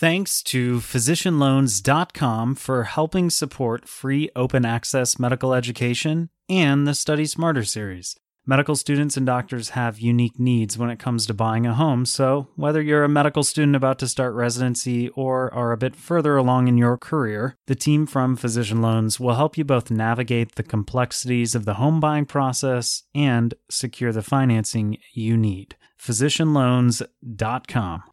Thanks 0.00 0.42
to 0.44 0.78
physicianloans.com 0.78 2.54
for 2.54 2.84
helping 2.84 3.30
support 3.30 3.88
free 3.88 4.30
open 4.36 4.64
access 4.64 5.18
medical 5.18 5.52
education 5.52 6.30
and 6.48 6.86
the 6.86 6.94
Study 6.94 7.26
Smarter 7.26 7.64
series. 7.64 8.16
Medical 8.46 8.76
students 8.76 9.16
and 9.16 9.26
doctors 9.26 9.70
have 9.70 9.98
unique 9.98 10.38
needs 10.38 10.78
when 10.78 10.88
it 10.88 11.00
comes 11.00 11.26
to 11.26 11.34
buying 11.34 11.66
a 11.66 11.74
home, 11.74 12.06
so 12.06 12.46
whether 12.54 12.80
you're 12.80 13.02
a 13.02 13.08
medical 13.08 13.42
student 13.42 13.74
about 13.74 13.98
to 13.98 14.06
start 14.06 14.34
residency 14.34 15.08
or 15.10 15.52
are 15.52 15.72
a 15.72 15.76
bit 15.76 15.96
further 15.96 16.36
along 16.36 16.68
in 16.68 16.78
your 16.78 16.96
career, 16.96 17.56
the 17.66 17.74
team 17.74 18.06
from 18.06 18.36
Physician 18.36 18.80
Loans 18.80 19.18
will 19.18 19.34
help 19.34 19.58
you 19.58 19.64
both 19.64 19.90
navigate 19.90 20.54
the 20.54 20.62
complexities 20.62 21.56
of 21.56 21.64
the 21.64 21.74
home 21.74 21.98
buying 21.98 22.24
process 22.24 23.02
and 23.16 23.52
secure 23.68 24.12
the 24.12 24.22
financing 24.22 24.98
you 25.12 25.36
need. 25.36 25.74
physicianloans.com. 26.00 28.04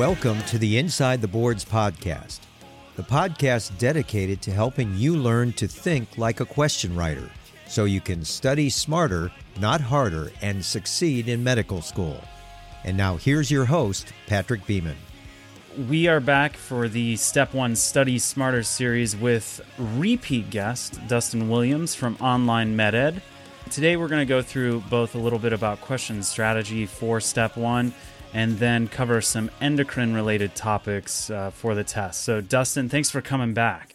Welcome 0.00 0.40
to 0.44 0.56
the 0.56 0.78
Inside 0.78 1.20
the 1.20 1.28
Boards 1.28 1.62
podcast, 1.62 2.38
the 2.96 3.02
podcast 3.02 3.76
dedicated 3.76 4.40
to 4.40 4.50
helping 4.50 4.96
you 4.96 5.14
learn 5.14 5.52
to 5.52 5.68
think 5.68 6.16
like 6.16 6.40
a 6.40 6.46
question 6.46 6.96
writer 6.96 7.30
so 7.66 7.84
you 7.84 8.00
can 8.00 8.24
study 8.24 8.70
smarter, 8.70 9.30
not 9.58 9.82
harder, 9.82 10.32
and 10.40 10.64
succeed 10.64 11.28
in 11.28 11.44
medical 11.44 11.82
school. 11.82 12.18
And 12.82 12.96
now 12.96 13.18
here's 13.18 13.50
your 13.50 13.66
host, 13.66 14.14
Patrick 14.26 14.66
Beeman. 14.66 14.96
We 15.86 16.08
are 16.08 16.20
back 16.20 16.56
for 16.56 16.88
the 16.88 17.16
Step 17.16 17.52
One 17.52 17.76
Study 17.76 18.18
Smarter 18.18 18.62
series 18.62 19.14
with 19.14 19.60
repeat 19.76 20.48
guest 20.48 20.94
Dustyn 21.08 21.50
Williams 21.50 21.94
from 21.94 22.16
Online 22.22 22.74
MedEd. 22.74 23.20
Today 23.70 23.98
we're 23.98 24.08
going 24.08 24.26
to 24.26 24.34
go 24.34 24.40
through 24.40 24.80
both 24.88 25.14
a 25.14 25.18
little 25.18 25.38
bit 25.38 25.52
about 25.52 25.82
question 25.82 26.22
strategy 26.22 26.86
for 26.86 27.20
Step 27.20 27.58
One 27.58 27.92
and 28.32 28.58
then 28.58 28.88
cover 28.88 29.20
some 29.20 29.50
endocrine 29.60 30.14
related 30.14 30.54
topics 30.54 31.30
uh, 31.30 31.50
for 31.50 31.74
the 31.74 31.84
test. 31.84 32.22
So, 32.22 32.40
Dustyn, 32.40 32.90
thanks 32.90 33.10
for 33.10 33.20
coming 33.20 33.54
back. 33.54 33.94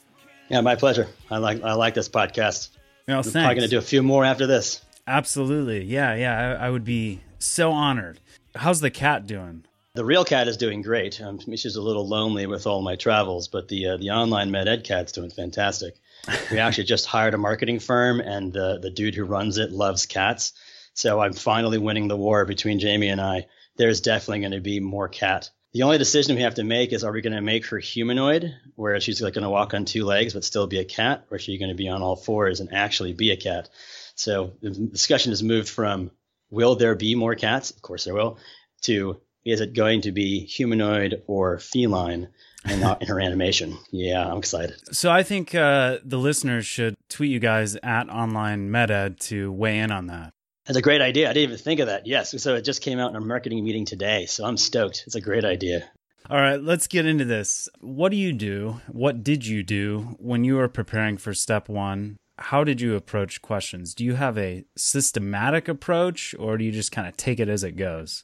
Yeah, 0.50 0.62
my 0.62 0.76
pleasure. 0.76 1.08
I 1.32 1.38
like 1.38 1.64
I 1.64 1.74
like 1.74 1.94
this 1.94 2.10
podcast. 2.10 2.70
No, 3.08 3.18
I'm 3.18 3.24
thanks. 3.24 3.34
probably 3.34 3.56
going 3.56 3.70
to 3.70 3.76
do 3.76 3.78
a 3.78 3.82
few 3.82 4.04
more 4.04 4.26
after 4.26 4.48
this. 4.48 4.82
Absolutely. 5.08 5.84
Yeah, 5.84 6.16
yeah. 6.16 6.58
I, 6.60 6.68
I 6.68 6.70
would 6.70 6.84
be 6.84 7.22
so 7.40 7.72
honored. 7.72 8.20
How's 8.56 8.80
the 8.80 8.92
cat 8.92 9.28
doing? 9.28 9.66
The 9.94 10.06
real 10.06 10.26
cat 10.26 10.48
is 10.48 10.58
doing 10.58 10.82
great. 10.82 11.22
Um, 11.22 11.40
she's 11.40 11.76
a 11.76 11.82
little 11.82 12.08
lonely 12.08 12.48
with 12.48 12.68
all 12.68 12.82
my 12.82 12.96
travels, 12.96 13.48
but 13.48 13.70
the 13.70 13.88
uh, 13.88 13.98
the 13.98 14.10
online 14.12 14.52
med 14.52 14.68
ed 14.68 14.84
cat's 14.84 15.12
doing 15.12 15.30
fantastic. 15.30 15.96
We 16.52 16.58
actually 16.58 16.86
just 16.86 17.06
hired 17.06 17.36
a 17.36 17.38
marketing 17.38 17.80
firm, 17.80 18.20
and 18.20 18.52
the 18.52 18.80
the 18.82 18.90
dude 18.90 19.16
who 19.16 19.24
runs 19.26 19.58
it 19.58 19.72
loves 19.72 20.06
cats. 20.06 20.54
So 20.94 21.20
I'm 21.20 21.34
finally 21.34 21.78
winning 21.78 22.08
the 22.08 22.18
war 22.18 22.46
between 22.46 22.80
Jamie 22.80 23.10
and 23.10 23.22
I. 23.22 23.48
There's 23.78 24.02
definitely 24.02 24.42
going 24.42 24.52
to 24.52 24.62
be 24.62 24.80
more 24.80 25.08
cat. 25.08 25.50
The 25.74 25.84
only 25.84 25.98
decision 25.98 26.36
we 26.36 26.44
have 26.44 26.56
to 26.56 26.64
make 26.64 26.94
is: 26.94 27.04
Are 27.04 27.12
we 27.12 27.22
going 27.22 27.34
to 27.36 27.42
make 27.42 27.66
her 27.68 27.80
humanoid, 27.80 28.56
where 28.76 29.00
she's 29.02 29.22
like 29.22 29.34
going 29.34 29.44
to 29.44 29.50
walk 29.50 29.74
on 29.74 29.86
two 29.86 30.06
legs 30.06 30.34
but 30.34 30.44
still 30.44 30.68
be 30.68 30.80
a 30.80 30.86
cat, 30.86 31.26
or 31.30 31.38
is 31.38 31.44
she 31.44 31.58
going 31.58 31.70
to 31.70 31.76
be 31.76 31.90
on 31.90 32.02
all 32.02 32.16
fours 32.16 32.60
and 32.60 32.74
actually 32.74 33.14
be 33.14 33.32
a 33.32 33.38
cat? 33.38 33.70
So 34.16 34.54
the 34.62 34.70
discussion 34.70 35.32
has 35.32 35.44
moved 35.44 35.70
from 35.70 36.12
will 36.50 36.76
there 36.76 36.96
be 36.96 37.16
more 37.16 37.36
cats? 37.36 37.72
Of 37.72 37.82
course 37.82 38.06
there 38.06 38.14
will. 38.14 38.38
To 38.84 39.20
is 39.44 39.62
it 39.62 39.74
going 39.74 40.02
to 40.02 40.12
be 40.12 40.46
humanoid 40.46 41.24
or 41.28 41.60
feline 41.60 42.30
and 42.64 42.82
not 42.82 43.02
in 43.02 43.08
her 43.08 43.20
animation? 43.20 43.78
Yeah, 43.92 44.28
I'm 44.28 44.38
excited. 44.38 44.76
So 44.96 45.12
I 45.12 45.24
think 45.24 45.56
uh, 45.56 46.00
the 46.04 46.18
listeners 46.18 46.66
should 46.66 46.96
tweet 47.10 47.32
you 47.32 47.40
guys 47.40 47.76
at 47.78 48.10
Online 48.10 48.70
MedEd 48.70 49.20
to 49.28 49.52
weigh 49.52 49.80
in 49.80 49.92
on 49.92 50.08
that. 50.08 50.34
That's 50.66 50.78
a 50.78 50.82
great 50.82 51.02
idea. 51.02 51.30
I 51.30 51.34
didn't 51.34 51.52
even 51.52 51.64
think 51.64 51.80
of 51.80 51.88
that. 51.88 52.08
Yes. 52.08 52.42
So 52.42 52.56
it 52.56 52.62
just 52.64 52.82
came 52.82 53.00
out 53.00 53.12
in 53.12 53.16
a 53.16 53.22
marketing 53.22 53.64
meeting 53.64 53.86
today. 53.86 54.26
So 54.26 54.46
I'm 54.46 54.58
stoked. 54.58 55.04
It's 55.06 55.16
a 55.16 55.22
great 55.22 55.46
idea. 55.46 55.90
All 56.28 56.42
right, 56.42 56.60
let's 56.60 56.88
get 56.88 57.06
into 57.06 57.24
this. 57.24 57.70
What 57.82 58.10
do 58.10 58.18
you 58.18 58.34
do? 58.34 58.82
What 58.88 59.24
did 59.24 59.46
you 59.46 59.62
do 59.62 60.16
when 60.18 60.44
you 60.44 60.56
were 60.56 60.68
preparing 60.68 61.18
for 61.18 61.36
step 61.36 61.70
one? 61.70 62.18
How 62.40 62.64
did 62.64 62.82
you 62.82 62.96
approach 62.96 63.44
questions? 63.44 63.94
Do 63.94 64.04
you 64.04 64.16
have 64.16 64.36
a 64.38 64.66
systematic 64.76 65.68
approach 65.68 66.34
or 66.40 66.58
do 66.58 66.66
you 66.66 66.72
just 66.72 66.92
kind 66.92 67.08
of 67.08 67.16
take 67.16 67.40
it 67.40 67.48
as 67.48 67.64
it 67.64 67.74
goes? 67.74 68.24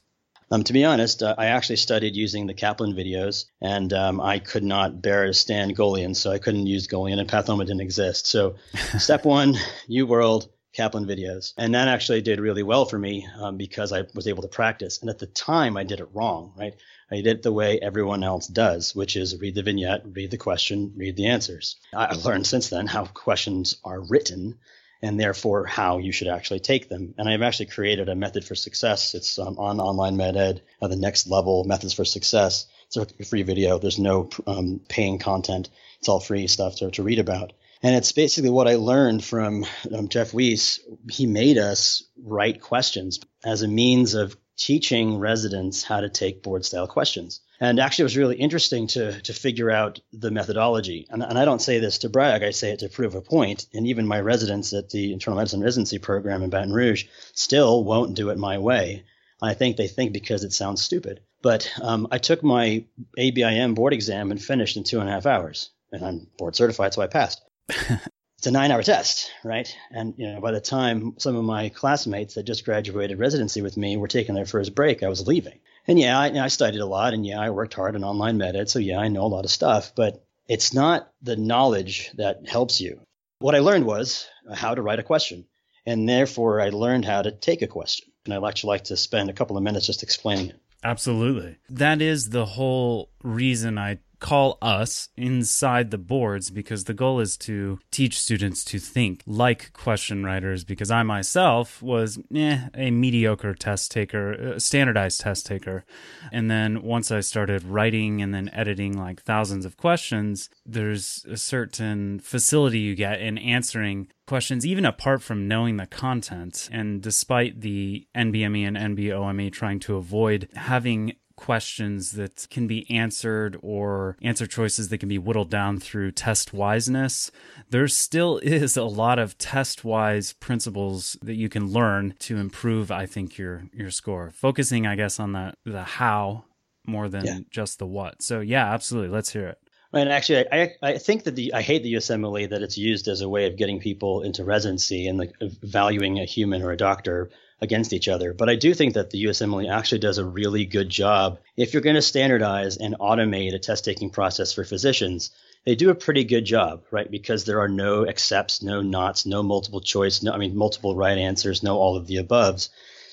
Um, 0.50 0.64
to 0.64 0.72
be 0.72 0.84
honest, 0.84 1.22
uh, 1.22 1.34
I 1.38 1.46
actually 1.46 1.76
studied 1.76 2.14
using 2.14 2.46
the 2.46 2.52
Kaplan 2.52 2.92
videos, 2.92 3.46
and 3.62 3.90
um, 3.94 4.20
I 4.20 4.38
could 4.38 4.62
not 4.62 5.00
bear 5.00 5.26
to 5.26 5.32
stand 5.32 5.74
Goljan, 5.74 6.14
so 6.14 6.30
I 6.30 6.38
couldn't 6.38 6.66
use 6.66 6.86
Goljan, 6.86 7.18
and 7.18 7.30
Pathoma 7.30 7.60
didn't 7.60 7.80
exist. 7.80 8.26
So, 8.26 8.56
step 8.98 9.24
one, 9.24 9.56
UWorld, 9.88 10.48
Kaplan 10.72 11.06
videos. 11.06 11.52
And 11.56 11.74
that 11.74 11.88
actually 11.88 12.22
did 12.22 12.40
really 12.40 12.62
well 12.62 12.84
for 12.84 12.98
me 12.98 13.26
um, 13.38 13.56
because 13.56 13.92
I 13.92 14.04
was 14.14 14.26
able 14.26 14.42
to 14.42 14.48
practice. 14.48 15.00
And 15.00 15.10
at 15.10 15.18
the 15.18 15.26
time, 15.26 15.76
I 15.76 15.84
did 15.84 16.00
it 16.00 16.08
wrong, 16.12 16.52
right? 16.56 16.74
I 17.10 17.16
did 17.16 17.26
it 17.26 17.42
the 17.42 17.52
way 17.52 17.78
everyone 17.78 18.24
else 18.24 18.46
does, 18.46 18.94
which 18.94 19.16
is 19.16 19.38
read 19.38 19.54
the 19.54 19.62
vignette, 19.62 20.02
read 20.06 20.30
the 20.30 20.38
question, 20.38 20.94
read 20.96 21.16
the 21.16 21.26
answers. 21.26 21.76
I 21.94 22.14
learned 22.14 22.46
since 22.46 22.70
then 22.70 22.86
how 22.86 23.04
questions 23.04 23.76
are 23.84 24.00
written 24.00 24.58
and 25.02 25.18
therefore 25.18 25.66
how 25.66 25.98
you 25.98 26.12
should 26.12 26.28
actually 26.28 26.60
take 26.60 26.88
them. 26.88 27.14
And 27.18 27.28
I've 27.28 27.42
actually 27.42 27.66
created 27.66 28.08
a 28.08 28.14
method 28.14 28.44
for 28.44 28.54
success. 28.54 29.14
It's 29.14 29.38
um, 29.38 29.58
on 29.58 29.80
Online 29.80 30.16
MedEd, 30.16 30.60
uh, 30.80 30.88
the 30.88 30.96
next 30.96 31.26
level 31.26 31.64
methods 31.64 31.92
for 31.92 32.04
success. 32.04 32.66
It's 32.86 32.96
a 32.96 33.24
free 33.24 33.42
video. 33.42 33.78
There's 33.78 33.98
no 33.98 34.30
um, 34.46 34.80
paying 34.88 35.18
content. 35.18 35.68
It's 35.98 36.08
all 36.08 36.20
free 36.20 36.46
stuff 36.46 36.76
to, 36.76 36.90
to 36.92 37.02
read 37.02 37.18
about. 37.18 37.52
And 37.82 37.96
it's 37.96 38.12
basically 38.12 38.50
what 38.50 38.68
I 38.68 38.76
learned 38.76 39.24
from 39.24 39.66
um, 39.92 40.08
Jeff 40.08 40.32
Weiss. 40.32 40.78
He 41.10 41.26
made 41.26 41.58
us 41.58 42.04
write 42.16 42.60
questions 42.60 43.18
as 43.44 43.62
a 43.62 43.68
means 43.68 44.14
of 44.14 44.36
teaching 44.56 45.18
residents 45.18 45.82
how 45.82 46.00
to 46.00 46.08
take 46.08 46.44
board 46.44 46.64
style 46.64 46.86
questions. 46.86 47.40
And 47.58 47.80
actually, 47.80 48.02
it 48.02 48.06
was 48.06 48.16
really 48.16 48.36
interesting 48.36 48.86
to, 48.88 49.20
to 49.22 49.32
figure 49.32 49.70
out 49.70 49.98
the 50.12 50.30
methodology. 50.30 51.06
And, 51.10 51.22
and 51.22 51.36
I 51.36 51.44
don't 51.44 51.62
say 51.62 51.80
this 51.80 51.98
to 51.98 52.08
brag, 52.08 52.44
I 52.44 52.50
say 52.50 52.70
it 52.70 52.80
to 52.80 52.88
prove 52.88 53.16
a 53.16 53.20
point. 53.20 53.66
And 53.74 53.86
even 53.88 54.06
my 54.06 54.20
residents 54.20 54.72
at 54.72 54.90
the 54.90 55.12
internal 55.12 55.38
medicine 55.38 55.62
residency 55.62 55.98
program 55.98 56.42
in 56.42 56.50
Baton 56.50 56.72
Rouge 56.72 57.06
still 57.34 57.82
won't 57.82 58.14
do 58.14 58.30
it 58.30 58.38
my 58.38 58.58
way. 58.58 59.04
I 59.40 59.54
think 59.54 59.76
they 59.76 59.88
think 59.88 60.12
because 60.12 60.44
it 60.44 60.52
sounds 60.52 60.82
stupid. 60.82 61.20
But 61.42 61.72
um, 61.82 62.06
I 62.12 62.18
took 62.18 62.44
my 62.44 62.84
ABIM 63.18 63.74
board 63.74 63.92
exam 63.92 64.30
and 64.30 64.40
finished 64.40 64.76
in 64.76 64.84
two 64.84 65.00
and 65.00 65.08
a 65.08 65.12
half 65.12 65.26
hours. 65.26 65.70
And 65.90 66.04
I'm 66.04 66.26
board 66.38 66.54
certified, 66.54 66.94
so 66.94 67.02
I 67.02 67.08
passed 67.08 67.42
it's 68.38 68.46
a 68.46 68.50
nine 68.50 68.70
hour 68.70 68.82
test, 68.82 69.30
right? 69.44 69.72
And 69.90 70.14
you 70.16 70.32
know, 70.32 70.40
by 70.40 70.52
the 70.52 70.60
time 70.60 71.14
some 71.18 71.36
of 71.36 71.44
my 71.44 71.68
classmates 71.68 72.34
that 72.34 72.44
just 72.44 72.64
graduated 72.64 73.18
residency 73.18 73.62
with 73.62 73.76
me 73.76 73.96
were 73.96 74.08
taking 74.08 74.34
their 74.34 74.46
first 74.46 74.74
break, 74.74 75.02
I 75.02 75.08
was 75.08 75.26
leaving. 75.26 75.60
And 75.86 75.98
yeah, 75.98 76.18
I, 76.18 76.26
I 76.26 76.48
studied 76.48 76.80
a 76.80 76.86
lot, 76.86 77.14
and 77.14 77.26
yeah, 77.26 77.40
I 77.40 77.50
worked 77.50 77.74
hard 77.74 77.96
in 77.96 78.04
online 78.04 78.38
med 78.38 78.56
ed, 78.56 78.68
so 78.68 78.78
yeah, 78.78 78.98
I 78.98 79.08
know 79.08 79.24
a 79.24 79.28
lot 79.28 79.44
of 79.44 79.50
stuff. 79.50 79.92
But 79.94 80.24
it's 80.48 80.74
not 80.74 81.10
the 81.22 81.36
knowledge 81.36 82.10
that 82.16 82.48
helps 82.48 82.80
you. 82.80 83.00
What 83.38 83.54
I 83.54 83.60
learned 83.60 83.86
was 83.86 84.28
how 84.52 84.74
to 84.74 84.82
write 84.82 85.00
a 85.00 85.04
question, 85.04 85.46
and 85.86 86.08
therefore 86.08 86.60
I 86.60 86.70
learned 86.70 87.04
how 87.04 87.22
to 87.22 87.32
take 87.32 87.62
a 87.62 87.66
question. 87.66 88.08
And 88.24 88.34
I'd 88.34 88.48
actually 88.48 88.68
like 88.68 88.84
to 88.84 88.96
spend 88.96 89.30
a 89.30 89.32
couple 89.32 89.56
of 89.56 89.62
minutes 89.62 89.86
just 89.86 90.02
explaining 90.02 90.50
it. 90.50 90.60
Absolutely. 90.84 91.58
That 91.70 92.02
is 92.02 92.30
the 92.30 92.44
whole 92.44 93.10
reason 93.22 93.78
I 93.78 93.98
call 94.22 94.56
us 94.62 95.08
inside 95.16 95.90
the 95.90 95.98
boards 95.98 96.48
because 96.48 96.84
the 96.84 96.94
goal 96.94 97.18
is 97.18 97.36
to 97.36 97.80
teach 97.90 98.20
students 98.20 98.64
to 98.64 98.78
think 98.78 99.20
like 99.26 99.72
question 99.72 100.24
writers 100.24 100.62
because 100.62 100.92
I 100.92 101.02
myself 101.02 101.82
was 101.82 102.20
eh, 102.32 102.68
a 102.72 102.92
mediocre 102.92 103.52
test 103.52 103.90
taker, 103.90 104.32
a 104.32 104.60
standardized 104.60 105.20
test 105.20 105.44
taker. 105.44 105.84
And 106.30 106.48
then 106.48 106.82
once 106.82 107.10
I 107.10 107.18
started 107.18 107.64
writing 107.64 108.22
and 108.22 108.32
then 108.32 108.48
editing 108.52 108.96
like 108.96 109.20
thousands 109.22 109.66
of 109.66 109.76
questions, 109.76 110.48
there's 110.64 111.26
a 111.28 111.36
certain 111.36 112.20
facility 112.20 112.78
you 112.78 112.94
get 112.94 113.20
in 113.20 113.38
answering 113.38 114.06
questions, 114.28 114.64
even 114.64 114.84
apart 114.84 115.20
from 115.20 115.48
knowing 115.48 115.78
the 115.78 115.86
content. 115.86 116.68
And 116.72 117.02
despite 117.02 117.60
the 117.60 118.06
NBME 118.16 118.68
and 118.68 118.96
NBOME 118.96 119.52
trying 119.52 119.80
to 119.80 119.96
avoid 119.96 120.48
having 120.54 121.14
questions 121.42 122.12
that 122.12 122.46
can 122.50 122.68
be 122.68 122.88
answered 122.88 123.58
or 123.62 124.16
answer 124.22 124.46
choices 124.46 124.88
that 124.88 124.98
can 124.98 125.08
be 125.08 125.18
whittled 125.18 125.50
down 125.50 125.76
through 125.76 126.12
test 126.12 126.52
wiseness, 126.52 127.32
there 127.70 127.88
still 127.88 128.38
is 128.42 128.76
a 128.76 128.84
lot 128.84 129.18
of 129.18 129.36
test 129.38 129.84
wise 129.84 130.32
principles 130.34 131.16
that 131.20 131.34
you 131.34 131.48
can 131.48 131.66
learn 131.72 132.14
to 132.20 132.36
improve, 132.36 132.92
I 132.92 133.06
think, 133.06 133.36
your 133.38 133.64
your 133.72 133.90
score. 133.90 134.30
Focusing, 134.30 134.86
I 134.86 134.94
guess, 134.94 135.18
on 135.18 135.32
the 135.32 135.54
the 135.64 135.82
how 135.82 136.44
more 136.86 137.08
than 137.08 137.24
Yeah. 137.24 137.38
just 137.50 137.78
the 137.78 137.86
what. 137.86 138.22
So 138.22 138.40
yeah, 138.40 138.72
absolutely. 138.72 139.10
Let's 139.10 139.32
hear 139.32 139.48
it. 139.48 139.58
And 139.94 140.08
actually, 140.08 140.46
I, 140.50 140.72
I 140.80 140.96
think 140.98 141.24
that 141.24 141.36
the 141.36 141.52
I 141.52 141.60
hate 141.62 141.82
the 141.82 141.94
USMLE 141.94 142.48
that 142.50 142.62
it's 142.62 142.78
used 142.78 143.08
as 143.08 143.20
a 143.20 143.28
way 143.28 143.46
of 143.46 143.56
getting 143.56 143.78
people 143.80 144.22
into 144.22 144.44
residency 144.44 145.06
and 145.08 145.18
like 145.18 145.32
valuing 145.62 146.18
a 146.18 146.24
human 146.24 146.62
or 146.62 146.70
a 146.70 146.76
doctor 146.76 147.30
against 147.62 147.92
each 147.92 148.08
other. 148.08 148.34
But 148.34 148.50
I 148.50 148.56
do 148.56 148.74
think 148.74 148.94
that 148.94 149.10
the 149.10 149.24
USMLE 149.24 149.70
actually 149.70 150.00
does 150.00 150.18
a 150.18 150.24
really 150.24 150.66
good 150.66 150.88
job. 150.88 151.38
If 151.56 151.72
you're 151.72 151.82
going 151.82 151.96
to 151.96 152.02
standardize 152.02 152.76
and 152.76 152.98
automate 152.98 153.54
a 153.54 153.58
test 153.60 153.84
taking 153.84 154.10
process 154.10 154.52
for 154.52 154.64
physicians, 154.64 155.30
they 155.64 155.76
do 155.76 155.90
a 155.90 155.94
pretty 155.94 156.24
good 156.24 156.44
job, 156.44 156.82
right? 156.90 157.08
Because 157.08 157.44
there 157.44 157.60
are 157.60 157.68
no 157.68 158.06
accepts, 158.06 158.62
no 158.62 158.82
nots, 158.82 159.24
no 159.24 159.44
multiple 159.44 159.80
choice, 159.80 160.22
no 160.22 160.32
I 160.32 160.38
mean 160.38 160.56
multiple 160.56 160.96
right 160.96 161.16
answers, 161.16 161.62
no 161.62 161.78
all 161.78 161.96
of 161.96 162.08
the 162.08 162.16
aboves. 162.16 162.68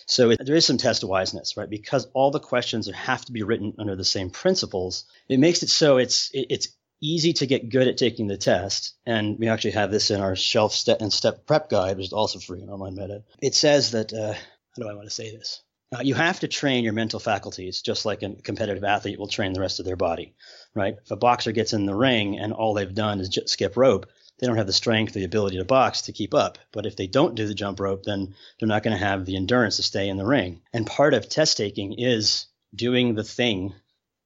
So 0.07 0.31
it, 0.31 0.43
there 0.43 0.55
is 0.55 0.65
some 0.65 0.79
test 0.79 1.03
wiseness, 1.03 1.55
right? 1.55 1.69
Because 1.69 2.07
all 2.15 2.31
the 2.31 2.39
questions 2.39 2.89
have 2.89 3.23
to 3.25 3.31
be 3.31 3.43
written 3.43 3.75
under 3.77 3.95
the 3.95 4.03
same 4.03 4.31
principles. 4.31 5.05
It 5.27 5.39
makes 5.39 5.61
it 5.61 5.69
so 5.69 5.97
it's 5.97 6.31
it, 6.33 6.47
it's 6.49 6.69
easy 7.01 7.33
to 7.33 7.45
get 7.45 7.69
good 7.69 7.87
at 7.87 7.97
taking 7.97 8.27
the 8.27 8.37
test. 8.37 8.93
And 9.05 9.39
we 9.39 9.47
actually 9.47 9.71
have 9.71 9.91
this 9.91 10.11
in 10.11 10.21
our 10.21 10.35
shelf 10.35 10.73
step 10.73 11.01
and 11.01 11.11
step 11.11 11.45
prep 11.45 11.69
guide, 11.69 11.97
which 11.97 12.07
is 12.07 12.13
also 12.13 12.39
free 12.39 12.61
on 12.61 12.69
online 12.69 12.95
MedEd. 12.95 13.23
It 13.41 13.55
says 13.55 13.91
that 13.91 14.13
uh, 14.13 14.33
how 14.33 14.83
do 14.83 14.89
I 14.89 14.93
want 14.93 15.07
to 15.07 15.13
say 15.13 15.31
this? 15.31 15.61
Uh, 15.95 16.01
you 16.01 16.13
have 16.13 16.39
to 16.41 16.47
train 16.47 16.83
your 16.83 16.93
mental 16.93 17.19
faculties 17.19 17.81
just 17.81 18.05
like 18.05 18.21
a 18.21 18.35
competitive 18.35 18.83
athlete 18.83 19.17
will 19.17 19.27
train 19.27 19.53
the 19.53 19.59
rest 19.59 19.79
of 19.79 19.85
their 19.85 19.95
body, 19.95 20.35
right? 20.75 20.95
If 21.03 21.09
a 21.09 21.15
boxer 21.15 21.51
gets 21.51 21.73
in 21.73 21.87
the 21.87 21.95
ring 21.95 22.37
and 22.37 22.53
all 22.53 22.75
they've 22.75 22.93
done 22.93 23.19
is 23.19 23.35
skip 23.47 23.75
rope, 23.75 24.05
they 24.37 24.45
don't 24.45 24.57
have 24.57 24.67
the 24.67 24.73
strength, 24.73 25.13
the 25.13 25.23
ability 25.23 25.57
to 25.57 25.65
box 25.65 26.03
to 26.03 26.13
keep 26.13 26.33
up. 26.33 26.59
But 26.71 26.85
if 26.85 26.95
they 26.95 27.07
don't 27.07 27.35
do 27.35 27.47
the 27.47 27.55
jump 27.55 27.79
rope, 27.79 28.03
then 28.03 28.35
they're 28.59 28.69
not 28.69 28.83
going 28.83 28.97
to 28.97 29.03
have 29.03 29.25
the 29.25 29.35
endurance 29.35 29.77
to 29.77 29.83
stay 29.83 30.07
in 30.07 30.17
the 30.17 30.25
ring. 30.25 30.61
And 30.71 30.85
part 30.85 31.15
of 31.15 31.27
test 31.27 31.57
taking 31.57 31.93
is 31.93 32.45
doing 32.73 33.15
the 33.15 33.23
thing 33.23 33.73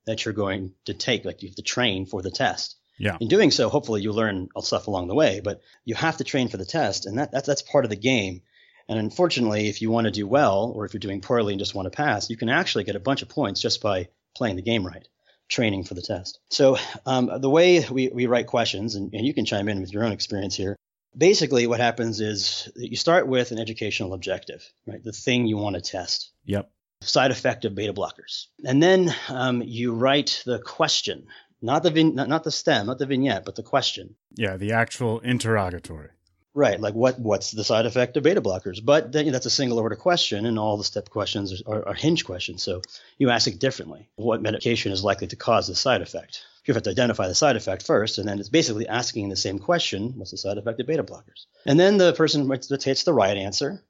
that 0.05 0.25
you're 0.25 0.33
going 0.33 0.73
to 0.85 0.93
take. 0.93 1.25
Like 1.25 1.41
you 1.41 1.49
have 1.49 1.55
to 1.55 1.61
train 1.61 2.05
for 2.05 2.21
the 2.21 2.31
test. 2.31 2.75
Yeah. 2.97 3.17
In 3.19 3.27
doing 3.27 3.51
so, 3.51 3.69
hopefully 3.69 4.01
you 4.01 4.11
learn 4.11 4.49
stuff 4.61 4.87
along 4.87 5.07
the 5.07 5.15
way, 5.15 5.41
but 5.43 5.61
you 5.83 5.95
have 5.95 6.17
to 6.17 6.23
train 6.23 6.47
for 6.47 6.57
the 6.57 6.65
test, 6.65 7.05
and 7.05 7.17
that, 7.17 7.31
that's 7.31 7.47
that's 7.47 7.61
part 7.61 7.85
of 7.85 7.89
the 7.89 7.95
game. 7.95 8.41
And 8.87 8.99
unfortunately, 8.99 9.67
if 9.67 9.81
you 9.81 9.89
want 9.89 10.05
to 10.05 10.11
do 10.11 10.27
well, 10.27 10.71
or 10.75 10.85
if 10.85 10.93
you're 10.93 10.99
doing 10.99 11.21
poorly 11.21 11.53
and 11.53 11.59
just 11.59 11.73
want 11.73 11.85
to 11.85 11.95
pass, 11.95 12.29
you 12.29 12.37
can 12.37 12.49
actually 12.49 12.83
get 12.83 12.95
a 12.95 12.99
bunch 12.99 13.21
of 13.21 13.29
points 13.29 13.61
just 13.61 13.81
by 13.81 14.09
playing 14.35 14.57
the 14.57 14.61
game 14.61 14.85
right, 14.85 15.07
training 15.47 15.85
for 15.85 15.93
the 15.93 16.01
test. 16.01 16.39
So 16.49 16.77
um, 17.05 17.31
the 17.39 17.49
way 17.49 17.85
we, 17.89 18.09
we 18.09 18.25
write 18.25 18.47
questions, 18.47 18.95
and, 18.95 19.13
and 19.13 19.25
you 19.25 19.33
can 19.33 19.45
chime 19.45 19.69
in 19.69 19.79
with 19.79 19.93
your 19.93 20.03
own 20.03 20.11
experience 20.11 20.55
here. 20.55 20.75
Basically, 21.15 21.65
what 21.67 21.79
happens 21.79 22.19
is 22.19 22.69
that 22.75 22.89
you 22.89 22.97
start 22.97 23.27
with 23.27 23.51
an 23.51 23.59
educational 23.59 24.13
objective, 24.13 24.67
right? 24.85 25.03
The 25.03 25.11
thing 25.11 25.45
you 25.45 25.57
want 25.57 25.75
to 25.75 25.81
test 25.81 26.31
Yep. 26.45 26.69
Side 27.07 27.31
effect 27.31 27.65
of 27.65 27.75
beta 27.75 27.93
blockers. 27.93 28.47
And 28.65 28.81
then 28.81 29.13
um, 29.29 29.61
you 29.61 29.93
write 29.93 30.43
the 30.45 30.59
question, 30.59 31.27
not 31.61 31.83
the 31.83 31.91
vin- 31.91 32.15
not, 32.15 32.29
not 32.29 32.43
the 32.43 32.51
stem, 32.51 32.87
not 32.87 32.99
the 32.99 33.05
vignette, 33.05 33.45
but 33.45 33.55
the 33.55 33.63
question. 33.63 34.15
Yeah, 34.35 34.57
the 34.57 34.73
actual 34.73 35.19
interrogatory. 35.19 36.09
Right, 36.55 36.79
like 36.79 36.93
what 36.93 37.19
what's 37.19 37.49
the 37.49 37.63
side 37.63 37.87
effect 37.87 38.15
of 38.15 38.23
beta 38.23 38.41
blockers? 38.41 38.79
But 38.83 39.11
then 39.11 39.31
that's 39.31 39.47
a 39.47 39.51
single 39.51 39.79
order 39.79 39.95
question, 39.95 40.45
and 40.45 40.59
all 40.59 40.77
the 40.77 40.83
step 40.83 41.09
questions 41.09 41.63
are, 41.63 41.75
are, 41.77 41.87
are 41.89 41.93
hinge 41.95 42.25
questions. 42.25 42.61
So 42.61 42.83
you 43.17 43.31
ask 43.31 43.47
it 43.47 43.59
differently. 43.59 44.07
What 44.17 44.41
medication 44.41 44.91
is 44.91 45.03
likely 45.03 45.27
to 45.27 45.35
cause 45.35 45.67
the 45.67 45.73
side 45.73 46.03
effect? 46.03 46.43
You 46.65 46.75
have 46.75 46.83
to 46.83 46.91
identify 46.91 47.27
the 47.27 47.33
side 47.33 47.55
effect 47.55 47.83
first, 47.83 48.19
and 48.19 48.27
then 48.27 48.39
it's 48.39 48.49
basically 48.49 48.87
asking 48.87 49.29
the 49.29 49.35
same 49.35 49.57
question: 49.57 50.13
What's 50.15 50.29
the 50.29 50.37
side 50.37 50.59
effect 50.59 50.79
of 50.79 50.85
beta 50.85 51.03
blockers? 51.03 51.47
And 51.65 51.79
then 51.79 51.97
the 51.97 52.13
person 52.13 52.47
hits 52.51 53.03
the 53.03 53.13
right 53.13 53.35
answer, 53.35 53.81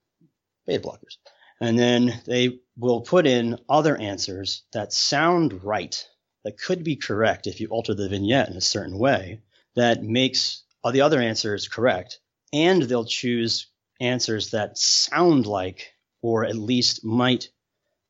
beta 0.65 0.81
blockers, 0.81 1.17
and 1.59 1.77
then 1.77 2.21
they 2.25 2.59
will 2.77 3.01
put 3.01 3.27
in 3.27 3.59
other 3.69 3.95
answers 3.97 4.63
that 4.73 4.93
sound 4.93 5.63
right, 5.63 6.05
that 6.43 6.57
could 6.57 6.83
be 6.83 6.95
correct 6.95 7.47
if 7.47 7.59
you 7.61 7.67
alter 7.67 7.93
the 7.93 8.09
vignette 8.09 8.49
in 8.49 8.57
a 8.57 8.61
certain 8.61 8.97
way, 8.97 9.41
that 9.75 10.03
makes 10.03 10.63
the 10.91 11.01
other 11.01 11.21
answers 11.21 11.67
correct. 11.67 12.19
And 12.51 12.83
they'll 12.83 13.05
choose 13.05 13.67
answers 13.99 14.51
that 14.51 14.77
sound 14.77 15.45
like 15.45 15.93
or 16.21 16.45
at 16.45 16.55
least 16.55 17.05
might 17.05 17.49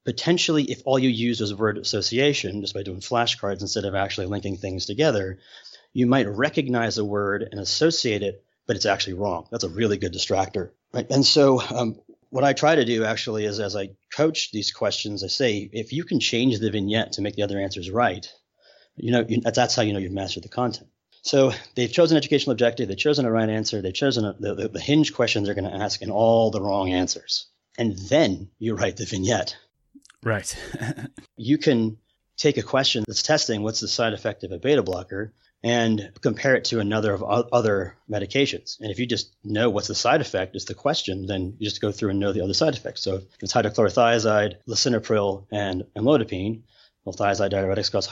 potentially 0.05 0.63
if 0.63 0.81
all 0.85 0.99
you 0.99 1.09
use 1.09 1.39
was 1.39 1.53
word 1.53 1.77
association 1.77 2.61
just 2.61 2.73
by 2.73 2.83
doing 2.83 2.99
flashcards 2.99 3.61
instead 3.61 3.85
of 3.85 3.95
actually 3.95 4.25
linking 4.25 4.57
things 4.57 4.85
together 4.85 5.39
you 5.93 6.07
might 6.07 6.27
recognize 6.27 6.97
a 6.97 7.05
word 7.05 7.47
and 7.49 7.59
associate 7.59 8.23
it 8.23 8.43
but 8.65 8.75
it's 8.75 8.85
actually 8.85 9.13
wrong. 9.13 9.47
That's 9.51 9.63
a 9.63 9.69
really 9.69 9.97
good 9.97 10.13
distractor. 10.13 10.71
Right. 10.93 11.09
And 11.09 11.25
so 11.25 11.61
um, 11.61 11.99
what 12.33 12.43
i 12.43 12.53
try 12.53 12.75
to 12.75 12.85
do 12.85 13.03
actually 13.03 13.45
is 13.45 13.59
as 13.59 13.75
i 13.75 13.89
coach 14.15 14.51
these 14.51 14.71
questions 14.71 15.23
i 15.23 15.27
say 15.27 15.69
if 15.71 15.93
you 15.93 16.03
can 16.03 16.19
change 16.19 16.59
the 16.59 16.71
vignette 16.71 17.13
to 17.13 17.21
make 17.21 17.35
the 17.35 17.43
other 17.43 17.59
answers 17.59 17.89
right 17.89 18.27
you 18.95 19.11
know 19.11 19.25
you, 19.27 19.41
that's 19.41 19.75
how 19.75 19.81
you 19.81 19.93
know 19.93 19.99
you've 19.99 20.11
mastered 20.11 20.43
the 20.43 20.49
content 20.49 20.89
so 21.23 21.53
they've 21.75 21.91
chosen 21.91 22.17
educational 22.17 22.51
objective, 22.51 22.89
they've 22.89 22.97
chosen 22.97 23.25
a 23.25 23.31
right 23.31 23.47
answer, 23.47 23.81
they've 23.81 23.93
chosen 23.93 24.25
a, 24.25 24.33
the, 24.37 24.55
the, 24.55 24.67
the 24.67 24.79
hinge 24.79 25.13
questions 25.13 25.47
they're 25.47 25.55
going 25.55 25.71
to 25.71 25.83
ask 25.83 26.01
and 26.01 26.11
all 26.11 26.51
the 26.51 26.61
wrong 26.61 26.91
answers. 26.91 27.47
And 27.77 27.97
then 27.97 28.49
you 28.59 28.75
write 28.75 28.97
the 28.97 29.05
vignette. 29.05 29.57
Right. 30.21 30.55
You 31.35 31.57
can 31.57 31.97
take 32.37 32.57
a 32.57 32.61
question 32.61 33.03
that's 33.07 33.23
testing 33.23 33.63
what's 33.63 33.79
the 33.79 33.87
side 33.87 34.13
effect 34.13 34.43
of 34.43 34.51
a 34.51 34.59
beta 34.59 34.83
blocker 34.83 35.33
and 35.63 36.11
compare 36.21 36.55
it 36.55 36.65
to 36.65 36.79
another 36.79 37.13
of 37.13 37.23
other 37.23 37.95
medications. 38.09 38.79
And 38.81 38.91
if 38.91 38.99
you 38.99 39.05
just 39.05 39.33
know 39.43 39.69
what's 39.69 39.87
the 39.87 39.95
side 39.95 40.21
effect 40.21 40.55
is 40.55 40.65
the 40.65 40.73
question, 40.73 41.25
then 41.25 41.55
you 41.57 41.69
just 41.69 41.81
go 41.81 41.91
through 41.91 42.09
and 42.09 42.19
know 42.19 42.33
the 42.33 42.43
other 42.43 42.53
side 42.53 42.75
effects. 42.75 43.01
So 43.01 43.15
if 43.15 43.23
it's 43.39 43.53
hydrochlorothiazide, 43.53 44.55
lisinopril, 44.67 45.45
and 45.51 45.85
amlodipine, 45.95 46.63
well, 47.05 47.15
thiazide 47.15 47.51
diuretics 47.51 47.91
cause 47.91 48.07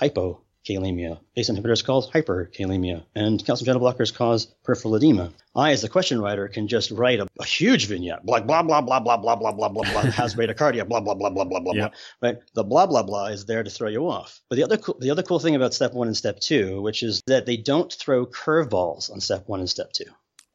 hypokalemia. 0.67 1.19
ACE 1.35 1.49
inhibitors 1.49 1.83
cause 1.83 2.09
hyperkalemia. 2.09 3.03
And 3.15 3.43
calcium 3.45 3.65
channel 3.65 3.81
blockers 3.81 4.13
cause 4.13 4.45
peripheral 4.63 4.95
edema. 4.95 5.31
I, 5.55 5.71
as 5.71 5.81
the 5.81 5.89
question 5.89 6.21
writer, 6.21 6.47
can 6.47 6.67
just 6.67 6.91
write 6.91 7.19
a, 7.19 7.27
a 7.39 7.43
huge 7.45 7.87
vignette, 7.87 8.25
like 8.25 8.47
blah, 8.47 8.63
blah, 8.63 8.81
blah, 8.81 8.99
blah, 8.99 9.17
blah, 9.17 9.35
blah, 9.35 9.51
blah, 9.51 9.69
blah, 9.69 9.83
blah, 9.83 10.01
has 10.11 10.35
bradycardia, 10.35 10.87
blah, 10.87 10.99
blah, 11.01 11.13
blah, 11.15 11.29
blah, 11.29 11.43
blah, 11.45 11.59
blah, 11.59 11.73
Yep. 11.73 11.93
blah. 12.21 12.29
Right? 12.29 12.37
The 12.53 12.63
blah, 12.63 12.85
blah, 12.85 13.03
blah 13.03 13.25
is 13.27 13.45
there 13.45 13.63
to 13.63 13.69
throw 13.69 13.89
you 13.89 14.07
off. 14.09 14.39
But 14.49 14.55
the 14.55 14.63
other, 14.63 14.77
cool, 14.77 14.97
the 14.99 15.11
other 15.11 15.23
cool 15.23 15.39
thing 15.39 15.55
about 15.55 15.73
step 15.73 15.93
one 15.93 16.07
and 16.07 16.15
step 16.17 16.39
two, 16.39 16.81
which 16.81 17.03
is 17.03 17.21
that 17.27 17.45
they 17.45 17.57
don't 17.57 17.91
throw 17.91 18.25
curveballs 18.25 19.11
on 19.11 19.19
step 19.19 19.43
one 19.47 19.59
and 19.59 19.69
step 19.69 19.91
two. 19.93 20.05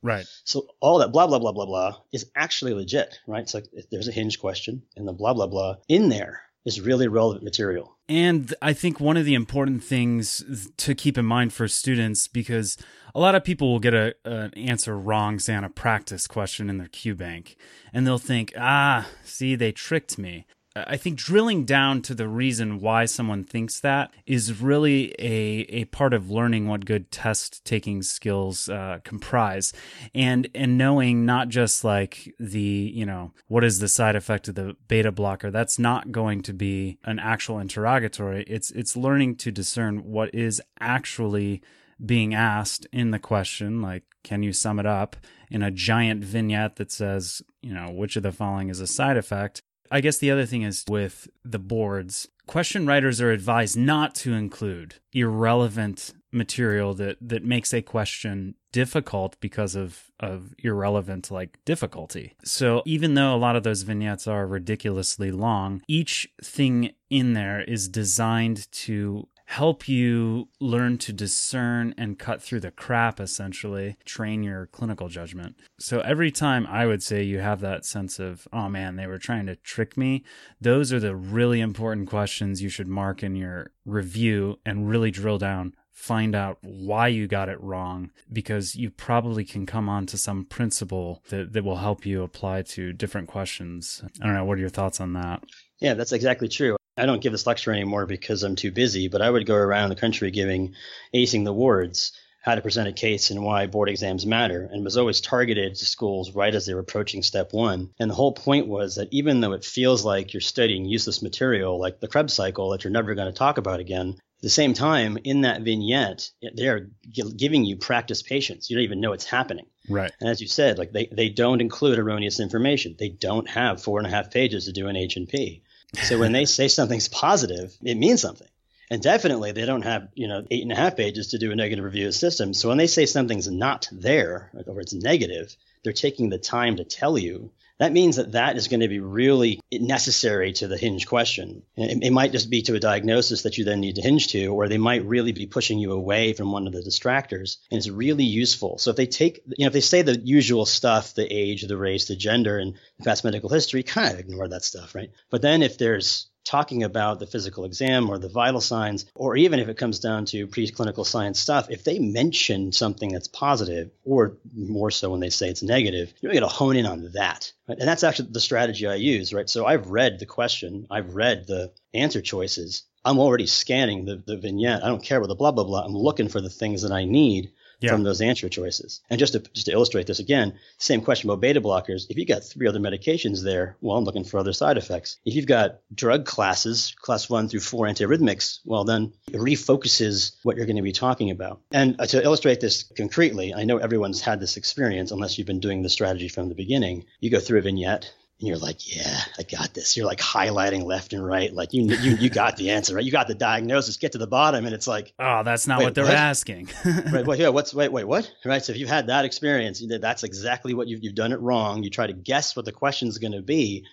right. 0.02 0.26
So 0.45 0.66
all 0.81 0.99
that 0.99 1.12
blah 1.12 1.26
blah 1.26 1.38
blah 1.38 1.52
blah 1.52 1.66
blah 1.66 1.97
is 2.12 2.31
actually 2.37 2.75
legit, 2.75 3.19
right? 3.26 3.42
It's 3.42 3.54
like 3.54 3.66
if 3.73 3.90
there's 3.90 4.09
a 4.09 4.12
hinge 4.12 4.38
question 4.38 4.83
and 4.97 5.07
the 5.07 5.12
blah 5.12 5.35
blah 5.35 5.47
blah 5.49 5.76
in 5.88 6.09
there 6.09 6.42
is 6.64 6.81
really 6.81 7.09
relevant 7.09 7.45
material. 7.45 7.96
And 8.09 8.55
I 8.63 8.73
think 8.73 9.01
one 9.01 9.17
of 9.17 9.25
the 9.25 9.35
important 9.35 9.83
things 9.83 10.71
to 10.77 10.95
keep 10.95 11.19
in 11.19 11.25
mind 11.25 11.53
for 11.53 11.67
students, 11.67 12.29
because 12.29 12.77
a 13.15 13.21
lot 13.21 13.35
of 13.35 13.43
people 13.43 13.73
will 13.73 13.81
get 13.81 13.95
a, 13.95 14.15
an 14.25 14.55
answer 14.55 14.97
wrong, 14.97 15.41
say 15.41 15.55
on 15.55 15.65
a 15.65 15.71
practice 15.71 16.29
question 16.29 16.71
in 16.71 16.79
their 16.79 16.89
Q 16.89 17.17
bank, 17.17 17.57
and 17.93 18.07
they'll 18.07 18.19
think, 18.19 18.53
ah, 18.57 19.09
see, 19.25 19.57
they 19.57 19.73
tricked 19.73 20.19
me. 20.19 20.47
I 20.87 20.97
think 20.97 21.16
drilling 21.16 21.64
down 21.64 22.02
to 22.02 22.14
the 22.14 22.28
reason 22.28 22.80
why 22.80 23.06
someone 23.06 23.45
thinks 23.45 23.80
that 23.80 24.12
is 24.26 24.61
really 24.61 25.14
a, 25.18 25.66
a 25.71 25.85
part 25.87 26.12
of 26.12 26.30
learning 26.30 26.68
what 26.68 26.85
good 26.85 27.11
test 27.11 27.64
taking 27.64 28.02
skills 28.02 28.68
uh, 28.68 28.99
comprise, 29.02 29.73
and 30.14 30.49
and 30.54 30.76
knowing 30.76 31.25
not 31.25 31.49
just 31.49 31.83
like 31.83 32.35
the 32.38 32.61
you 32.61 33.06
know 33.06 33.33
what 33.49 33.64
is 33.64 33.78
the 33.78 33.88
side 33.88 34.16
effect 34.16 34.49
of 34.49 34.54
the 34.54 34.76
beta 34.88 35.11
blocker. 35.11 35.50
That's 35.50 35.78
not 35.78 36.12
going 36.12 36.42
to 36.42 36.52
be 36.52 36.99
an 37.04 37.18
actual 37.18 37.59
interrogatory. 37.59 38.45
It's 38.47 38.71
it's 38.73 38.97
learning 38.97 39.37
to 39.37 39.50
discern 39.50 40.04
what 40.04 40.35
is 40.35 40.61
actually 40.78 41.62
being 42.04 42.35
asked 42.35 42.87
in 42.92 43.11
the 43.11 43.18
question 43.18 43.80
like 43.80 44.02
can 44.23 44.42
you 44.42 44.52
sum 44.52 44.78
it 44.78 44.85
up 44.85 45.16
in 45.50 45.62
a 45.62 45.71
giant 45.71 46.23
vignette 46.23 46.76
that 46.76 46.92
says 46.92 47.40
you 47.62 47.73
know 47.73 47.90
which 47.90 48.16
of 48.16 48.23
the 48.23 48.30
following 48.30 48.68
is 48.68 48.80
a 48.80 48.87
side 48.87 49.16
effect 49.16 49.62
I 49.90 50.00
guess 50.00 50.19
the 50.19 50.31
other 50.31 50.47
thing 50.47 50.62
is 50.62 50.85
with 50.88 51.28
the 51.45 51.59
boards, 51.59 52.28
question 52.47 52.87
writers 52.87 53.21
are 53.21 53.31
advised 53.31 53.76
not 53.76 54.14
to 54.16 54.35
include 54.35 54.97
irrelevant 55.12 56.12
material 56.33 56.95
that 56.95 57.16
that 57.21 57.45
makes 57.45 57.73
a 57.73 57.83
question 57.83 58.55
difficult 58.73 59.40
because 59.40 59.75
of 59.75 60.11
of 60.21 60.55
irrelevant 60.59 61.31
like 61.31 61.59
difficulty. 61.64 62.35
So 62.45 62.83
even 62.85 63.14
though 63.14 63.35
a 63.35 63.38
lot 63.38 63.57
of 63.57 63.62
those 63.62 63.83
vignettes 63.83 64.26
are 64.26 64.47
ridiculously 64.47 65.31
long, 65.31 65.83
each 65.88 66.28
thing 66.43 66.93
in 67.09 67.33
there 67.33 67.62
is 67.62 67.88
designed 67.88 68.71
to 68.73 69.28
help 69.47 69.88
you 69.88 70.49
learn 70.61 70.99
to 70.99 71.12
discern 71.12 71.95
and 71.97 72.19
cut 72.19 72.43
through 72.43 72.61
the 72.61 72.71
crap 72.71 73.21
essentially 73.21 73.97
train 74.05 74.43
your 74.43 74.67
clinical 74.67 75.09
judgment. 75.09 75.57
So 75.79 76.00
every 76.00 76.31
time 76.31 76.67
i 76.69 76.87
would 76.87 77.03
say 77.03 77.23
you 77.23 77.38
have 77.38 77.61
that 77.61 77.85
sense 77.85 78.19
of 78.19 78.47
oh 78.53 78.69
man 78.69 78.97
they 78.97 79.07
were 79.07 79.19
trying 79.19 79.47
to 79.47 79.57
trick 79.57 79.97
me 79.97 80.25
those 80.61 80.93
are 80.93 81.00
the 81.00 81.15
really 81.15 81.61
important 81.61 82.09
questions 82.09 82.62
you 82.62 82.69
should 82.69 82.88
mark 82.88 83.23
in 83.23 83.37
your 83.37 83.71
review 83.85 84.59
and 84.67 84.88
really 84.88 85.11
drill 85.11 85.38
down. 85.38 85.75
Find 85.93 86.35
out 86.35 86.59
why 86.61 87.09
you 87.09 87.26
got 87.26 87.49
it 87.49 87.61
wrong 87.61 88.11
because 88.31 88.75
you 88.75 88.91
probably 88.91 89.45
can 89.45 89.65
come 89.65 89.88
on 89.88 90.05
to 90.07 90.19
some 90.19 90.45
principle 90.45 91.23
that, 91.31 91.55
that 91.55 91.65
will 91.65 91.76
help 91.76 92.05
you 92.05 92.23
apply 92.23 92.62
to 92.62 92.93
different 92.93 93.29
questions. 93.29 94.03
I 94.21 94.26
don't 94.26 94.35
know 94.35 94.45
what 94.45 94.59
are 94.59 94.61
your 94.61 94.69
thoughts 94.69 95.00
on 95.00 95.15
that? 95.15 95.43
Yeah, 95.81 95.95
that's 95.95 96.12
exactly 96.12 96.49
true. 96.49 96.76
I 96.97 97.07
don't 97.07 97.21
give 97.23 97.33
this 97.33 97.47
lecture 97.47 97.73
anymore 97.73 98.07
because 98.07 98.43
I'm 98.43 98.57
too 98.57 98.73
busy, 98.73 99.09
but 99.09 99.23
I 99.23 99.31
would 99.31 99.47
go 99.47 99.55
around 99.55 99.91
the 99.91 99.97
country 99.97 100.31
giving 100.31 100.75
acing 101.15 101.45
the 101.45 101.53
wards 101.53 102.12
how 102.47 102.55
to 102.55 102.62
present 102.62 102.87
a 102.87 102.93
case 102.93 103.31
and 103.31 103.43
why 103.43 103.67
board 103.67 103.88
exams 103.88 104.25
matter 104.25 104.69
and 104.71 104.85
was 104.85 104.97
always 104.97 105.21
targeted 105.21 105.75
to 105.75 105.85
schools 105.85 106.31
right 106.31 106.55
as 106.55 106.65
they 106.65 106.75
were 106.75 106.81
approaching 106.81 107.25
step 107.25 107.53
one. 107.53 107.91
And 107.99 108.09
the 108.09 108.15
whole 108.15 108.33
point 108.33 108.69
was 108.69 108.95
that 108.95 109.09
even 109.11 109.41
though 109.41 109.53
it 109.53 109.65
feels 109.65 110.05
like 110.05 110.33
you're 110.33 110.41
studying 110.41 110.85
useless 110.85 111.23
material 111.23 111.81
like 111.81 111.99
the 111.99 112.07
Krebs 112.07 112.35
cycle 112.35 112.71
that 112.71 112.85
you're 112.85 112.93
never 112.93 113.17
going 113.17 113.26
to 113.26 113.37
talk 113.37 113.59
about 113.59 113.81
again, 113.81 114.11
at 114.11 114.43
the 114.43 114.49
same 114.49 114.75
time, 114.75 115.19
in 115.25 115.41
that 115.41 115.62
vignette, 115.62 116.31
they're 116.55 116.91
giving 117.11 117.65
you 117.65 117.79
practice 117.79 118.23
patients. 118.23 118.71
You 118.71 118.76
don't 118.76 118.85
even 118.85 119.00
know 119.00 119.12
it's 119.12 119.25
happening. 119.25 119.67
right 119.88 120.12
And 120.21 120.29
as 120.29 120.41
you 120.41 120.47
said, 120.47 120.79
like 120.79 120.93
they, 120.93 121.09
they 121.11 121.31
don't 121.31 121.61
include 121.61 121.99
erroneous 121.99 122.38
information. 122.38 122.95
They 122.97 123.09
don't 123.09 123.49
have 123.49 123.83
four 123.83 123.99
and 123.99 124.07
a 124.07 124.11
half 124.11 124.31
pages 124.31 124.67
to 124.67 124.73
do 124.73 124.87
an 124.87 124.95
H 124.95 125.17
and 125.17 125.29
P. 125.29 125.62
So 125.95 126.19
when 126.19 126.33
they 126.33 126.45
say 126.45 126.69
something's 126.69 127.09
positive, 127.09 127.76
it 127.83 127.97
means 127.97 128.21
something. 128.21 128.49
And 128.90 129.02
definitely 129.02 129.52
they 129.52 129.66
don't 129.66 129.83
have, 129.83 130.09
you 130.14 130.28
know, 130.28 130.45
eight 130.50 130.62
and 130.62 130.73
a 130.73 130.76
half 130.76 130.97
pages 130.97 131.28
to 131.28 131.38
do 131.38 131.50
a 131.50 131.57
negative 131.57 131.85
review 131.85 132.07
of 132.07 132.14
system. 132.14 132.55
So 132.55 132.69
when 132.69 132.78
they 132.78 132.87
say 132.87 133.07
something's 133.07 133.49
not 133.49 133.88
there, 133.90 134.50
or 134.66 134.81
it's 134.81 134.93
negative, 134.93 135.57
they're 135.83 135.93
taking 135.93 136.28
the 136.28 136.38
time 136.38 136.76
to 136.76 136.85
tell 136.85 137.19
you. 137.19 137.50
That 137.78 137.92
means 137.92 138.16
that 138.16 138.33
that 138.33 138.56
is 138.56 138.68
going 138.68 138.80
to 138.80 138.88
be 138.88 139.00
really 139.00 139.61
necessary 139.71 140.52
to 140.54 140.68
the 140.68 140.78
hinge 140.78 141.06
question. 141.06 141.62
It, 141.76 142.04
it 142.04 142.11
might 142.11 142.33
just 142.33 142.49
be 142.49 142.62
to 142.62 142.75
a 142.75 142.80
diagnosis 142.80 143.42
that 143.42 143.59
you 143.59 143.64
then 143.64 143.80
need 143.80 143.97
to 143.97 144.02
hinge 144.02 144.28
to, 144.28 144.47
or 144.47 144.68
they 144.68 144.78
might 144.78 145.04
really 145.04 145.33
be 145.33 145.47
pushing 145.47 145.78
you 145.78 145.92
away 145.92 146.33
from 146.33 146.52
one 146.52 146.66
of 146.66 146.73
the 146.73 146.80
distractors. 146.80 147.59
And 147.71 147.78
it's 147.78 147.88
really 147.88 148.25
useful. 148.25 148.78
So 148.78 148.90
if 148.90 148.97
they 148.97 149.06
take, 149.06 149.42
you 149.47 149.64
know, 149.64 149.68
if 149.68 149.73
they 149.75 149.80
say 149.80 150.02
the 150.02 150.18
usual 150.18 150.64
stuff, 150.64 151.14
the 151.14 151.26
age, 151.30 151.62
the 151.62 151.76
race, 151.76 152.06
the 152.06 152.16
gender, 152.16 152.59
and 152.59 152.76
past 153.04 153.25
medical 153.25 153.50
history, 153.50 153.83
kind 153.83 154.12
of 154.12 154.21
ignore 154.21 154.49
that 154.49 154.64
stuff, 154.64 154.95
right? 154.95 155.11
But 155.30 155.42
then 155.42 155.62
if 155.62 155.76
there's 155.76 156.28
talking 156.47 156.85
about 156.85 157.19
the 157.19 157.26
physical 157.26 157.65
exam 157.65 158.09
or 158.09 158.19
the 158.19 158.29
vital 158.29 158.61
signs, 158.61 159.05
or 159.15 159.37
even 159.37 159.59
if 159.59 159.69
it 159.69 159.76
comes 159.76 159.99
down 159.99 160.25
to 160.26 160.47
preclinical 160.47 161.05
science 161.05 161.41
stuff, 161.41 161.71
if 161.71 161.85
they 161.85 161.99
mention 161.99 162.73
something 162.73 163.12
that's 163.12 163.29
positive, 163.29 163.91
or 164.05 164.37
more 164.55 164.91
so 164.91 165.11
when 165.11 165.21
they 165.21 165.29
say 165.29 165.49
it's 165.49 165.62
negative, 165.62 166.15
you're 166.21 166.33
going 166.33 166.43
to 166.43 166.49
hone 166.49 166.76
in 166.76 166.87
on 166.87 167.11
that. 167.15 167.53
Right? 167.69 167.79
And 167.79 167.88
that's 167.88 168.05
actually 168.05 168.31
the 168.31 168.41
strategy 168.41 168.87
I 168.87 168.95
use, 168.95 169.35
right? 169.35 169.50
So 169.50 169.67
I've 169.67 169.88
read 169.88 170.19
the 170.19 170.26
question, 170.26 170.87
I've 170.91 171.15
read 171.15 171.47
the 171.47 171.73
answer 171.93 172.23
choices. 172.23 172.85
I'm 173.05 173.19
already 173.19 173.47
scanning 173.47 174.05
the, 174.05 174.23
the 174.25 174.37
vignette. 174.37 174.85
I 174.85 174.88
don't 174.88 175.03
care 175.03 175.19
about 175.19 175.29
the 175.29 175.37
blah, 175.37 175.53
blah, 175.53 175.65
blah. 175.65 175.85
I'm 175.85 175.97
looking 175.97 176.29
for 176.29 176.41
the 176.41 176.50
things 176.50 176.83
that 176.83 176.93
I 176.93 177.05
need 177.05 177.53
Yeah. 177.80 177.90
from 177.90 178.04
those 178.04 178.21
answer 178.21 178.49
choices. 178.49 179.00
And 179.11 179.18
just 179.18 179.35
to, 179.35 179.40
just 179.40 179.66
to 179.66 179.73
illustrate 179.73 180.06
this 180.06 180.18
again, 180.18 180.54
same 180.78 181.02
question 181.02 181.28
about 181.28 181.40
beta 181.40 181.61
blockers. 181.61 182.06
If 182.09 182.16
you 182.16 182.25
got 182.25 182.42
three 182.42 182.66
other 182.66 182.80
medications 182.80 183.42
there, 183.42 183.76
well, 183.80 183.97
I'm 183.97 184.04
looking 184.04 184.25
for 184.25 184.38
other 184.38 184.52
side 184.52 184.78
effects. 184.78 185.18
If 185.25 185.35
you've 185.35 185.47
got 185.47 185.80
drug 185.95 186.25
classes, 186.25 186.95
class 187.00 187.28
one 187.28 187.49
through 187.49 187.61
four 187.61 187.87
antiarrhythmics, 187.87 188.61
well, 188.64 188.85
then 188.85 189.12
it 189.30 189.37
refocuses 189.37 190.37
what 190.42 190.56
you're 190.56 190.66
going 190.66 190.76
to 190.76 190.83
be 190.83 190.92
talking 190.92 191.30
about. 191.30 191.61
And 191.71 192.00
uh, 192.00 192.06
to 192.06 192.23
illustrate 192.23 192.61
this 192.61 192.85
concretely, 192.97 193.52
I 193.54 193.64
know 193.64 193.78
everyone's 193.78 194.21
had 194.21 194.40
this 194.40 194.56
experience 194.56 195.11
unless 195.11 195.37
you've 195.37 195.47
been 195.47 195.61
doing 195.61 195.83
the 195.83 195.90
strategy 195.90 196.28
from 196.28 196.49
the 196.49 196.54
beginning. 196.54 197.04
You 197.21 197.30
go 197.30 197.40
through 197.40 197.59
a 197.59 197.62
vignette 197.62 198.12
and 198.38 198.49
you're 198.49 198.59
like, 198.59 198.95
yeah, 198.95 199.19
I 199.38 199.45
got 199.45 199.73
this. 199.73 199.97
You're 199.97 200.07
like 200.07 200.19
highlighting 200.19 200.85
left 200.85 201.14
and 201.14 201.25
right, 201.25 201.52
like 201.52 201.73
you 201.73 201.85
you 201.85 202.16
you 202.16 202.28
got 202.28 202.57
the 202.57 202.71
answer, 202.71 202.95
right? 202.95 203.05
You 203.05 203.11
got 203.11 203.28
the 203.28 203.35
diagnosis. 203.35 203.97
Get 203.97 204.12
to 204.12 204.19
the 204.19 204.26
bottom, 204.26 204.66
and 204.66 204.75
it's 204.75 204.87
like, 204.87 205.14
oh 205.19 205.43
that's 205.43 205.66
not 205.66 205.81
what 205.81 205.95
they're 205.95 206.05
what? 206.05 206.14
asking 206.14 206.69
right, 207.12 207.26
well, 207.26 207.38
yeah, 207.38 207.49
what's 207.49 207.73
wait, 207.73 207.90
wait, 207.90 208.05
what? 208.05 208.31
Right. 208.45 208.62
So 208.62 208.73
if 208.73 208.78
you've 208.78 208.90
had 208.90 209.07
that 209.07 209.25
experience, 209.25 209.83
that's 210.00 210.23
exactly 210.23 210.75
what 210.75 210.87
you've 210.87 211.02
you've 211.02 211.14
done 211.14 211.33
it 211.33 211.40
wrong. 211.40 211.83
You 211.83 211.90
try 211.90 212.07
to 212.07 212.12
guess 212.12 212.55
what 212.55 212.66
the 212.66 212.73
question's 212.73 213.16
going 213.19 213.33
to 213.33 213.43
be 213.43 213.87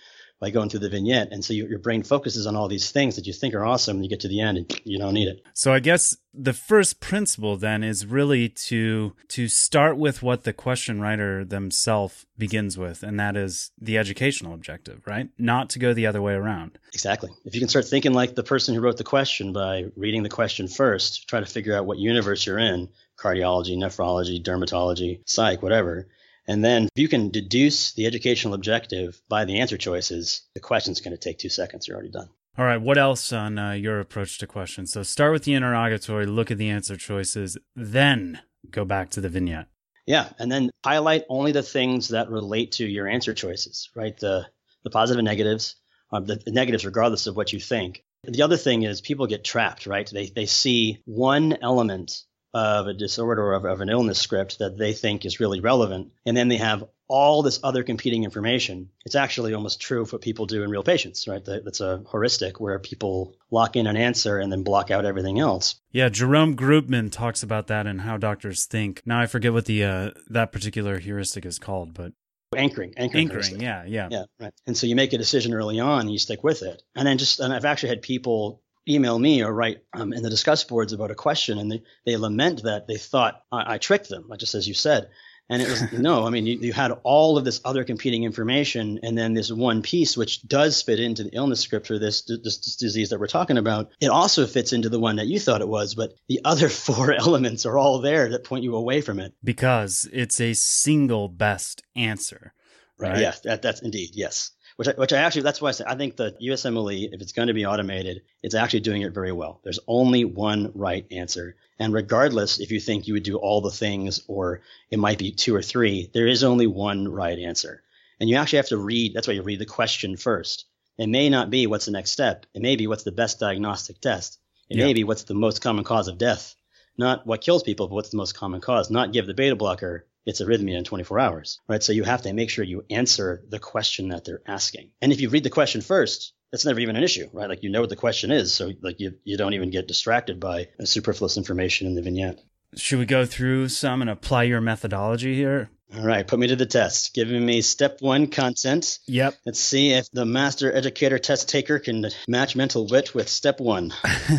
by 0.43 0.49
going 0.49 0.67
through 0.67 0.81
the 0.81 0.89
vignette, 0.89 1.29
and 1.31 1.43
so 1.43 1.53
you, 1.53 1.65
your 1.67 1.79
brain 1.79 2.03
focuses 2.03 2.45
on 2.45 2.53
all 2.53 2.67
these 2.67 2.91
things 2.91 3.15
that 3.15 3.25
you 3.25 3.31
think 3.31 3.53
are 3.53 3.63
awesome, 3.63 3.95
and 3.95 4.03
you 4.03 4.09
get 4.09 4.19
to 4.19 4.27
the 4.27 4.41
end 4.41 4.57
and 4.57 4.81
you 4.83 4.99
don't 4.99 5.13
need 5.13 5.29
it. 5.29 5.41
So 5.53 5.71
I 5.71 5.79
guess 5.79 6.17
the 6.33 6.51
first 6.51 6.99
principle 6.99 7.55
then 7.55 7.81
is 7.81 8.05
really 8.05 8.49
to 8.49 9.13
to 9.29 9.47
start 9.47 9.95
with 9.95 10.21
what 10.21 10.43
the 10.43 10.51
question 10.51 10.99
writer 10.99 11.45
themselves 11.45 12.25
begins 12.37 12.77
with, 12.77 13.03
and 13.03 13.17
that 13.21 13.37
is 13.37 13.71
the 13.79 13.97
educational 13.97 14.53
objective, 14.53 14.99
right? 15.07 15.29
Not 15.37 15.69
to 15.69 15.79
go 15.79 15.93
the 15.93 16.07
other 16.07 16.21
way 16.21 16.33
around. 16.33 16.77
Exactly. 16.91 17.29
If 17.45 17.55
you 17.55 17.61
can 17.61 17.69
start 17.69 17.85
thinking 17.85 18.11
like 18.11 18.35
the 18.35 18.43
person 18.43 18.75
who 18.75 18.81
wrote 18.81 18.97
the 18.97 19.05
question 19.05 19.53
by 19.53 19.85
reading 19.95 20.23
the 20.23 20.29
question 20.29 20.67
first, 20.67 21.29
try 21.29 21.39
to 21.39 21.45
figure 21.45 21.73
out 21.73 21.85
what 21.85 21.99
universe 21.99 22.45
you're 22.45 22.59
in 22.59 22.89
cardiology, 23.17 23.77
nephrology, 23.77 24.43
dermatology, 24.43 25.21
psych, 25.25 25.63
whatever. 25.63 26.09
And 26.47 26.63
then 26.63 26.85
if 26.95 27.01
you 27.01 27.07
can 27.07 27.29
deduce 27.29 27.93
the 27.93 28.05
educational 28.05 28.53
objective 28.53 29.21
by 29.29 29.45
the 29.45 29.59
answer 29.59 29.77
choices, 29.77 30.41
the 30.53 30.59
question's 30.59 31.01
going 31.01 31.15
to 31.15 31.17
take 31.17 31.37
two 31.37 31.49
seconds. 31.49 31.87
You're 31.87 31.95
already 31.95 32.11
done. 32.11 32.29
All 32.57 32.65
right, 32.65 32.81
what 32.81 32.99
else 32.99 33.33
on 33.33 33.57
uh, 33.57 33.71
your 33.71 33.99
approach 33.99 34.37
to 34.37 34.47
questions? 34.47 34.91
So 34.91 35.01
start 35.01 35.33
with 35.33 35.43
the 35.43 35.55
interrogatory, 35.55 36.27
look 36.27 36.51
at 36.51 36.59
the 36.59 36.69
answer 36.69 36.95
choices, 36.95 37.57
then 37.75 38.41
go 38.69 38.85
back 38.85 39.09
to 39.11 39.21
the 39.21 39.29
vignette. 39.29 39.67
Yeah, 40.05 40.29
and 40.37 40.51
then 40.51 40.69
highlight 40.85 41.23
only 41.29 41.51
the 41.51 41.63
things 41.63 42.09
that 42.09 42.29
relate 42.29 42.73
to 42.73 42.85
your 42.85 43.07
answer 43.07 43.33
choices, 43.33 43.89
right? 43.95 44.17
The 44.17 44.45
the 44.83 44.89
positive 44.89 45.19
and 45.19 45.25
negatives, 45.25 45.77
um, 46.11 46.25
the, 46.25 46.35
the 46.35 46.51
negatives 46.51 46.85
regardless 46.85 47.25
of 47.25 47.37
what 47.37 47.53
you 47.53 47.59
think. 47.59 48.03
The 48.25 48.41
other 48.41 48.57
thing 48.57 48.83
is 48.83 49.01
people 49.01 49.27
get 49.27 49.43
trapped, 49.43 49.87
right? 49.87 50.09
They 50.09 50.27
they 50.27 50.45
see 50.45 51.01
one 51.05 51.57
element 51.61 52.23
of 52.53 52.87
a 52.87 52.93
disorder 52.93 53.41
or 53.41 53.53
of, 53.53 53.65
of 53.65 53.81
an 53.81 53.89
illness 53.89 54.19
script 54.19 54.59
that 54.59 54.77
they 54.77 54.93
think 54.93 55.25
is 55.25 55.39
really 55.39 55.59
relevant, 55.59 56.11
and 56.25 56.37
then 56.37 56.47
they 56.47 56.57
have 56.57 56.83
all 57.07 57.43
this 57.43 57.59
other 57.63 57.83
competing 57.83 58.23
information. 58.23 58.89
It's 59.05 59.15
actually 59.15 59.53
almost 59.53 59.81
true 59.81 60.05
for 60.05 60.15
what 60.15 60.21
people 60.21 60.45
do 60.45 60.63
in 60.63 60.69
real 60.69 60.83
patients, 60.83 61.27
right? 61.27 61.43
That's 61.43 61.81
a 61.81 62.03
heuristic 62.09 62.59
where 62.59 62.79
people 62.79 63.35
lock 63.51 63.75
in 63.75 63.87
an 63.87 63.97
answer 63.97 64.39
and 64.39 64.51
then 64.51 64.63
block 64.63 64.89
out 64.89 65.05
everything 65.05 65.39
else. 65.39 65.75
Yeah, 65.91 66.09
Jerome 66.09 66.55
Groopman 66.55 67.11
talks 67.11 67.43
about 67.43 67.67
that 67.67 67.85
and 67.85 68.01
how 68.01 68.17
doctors 68.17 68.65
think. 68.65 69.01
Now 69.05 69.19
I 69.19 69.25
forget 69.25 69.53
what 69.53 69.65
the 69.65 69.83
uh, 69.83 70.11
that 70.29 70.51
particular 70.51 70.99
heuristic 70.99 71.45
is 71.45 71.59
called, 71.59 71.93
but 71.93 72.13
Anchoring, 72.55 72.93
anchoring, 72.97 73.31
anchoring. 73.31 73.61
Yeah, 73.61 73.83
yeah, 73.85 74.07
Yeah, 74.11 74.23
right. 74.39 74.53
And 74.67 74.77
so 74.77 74.87
you 74.87 74.95
make 74.95 75.13
a 75.13 75.17
decision 75.17 75.53
early 75.53 75.79
on 75.79 76.01
and 76.01 76.11
you 76.11 76.19
stick 76.19 76.43
with 76.43 76.61
it. 76.61 76.81
And 76.95 77.07
then 77.07 77.17
just, 77.17 77.39
and 77.39 77.53
I've 77.53 77.65
actually 77.65 77.89
had 77.89 78.01
people 78.01 78.61
email 78.87 79.17
me 79.17 79.43
or 79.43 79.53
write 79.53 79.83
um, 79.93 80.13
in 80.13 80.23
the 80.23 80.29
discuss 80.29 80.63
boards 80.63 80.93
about 80.93 81.11
a 81.11 81.15
question 81.15 81.57
and 81.57 81.71
they, 81.71 81.83
they 82.05 82.17
lament 82.17 82.63
that 82.63 82.87
they 82.87 82.97
thought 82.97 83.41
I, 83.51 83.75
I 83.75 83.77
tricked 83.77 84.09
them, 84.09 84.31
just 84.37 84.55
as 84.55 84.67
you 84.67 84.73
said. 84.73 85.09
And 85.49 85.61
it 85.61 85.69
was, 85.69 85.91
no, 85.91 86.25
I 86.25 86.29
mean, 86.29 86.45
you, 86.45 86.57
you 86.59 86.73
had 86.73 86.91
all 87.03 87.37
of 87.37 87.45
this 87.45 87.61
other 87.63 87.83
competing 87.83 88.23
information 88.23 88.99
and 89.03 89.17
then 89.17 89.33
this 89.33 89.51
one 89.51 89.81
piece, 89.81 90.17
which 90.17 90.45
does 90.47 90.81
fit 90.81 90.99
into 90.99 91.23
the 91.23 91.35
illness 91.35 91.59
script 91.59 91.87
for 91.87 91.99
this, 91.99 92.23
this, 92.23 92.39
this 92.43 92.75
disease 92.75 93.09
that 93.09 93.19
we're 93.19 93.27
talking 93.27 93.57
about. 93.57 93.91
It 93.99 94.07
also 94.07 94.45
fits 94.45 94.73
into 94.73 94.89
the 94.89 94.99
one 94.99 95.17
that 95.17 95.27
you 95.27 95.39
thought 95.39 95.61
it 95.61 95.67
was, 95.67 95.95
but 95.95 96.13
the 96.27 96.41
other 96.45 96.69
four 96.69 97.13
elements 97.13 97.65
are 97.65 97.77
all 97.77 97.99
there 97.99 98.29
that 98.29 98.43
point 98.43 98.63
you 98.63 98.75
away 98.75 99.01
from 99.01 99.19
it. 99.19 99.33
because 99.43 100.07
it's 100.11 100.39
a 100.41 100.53
single 100.53 101.29
best 101.29 101.83
answer. 101.95 102.53
Right. 102.97 103.19
Yeah, 103.19 103.33
that, 103.43 103.61
that's 103.61 103.81
indeed 103.81 104.11
yes. 104.13 104.51
Which 104.75 104.87
I, 104.87 104.91
which 104.91 105.13
I 105.13 105.17
actually 105.17 105.43
that's 105.43 105.61
why 105.61 105.69
I 105.69 105.71
say 105.73 105.83
I 105.87 105.95
think 105.95 106.15
the 106.15 106.31
USMLE 106.41 107.13
if 107.13 107.21
it's 107.21 107.31
going 107.31 107.47
to 107.47 107.53
be 107.53 107.65
automated, 107.65 108.23
it's 108.41 108.55
actually 108.55 108.79
doing 108.81 109.03
it 109.03 109.13
very 109.13 109.31
well. 109.31 109.59
There's 109.63 109.79
only 109.87 110.25
one 110.25 110.71
right 110.73 111.05
answer, 111.11 111.55
and 111.79 111.93
regardless 111.93 112.59
if 112.59 112.71
you 112.71 112.79
think 112.79 113.07
you 113.07 113.13
would 113.13 113.23
do 113.23 113.37
all 113.37 113.61
the 113.61 113.71
things 113.71 114.21
or 114.27 114.61
it 114.89 114.97
might 114.99 115.19
be 115.19 115.31
two 115.31 115.55
or 115.55 115.61
three, 115.61 116.09
there 116.13 116.27
is 116.27 116.43
only 116.43 116.67
one 116.67 117.07
right 117.07 117.37
answer. 117.37 117.83
And 118.19 118.29
you 118.29 118.37
actually 118.37 118.57
have 118.57 118.67
to 118.67 118.77
read. 118.77 119.13
That's 119.13 119.27
why 119.27 119.33
you 119.33 119.43
read 119.43 119.59
the 119.59 119.65
question 119.65 120.17
first. 120.17 120.65
It 120.97 121.07
may 121.07 121.29
not 121.29 121.49
be 121.49 121.67
what's 121.67 121.85
the 121.85 121.91
next 121.91 122.11
step. 122.11 122.45
It 122.53 122.61
may 122.61 122.75
be 122.75 122.87
what's 122.87 123.03
the 123.03 123.11
best 123.11 123.39
diagnostic 123.39 123.99
test. 123.99 124.39
It 124.69 124.77
Yeah. 124.77 124.85
may 124.85 124.93
be 124.93 125.03
what's 125.03 125.23
the 125.23 125.33
most 125.33 125.61
common 125.61 125.83
cause 125.83 126.07
of 126.07 126.17
death. 126.17 126.55
Not 126.97 127.25
what 127.25 127.41
kills 127.41 127.63
people, 127.63 127.87
but 127.87 127.95
what's 127.95 128.09
the 128.11 128.17
most 128.17 128.35
common 128.35 128.61
cause. 128.61 128.89
Not 128.91 129.11
give 129.11 129.25
the 129.25 129.33
beta 129.33 129.55
blocker 129.55 130.05
it's 130.25 130.41
arrhythmia 130.41 130.77
in 130.77 130.83
24 130.83 131.19
hours, 131.19 131.59
right? 131.67 131.83
So 131.83 131.93
you 131.93 132.03
have 132.03 132.21
to 132.23 132.33
make 132.33 132.49
sure 132.49 132.63
you 132.63 132.85
answer 132.89 133.43
the 133.47 133.59
question 133.59 134.09
that 134.09 134.25
they're 134.25 134.41
asking. 134.47 134.91
And 135.01 135.11
if 135.11 135.21
you 135.21 135.29
read 135.29 135.43
the 135.43 135.49
question 135.49 135.81
first, 135.81 136.33
that's 136.51 136.65
never 136.65 136.79
even 136.79 136.95
an 136.95 137.03
issue, 137.03 137.29
right? 137.33 137.49
Like 137.49 137.63
you 137.63 137.71
know 137.71 137.81
what 137.81 137.89
the 137.89 137.95
question 137.95 138.31
is, 138.31 138.53
so 138.53 138.71
like 138.81 138.99
you 138.99 139.15
you 139.23 139.37
don't 139.37 139.53
even 139.53 139.71
get 139.71 139.87
distracted 139.87 140.39
by 140.39 140.69
superfluous 140.83 141.37
information 141.37 141.87
in 141.87 141.95
the 141.95 142.01
vignette. 142.01 142.39
Should 142.75 142.99
we 142.99 143.05
go 143.05 143.25
through 143.25 143.69
some 143.69 144.01
and 144.01 144.09
apply 144.09 144.43
your 144.43 144.61
methodology 144.61 145.35
here? 145.35 145.69
All 145.95 146.03
right, 146.03 146.25
put 146.25 146.39
me 146.39 146.47
to 146.47 146.55
the 146.55 146.65
test. 146.65 147.13
Giving 147.13 147.45
me 147.45 147.61
step 147.61 147.97
one 148.01 148.25
content. 148.27 148.97
Yep. 149.05 149.35
Let's 149.45 149.59
see 149.59 149.91
if 149.91 150.09
the 150.11 150.25
master 150.25 150.75
educator 150.75 151.19
test 151.19 151.47
taker 151.49 151.77
can 151.77 152.07
match 152.27 152.55
mental 152.55 152.87
wit 152.87 153.13
with 153.13 153.29
step 153.29 153.59
one. 153.59 153.93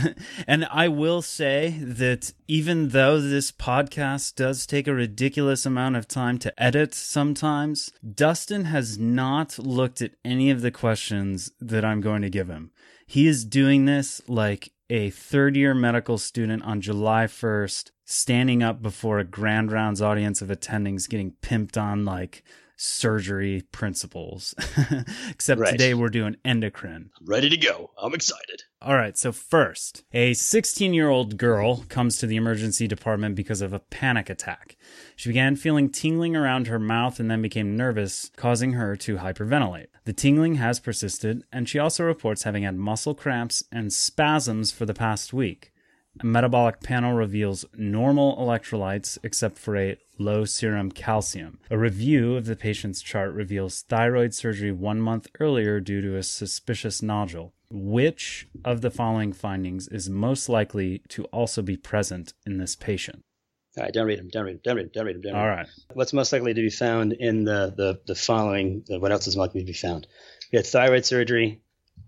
and 0.49 0.64
I 0.64 0.88
will 0.88 1.23
say 1.23 1.78
that 1.80 2.32
even 2.49 2.88
though 2.88 3.20
this 3.20 3.52
podcast 3.52 4.34
does 4.34 4.66
take 4.66 4.88
a 4.88 4.94
ridiculous 4.94 5.64
amount 5.64 5.94
of 5.94 6.08
time 6.08 6.38
to 6.38 6.62
edit 6.62 6.92
sometimes, 6.92 7.92
Dustyn 8.04 8.64
has 8.64 8.99
not 8.99 9.56
looked 9.56 10.02
at 10.02 10.12
any 10.25 10.50
of 10.50 10.61
the 10.61 10.73
questions 10.73 11.52
that 11.61 11.84
I'm 11.84 12.00
going 12.00 12.23
to 12.23 12.30
give 12.30 12.49
him. 12.49 12.73
He 13.06 13.28
is 13.28 13.44
doing 13.44 13.84
this 13.84 14.20
like 14.26 14.73
a 14.94 15.10
third 15.10 15.56
year 15.56 15.74
medical 15.74 16.18
student 16.18 16.62
on 16.62 16.80
July 16.80 17.24
1st, 17.24 17.90
standing 18.04 18.62
up 18.62 18.80
before 18.80 19.18
a 19.18 19.24
grand 19.24 19.72
rounds 19.72 20.00
audience 20.00 20.40
of 20.40 20.48
attendings, 20.50 21.08
getting 21.08 21.32
pimped 21.42 21.76
on 21.76 22.04
like 22.04 22.44
surgery 22.76 23.62
principles. 23.72 24.54
Except 25.30 25.60
Right. 25.60 25.72
today 25.72 25.94
we're 25.94 26.08
doing 26.10 26.36
endocrine. 26.44 27.10
Ready 27.24 27.48
to 27.50 27.56
go. 27.56 27.90
I'm 28.00 28.14
excited. 28.14 28.62
All 28.80 28.94
right, 28.94 29.18
so 29.18 29.32
first, 29.32 30.04
a 30.12 30.32
16 30.34 30.94
year 30.94 31.08
old 31.08 31.38
girl 31.38 31.84
comes 31.88 32.18
to 32.18 32.26
the 32.28 32.36
emergency 32.36 32.86
department 32.86 33.34
because 33.34 33.62
of 33.62 33.72
a 33.72 33.80
panic 33.80 34.30
attack. 34.30 34.76
She 35.16 35.28
began 35.28 35.56
feeling 35.56 35.90
tingling 35.90 36.36
around 36.36 36.68
her 36.68 36.78
mouth 36.78 37.18
and 37.18 37.28
then 37.28 37.42
became 37.42 37.76
nervous, 37.76 38.30
causing 38.36 38.72
her 38.74 38.94
to 38.96 39.16
hyperventilate. 39.16 39.86
The 40.04 40.12
tingling 40.12 40.56
has 40.56 40.80
persisted, 40.80 41.44
and 41.50 41.66
she 41.66 41.78
also 41.78 42.04
reports 42.04 42.42
having 42.42 42.64
had 42.64 42.76
muscle 42.76 43.14
cramps 43.14 43.64
and 43.73 43.92
spasms 43.92 44.70
for 44.70 44.84
the 44.84 44.92
past 44.92 45.32
week. 45.32 45.73
A 46.20 46.26
metabolic 46.26 46.80
panel 46.80 47.14
reveals 47.14 47.64
normal 47.75 48.37
electrolytes 48.37 49.18
except 49.23 49.58
for 49.58 49.76
a 49.76 49.96
low 50.18 50.44
serum 50.44 50.92
calcium. 50.92 51.58
A 51.70 51.78
review 51.78 52.37
of 52.37 52.44
the 52.44 52.54
patient's 52.54 53.02
chart 53.02 53.32
reveals 53.32 53.82
thyroid 53.82 54.34
surgery 54.34 54.70
one 54.70 55.00
month 55.00 55.26
earlier 55.40 55.80
due 55.80 56.00
to 56.02 56.16
a 56.16 56.23
suspicious 56.23 57.02
nodule. 57.02 57.52
Which 57.70 58.46
of 58.64 58.82
the 58.82 58.90
following 58.90 59.32
findings 59.32 59.88
is 59.88 60.08
most 60.08 60.49
likely 60.49 61.02
to 61.08 61.25
also 61.26 61.62
be 61.62 61.76
present 61.76 62.34
in 62.46 62.58
this 62.58 62.76
patient? 62.76 63.25
All 63.76 63.83
right, 63.85 63.93
don't 63.93 64.07
read 64.07 64.19
them. 64.21 64.28
Don't 64.28 64.45
read 64.45 64.54
them. 64.54 64.61
Don't 64.64 64.76
read 64.76 64.85
them. 64.87 64.93
Don't 64.95 65.07
read 65.07 65.14
them. 65.16 65.23
Don't 65.23 65.35
read 65.35 65.40
All 65.40 65.49
'em. 65.50 65.57
right. 65.59 65.66
What's 65.95 66.12
most 66.12 66.33
likely 66.33 66.54
to 66.54 66.61
be 66.61 66.71
found 66.71 67.12
in 67.12 67.45
the 67.45 67.73
the, 67.76 68.00
the 68.07 68.14
following? 68.14 68.85
What 68.88 69.11
else 69.12 69.26
is 69.26 69.37
likely 69.37 69.61
to 69.61 69.66
be 69.66 69.73
found? 69.73 70.07
We 70.52 70.57
had 70.59 70.66
thyroid 70.66 71.04
surgery, 71.04 71.61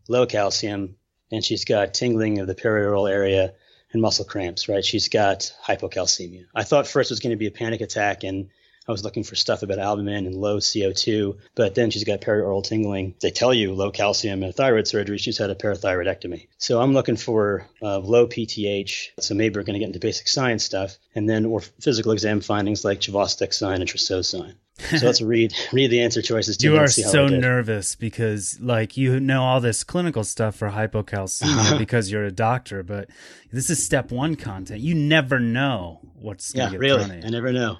low 0.09 0.27
calcium, 0.27 0.97
and 1.33 1.45
she's 1.45 1.65
got 1.65 1.95
tingling 1.95 2.39
of 2.39 2.47
the 2.47 2.55
perioral 2.55 3.11
area 3.11 3.55
and 3.93 4.01
muscle 4.01 4.25
cramps. 4.25 4.69
Right? 4.69 4.85
She's 4.85 5.09
got 5.09 5.53
hypocalcemia. 5.65 6.45
I 6.55 6.63
thought 6.63 6.87
first 6.87 7.11
it 7.11 7.15
was 7.15 7.21
going 7.21 7.33
to 7.33 7.37
be 7.37 7.47
a 7.47 7.51
panic 7.53 7.81
attack, 7.81 8.23
and 8.23 8.49
I 8.88 8.93
was 8.93 9.02
looking 9.02 9.25
for 9.25 9.35
stuff 9.35 9.62
about 9.62 9.78
albumin 9.78 10.26
and 10.26 10.35
low 10.35 10.59
CO2, 10.59 11.37
but 11.55 11.75
then 11.75 11.90
she's 11.90 12.05
got 12.05 12.21
perioral 12.21 12.62
tingling. 12.62 13.14
They 13.21 13.31
tell 13.31 13.52
you 13.52 13.75
low 13.75 13.90
calcium 13.90 14.43
and 14.43 14.55
thyroid 14.55 14.87
surgery. 14.87 15.19
She's 15.19 15.38
had 15.38 15.50
a 15.50 15.55
parathyroidectomy. 15.55 16.47
So 16.59 16.81
I'm 16.81 16.93
looking 16.93 17.16
for 17.16 17.66
uh, 17.83 17.99
low 17.99 18.26
PTH. 18.26 19.11
So 19.21 19.35
maybe 19.35 19.57
we're 19.57 19.64
going 19.64 19.75
to 19.75 19.81
get 19.81 19.87
into 19.87 19.99
basic 19.99 20.28
science 20.28 20.64
stuff, 20.64 20.97
and 21.14 21.28
then 21.28 21.47
or 21.47 21.61
physical 21.61 22.12
exam 22.12 22.40
findings 22.40 22.85
like 22.85 23.00
Chvostek 23.00 23.52
sign 23.52 23.81
and 23.81 23.88
Trousseau 23.88 24.23
sign. 24.23 24.55
So 24.78 25.07
let's 25.07 25.23
read 25.23 25.55
read 25.73 25.90
the 25.90 26.02
answer 26.02 26.23
choices. 26.23 26.62
You 26.62 26.76
are 26.76 26.87
so 26.87 27.26
nervous 27.26 27.95
because, 27.95 28.61
like, 28.61 28.97
you 28.97 29.19
know 29.21 29.43
all 29.43 29.61
this 29.61 29.85
clinical 29.85 30.23
stuff 30.23 30.57
for 30.57 30.71
hypocalcemia 30.71 31.78
because 31.78 32.11
you're 32.11 32.25
a 32.25 32.33
doctor, 32.33 32.83
but 32.83 33.09
this 33.50 33.71
is 33.71 33.85
step 33.85 34.12
one 34.12 34.37
content. 34.37 34.81
You 34.81 34.95
never 34.95 35.40
know 35.40 36.00
what's 36.14 36.52
going 36.52 36.73
Yeah, 36.73 36.78
really. 36.78 37.23
I 37.25 37.28
never 37.31 37.52
know. 37.52 37.78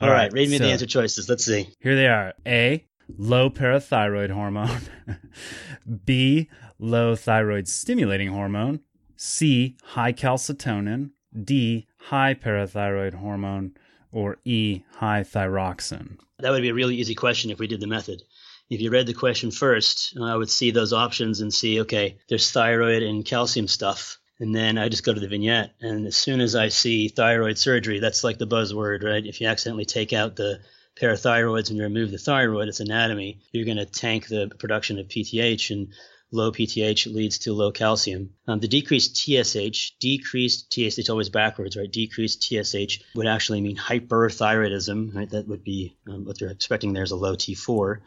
All 0.00 0.08
All 0.08 0.14
right, 0.14 0.24
right, 0.24 0.32
read 0.32 0.50
me 0.50 0.58
so- 0.58 0.64
the 0.64 0.70
answer 0.70 0.86
choices. 0.86 1.28
Let's 1.28 1.44
see. 1.44 1.68
Here 1.80 1.96
they 1.96 2.06
are 2.06 2.32
A, 2.46 2.84
low 3.16 3.50
parathyroid 3.50 4.30
hormone, 4.30 4.80
B, 6.04 6.48
low 6.78 7.16
thyroid 7.16 7.66
stimulating 7.68 8.28
hormone, 8.28 8.80
C, 9.16 9.76
high 9.82 10.12
calcitonin, 10.12 11.10
D, 11.44 11.86
high 11.96 12.34
parathyroid 12.34 13.14
hormone, 13.14 13.72
or 14.12 14.38
E, 14.44 14.82
high 14.96 15.22
thyroxine. 15.22 16.18
That 16.38 16.50
would 16.52 16.62
be 16.62 16.68
a 16.68 16.74
really 16.74 16.96
easy 16.96 17.14
question 17.16 17.50
if 17.50 17.58
we 17.58 17.66
did 17.66 17.80
the 17.80 17.86
method. 17.88 18.22
If 18.70 18.80
you 18.80 18.90
read 18.90 19.06
the 19.06 19.14
question 19.14 19.50
first, 19.50 20.16
I 20.22 20.36
would 20.36 20.50
see 20.50 20.70
those 20.70 20.92
options 20.92 21.40
and 21.40 21.52
see, 21.52 21.80
okay, 21.80 22.18
there's 22.28 22.50
thyroid 22.50 23.02
and 23.02 23.24
calcium 23.24 23.66
stuff. 23.66 24.18
And 24.40 24.54
then 24.54 24.78
I 24.78 24.88
just 24.88 25.04
go 25.04 25.12
to 25.12 25.20
the 25.20 25.28
vignette. 25.28 25.74
And 25.80 26.06
as 26.06 26.16
soon 26.16 26.40
as 26.40 26.54
I 26.54 26.68
see 26.68 27.08
thyroid 27.08 27.58
surgery, 27.58 27.98
that's 27.98 28.22
like 28.22 28.38
the 28.38 28.46
buzzword, 28.46 29.02
right? 29.02 29.26
If 29.26 29.40
you 29.40 29.48
accidentally 29.48 29.84
take 29.84 30.12
out 30.12 30.36
the 30.36 30.60
parathyroids 31.00 31.68
and 31.68 31.76
you 31.76 31.82
remove 31.82 32.10
the 32.10 32.18
thyroid, 32.18 32.68
its 32.68 32.80
anatomy, 32.80 33.40
you're 33.52 33.64
going 33.64 33.78
to 33.78 33.86
tank 33.86 34.28
the 34.28 34.48
production 34.58 34.98
of 34.98 35.08
PTH. 35.08 35.70
And 35.70 35.88
low 36.30 36.52
PTH 36.52 37.12
leads 37.12 37.38
to 37.38 37.52
low 37.52 37.72
calcium. 37.72 38.30
Um, 38.46 38.60
the 38.60 38.68
decreased 38.68 39.16
TSH, 39.16 39.92
decreased 39.98 40.70
TSH, 40.72 40.98
it's 40.98 41.10
always 41.10 41.30
backwards, 41.30 41.76
right? 41.76 41.90
Decreased 41.90 42.42
TSH 42.42 43.00
would 43.14 43.26
actually 43.26 43.60
mean 43.60 43.76
hyperthyroidism, 43.76 45.14
right? 45.14 45.30
That 45.30 45.48
would 45.48 45.64
be 45.64 45.96
um, 46.08 46.24
what 46.24 46.38
they're 46.38 46.50
expecting 46.50 46.92
there 46.92 47.02
is 47.02 47.12
a 47.12 47.16
low 47.16 47.34
T4, 47.34 48.00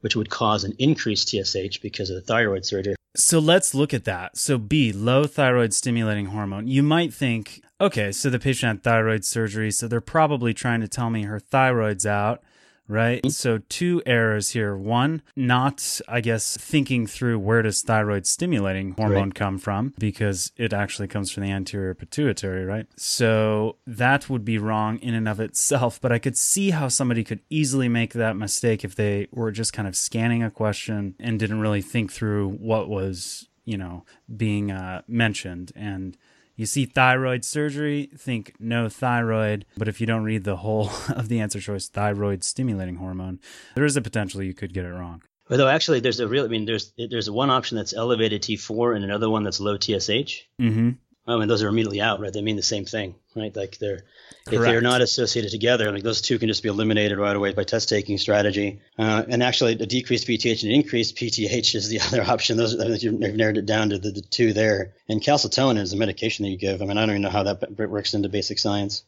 which 0.00 0.16
would 0.16 0.30
cause 0.30 0.64
an 0.64 0.74
increased 0.78 1.28
TSH 1.28 1.78
because 1.80 2.10
of 2.10 2.16
the 2.16 2.22
thyroid 2.22 2.64
surgery. 2.64 2.97
So 3.18 3.40
let's 3.40 3.74
look 3.74 3.92
at 3.92 4.04
that. 4.04 4.36
So 4.38 4.58
B, 4.58 4.92
low 4.92 5.24
thyroid 5.24 5.74
stimulating 5.74 6.26
hormone. 6.26 6.68
You 6.68 6.84
might 6.84 7.12
think, 7.12 7.62
okay, 7.80 8.12
so 8.12 8.30
the 8.30 8.38
patient 8.38 8.68
had 8.68 8.82
thyroid 8.84 9.24
surgery, 9.24 9.72
so 9.72 9.88
they're 9.88 10.00
probably 10.00 10.54
trying 10.54 10.80
to 10.82 10.88
tell 10.88 11.10
me 11.10 11.24
her 11.24 11.40
thyroid's 11.40 12.06
out, 12.06 12.44
right? 12.88 13.30
So 13.30 13.58
two 13.68 14.02
errors 14.06 14.50
here. 14.50 14.76
One, 14.76 15.22
not, 15.36 16.00
I 16.08 16.20
guess, 16.20 16.56
thinking 16.56 17.06
through 17.06 17.38
where 17.38 17.62
does 17.62 17.82
thyroid 17.82 18.26
stimulating 18.26 18.92
hormone 18.92 19.28
Right. 19.28 19.34
come 19.34 19.58
from 19.58 19.94
because 19.98 20.52
it 20.56 20.72
actually 20.72 21.08
comes 21.08 21.30
from 21.30 21.42
the 21.44 21.50
anterior 21.50 21.94
pituitary, 21.94 22.64
right? 22.64 22.86
So 22.96 23.76
that 23.86 24.28
would 24.30 24.44
be 24.44 24.58
wrong 24.58 24.98
in 24.98 25.14
and 25.14 25.28
of 25.28 25.38
itself, 25.40 26.00
but 26.00 26.12
I 26.12 26.18
could 26.18 26.36
see 26.36 26.70
how 26.70 26.88
somebody 26.88 27.24
could 27.24 27.40
easily 27.50 27.88
make 27.88 28.14
that 28.14 28.36
mistake 28.36 28.84
if 28.84 28.94
they 28.94 29.28
were 29.30 29.50
just 29.52 29.72
kind 29.72 29.86
of 29.86 29.94
scanning 29.94 30.42
a 30.42 30.50
question 30.50 31.14
and 31.20 31.38
didn't 31.38 31.60
really 31.60 31.82
think 31.82 32.10
through 32.12 32.48
what 32.48 32.88
was, 32.88 33.48
you 33.64 33.76
know, 33.76 34.04
being 34.34 34.70
uh, 34.70 35.02
mentioned. 35.06 35.72
And 35.76 36.16
you 36.58 36.66
see 36.66 36.84
thyroid 36.84 37.44
surgery, 37.44 38.10
think 38.18 38.52
no 38.58 38.88
thyroid. 38.88 39.64
But 39.76 39.86
if 39.86 40.00
you 40.00 40.06
don't 40.06 40.24
read 40.24 40.42
the 40.42 40.56
whole 40.56 40.90
of 41.08 41.28
the 41.28 41.38
answer 41.40 41.60
choice, 41.60 41.88
thyroid 41.88 42.42
stimulating 42.42 42.96
hormone, 42.96 43.38
there 43.76 43.84
is 43.84 43.96
a 43.96 44.02
potential 44.02 44.42
you 44.42 44.52
could 44.52 44.74
get 44.74 44.84
it 44.84 44.92
wrong. 44.92 45.22
Although 45.50 45.68
actually, 45.68 46.00
there's 46.00 46.20
a 46.20 46.28
real, 46.28 46.44
I 46.44 46.48
mean, 46.48 46.66
there's 46.66 46.92
there's 46.98 47.30
one 47.30 47.48
option 47.48 47.76
that's 47.76 47.94
elevated 47.94 48.42
T4 48.42 48.96
and 48.96 49.04
another 49.04 49.30
one 49.30 49.44
that's 49.44 49.60
low 49.60 49.78
TSH. 49.78 50.42
Mm-hmm. 50.60 50.90
I 51.28 51.36
mean, 51.36 51.48
those 51.48 51.62
are 51.62 51.68
immediately 51.68 52.00
out, 52.00 52.20
right? 52.20 52.32
They 52.32 52.40
mean 52.40 52.56
the 52.56 52.62
same 52.62 52.86
thing, 52.86 53.14
right? 53.36 53.54
Like 53.54 53.78
they're 53.78 54.04
if 54.50 54.60
they're 54.62 54.80
not 54.80 55.02
associated 55.02 55.50
together, 55.50 55.92
like 55.92 56.02
those 56.02 56.22
two 56.22 56.38
can 56.38 56.48
just 56.48 56.62
be 56.62 56.70
eliminated 56.70 57.18
right 57.18 57.36
away 57.36 57.52
by 57.52 57.64
test 57.64 57.90
taking 57.90 58.16
strategy. 58.16 58.80
Uh, 58.98 59.24
and 59.28 59.42
actually, 59.42 59.72
a 59.72 59.86
decreased 59.86 60.26
PTH 60.26 60.62
and 60.62 60.72
increased 60.72 61.16
PTH 61.16 61.74
is 61.74 61.88
the 61.88 62.00
other 62.06 62.22
option. 62.22 62.56
Those 62.56 62.80
I 62.80 62.88
think 62.88 63.02
you've 63.02 63.14
narrowed 63.14 63.58
it 63.58 63.66
down 63.66 63.90
to 63.90 63.98
the, 63.98 64.10
the 64.10 64.22
two 64.22 64.54
there. 64.54 64.94
And 65.08 65.20
calcitonin 65.20 65.78
is 65.78 65.92
a 65.92 65.96
medication 65.96 66.44
that 66.44 66.50
you 66.50 66.56
give. 66.56 66.80
I 66.80 66.86
mean, 66.86 66.96
I 66.96 67.02
don't 67.02 67.10
even 67.10 67.22
know 67.22 67.30
how 67.30 67.42
that 67.42 67.76
works 67.76 68.14
into 68.14 68.30
basic 68.30 68.58
science. 68.58 69.04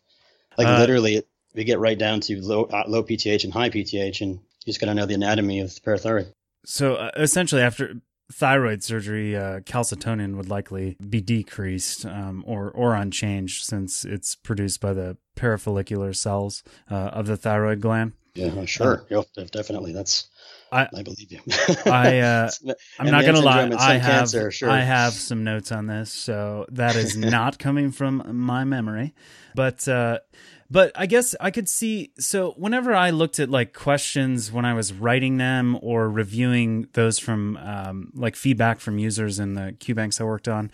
Like 0.58 0.68
Uh, 0.68 0.78
literally, 0.78 1.16
it, 1.16 1.28
we 1.54 1.64
get 1.64 1.78
right 1.78 1.98
down 1.98 2.20
to 2.20 2.40
low 2.42 2.64
uh, 2.64 2.84
low 2.86 3.02
PTH 3.02 3.44
and 3.44 3.52
high 3.52 3.70
PTH, 3.70 4.20
and 4.20 4.34
you 4.34 4.66
just 4.66 4.80
got 4.80 4.86
to 4.86 4.94
know 4.94 5.06
the 5.06 5.14
anatomy 5.14 5.60
of 5.60 5.74
the 5.74 5.80
parathyroid. 5.80 6.32
So 6.66 6.96
uh, 6.96 7.10
essentially, 7.16 7.62
after 7.62 7.94
thyroid 8.32 8.82
surgery, 8.82 9.36
uh, 9.36 9.60
calcitonin 9.60 10.36
would 10.36 10.48
likely 10.48 10.96
be 11.08 11.20
decreased 11.20 12.06
um, 12.06 12.44
or 12.46 12.70
or 12.70 12.94
unchanged 12.94 13.64
since 13.64 14.04
it's 14.04 14.34
produced 14.34 14.80
by 14.80 14.92
the 14.92 15.16
parafollicular 15.36 16.14
cells 16.14 16.62
uh, 16.90 16.94
of 16.94 17.26
the 17.26 17.36
thyroid 17.36 17.80
gland. 17.80 18.12
Yeah, 18.34 18.64
sure. 18.64 19.04
Yep, 19.10 19.26
definitely. 19.50 19.92
That's 19.92 20.28
I- 20.72 20.88
I 20.94 21.02
believe 21.02 21.32
you. 21.32 21.40
I, 21.86 22.20
uh, 22.20 22.50
I'm 22.98 23.06
And 23.06 23.10
not 23.10 23.24
gonna 23.24 23.40
lie. 23.40 23.68
I 23.76 23.94
have 23.94 24.02
cancer, 24.02 24.50
sure. 24.52 24.70
I 24.70 24.80
have 24.80 25.12
some 25.14 25.42
notes 25.42 25.72
on 25.72 25.86
this, 25.86 26.12
so 26.12 26.64
that 26.70 26.94
is 26.94 27.16
not 27.36 27.58
coming 27.58 27.90
from 27.90 28.22
my 28.36 28.62
memory. 28.64 29.14
But 29.56 29.88
uh, 29.88 30.20
but 30.70 30.92
I 30.94 31.06
guess 31.06 31.34
I 31.40 31.50
could 31.50 31.68
see. 31.68 32.12
So 32.18 32.52
whenever 32.52 32.94
I 32.94 33.10
looked 33.10 33.40
at 33.40 33.50
like 33.50 33.74
questions 33.74 34.52
when 34.52 34.64
I 34.64 34.74
was 34.74 34.92
writing 34.92 35.36
them 35.36 35.78
or 35.82 36.08
reviewing 36.08 36.86
those 36.92 37.18
from 37.18 37.56
um, 37.56 38.12
like 38.14 38.36
feedback 38.36 38.80
from 38.80 38.98
users 38.98 39.38
in 39.38 39.54
the 39.54 39.74
QBanks 39.78 40.20
I 40.20 40.24
worked 40.24 40.48
on, 40.48 40.70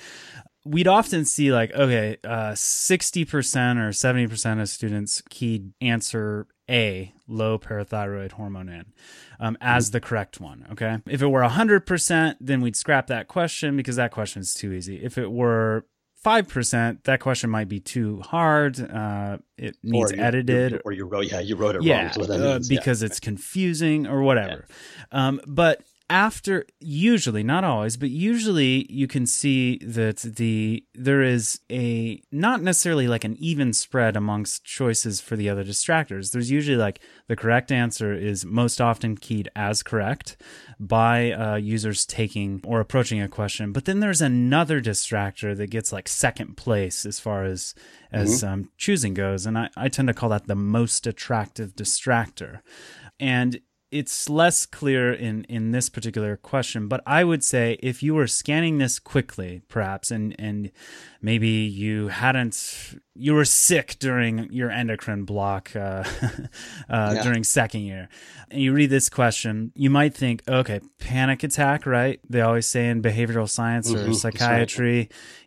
we'd 0.64 0.88
often 0.88 1.24
see 1.24 1.52
like 1.52 1.72
okay, 1.72 2.18
uh, 2.24 2.54
sixty 2.54 3.24
percent 3.24 3.78
or 3.78 3.92
seventy 3.92 4.26
percent 4.26 4.60
of 4.60 4.68
students 4.68 5.22
keyed 5.30 5.72
answer 5.80 6.46
A, 6.68 7.14
low 7.26 7.58
parathyroid 7.58 8.32
hormone 8.32 8.68
in 8.68 8.92
um, 9.40 9.56
as 9.60 9.90
the 9.90 10.00
correct 10.00 10.40
one. 10.40 10.66
Okay. 10.72 10.98
If 11.06 11.22
it 11.22 11.26
were 11.28 11.42
100%, 11.42 12.36
then 12.40 12.60
we'd 12.60 12.76
scrap 12.76 13.06
that 13.08 13.28
question 13.28 13.76
because 13.76 13.96
that 13.96 14.10
question 14.10 14.40
is 14.40 14.54
too 14.54 14.72
easy. 14.72 15.02
If 15.02 15.18
it 15.18 15.30
were 15.30 15.86
5%, 16.26 17.04
that 17.04 17.20
question 17.20 17.50
might 17.50 17.68
be 17.68 17.78
too 17.78 18.20
hard. 18.20 18.80
Uh, 18.80 19.38
it 19.56 19.76
needs 19.84 20.12
Or 20.12 20.16
you- 20.16 20.22
edited. 20.22 20.72
you- 20.72 20.80
or 20.84 20.92
you 20.92 21.04
wrote, 21.06 21.30
yeah, 21.30 21.38
you 21.40 21.54
wrote 21.54 21.76
it 21.76 21.78
wrong. 21.78 21.86
yeah, 21.86 22.08
that 22.12 22.30
uh, 22.30 22.54
means. 22.54 22.70
Yeah. 22.70 22.78
because 22.80 23.02
it's 23.04 23.20
confusing 23.20 24.06
or 24.08 24.22
whatever. 24.22 24.66
Um, 25.12 25.40
but 25.46 25.82
after 26.08 26.64
usually 26.80 27.42
not 27.42 27.64
always 27.64 27.96
but 27.96 28.10
usually 28.10 28.86
you 28.88 29.06
can 29.06 29.26
see 29.26 29.78
that 29.78 30.18
the 30.18 30.84
there 30.94 31.22
is 31.22 31.60
a 31.70 32.20
not 32.30 32.62
necessarily 32.62 33.08
like 33.08 33.24
an 33.24 33.36
even 33.38 33.72
spread 33.72 34.16
amongst 34.16 34.64
choices 34.64 35.20
for 35.20 35.36
the 35.36 35.48
other 35.48 35.64
distractors. 35.64 36.32
There's 36.32 36.50
usually 36.50 36.76
like 36.76 37.00
the 37.28 37.36
correct 37.36 37.72
answer 37.72 38.14
is 38.14 38.44
most 38.44 38.80
often 38.80 39.16
keyed 39.16 39.48
as 39.56 39.82
correct 39.82 40.36
by 40.78 41.32
uh, 41.32 41.56
users 41.56 42.06
taking 42.06 42.60
or 42.64 42.80
approaching 42.80 43.20
a 43.20 43.28
question. 43.28 43.72
But 43.72 43.84
then 43.84 44.00
there's 44.00 44.22
another 44.22 44.80
distractor 44.80 45.56
that 45.56 45.70
gets 45.70 45.92
like 45.92 46.08
second 46.08 46.56
place 46.56 47.06
as 47.06 47.18
far 47.18 47.44
as 47.44 47.74
as 48.12 48.44
um, 48.44 48.70
choosing 48.76 49.14
goes. 49.14 49.46
And 49.46 49.58
I, 49.58 49.70
I 49.76 49.88
tend 49.88 50.08
to 50.08 50.14
call 50.14 50.28
that 50.30 50.46
the 50.46 50.54
most 50.54 51.06
attractive 51.06 51.74
distractor. 51.74 52.60
And 53.18 53.60
it's 53.90 54.28
less 54.28 54.66
clear 54.66 55.12
in 55.12 55.44
in 55.44 55.70
this 55.70 55.88
particular 55.88 56.36
question 56.36 56.88
but 56.88 57.00
i 57.06 57.22
would 57.22 57.44
say 57.44 57.78
if 57.82 58.02
you 58.02 58.14
were 58.14 58.26
scanning 58.26 58.78
this 58.78 58.98
quickly 58.98 59.62
perhaps 59.68 60.10
and 60.10 60.34
and 60.38 60.70
maybe 61.30 61.48
you 61.82 62.08
hadn't 62.08 62.56
you 63.18 63.32
were 63.38 63.46
sick 63.46 63.88
during 64.06 64.32
your 64.52 64.70
endocrine 64.80 65.24
block 65.24 65.64
uh, 65.74 66.04
uh, 66.96 67.12
Yeah. 67.16 67.22
during 67.26 67.42
second 67.44 67.80
year. 67.90 68.08
And 68.50 68.60
you 68.64 68.70
read 68.80 68.90
this 68.90 69.08
question 69.20 69.54
you 69.84 69.90
might 69.98 70.14
think 70.22 70.36
okay 70.60 70.80
panic 71.10 71.42
attack 71.48 71.80
right? 71.98 72.18
They 72.32 72.42
always 72.48 72.66
say 72.74 72.82
in 72.92 73.02
behavioral 73.10 73.48
science 73.58 73.86
Mhm, 73.88 73.94
or 73.94 73.98
that's 73.98 74.08
right. 74.24 74.34
psychiatry 74.38 75.00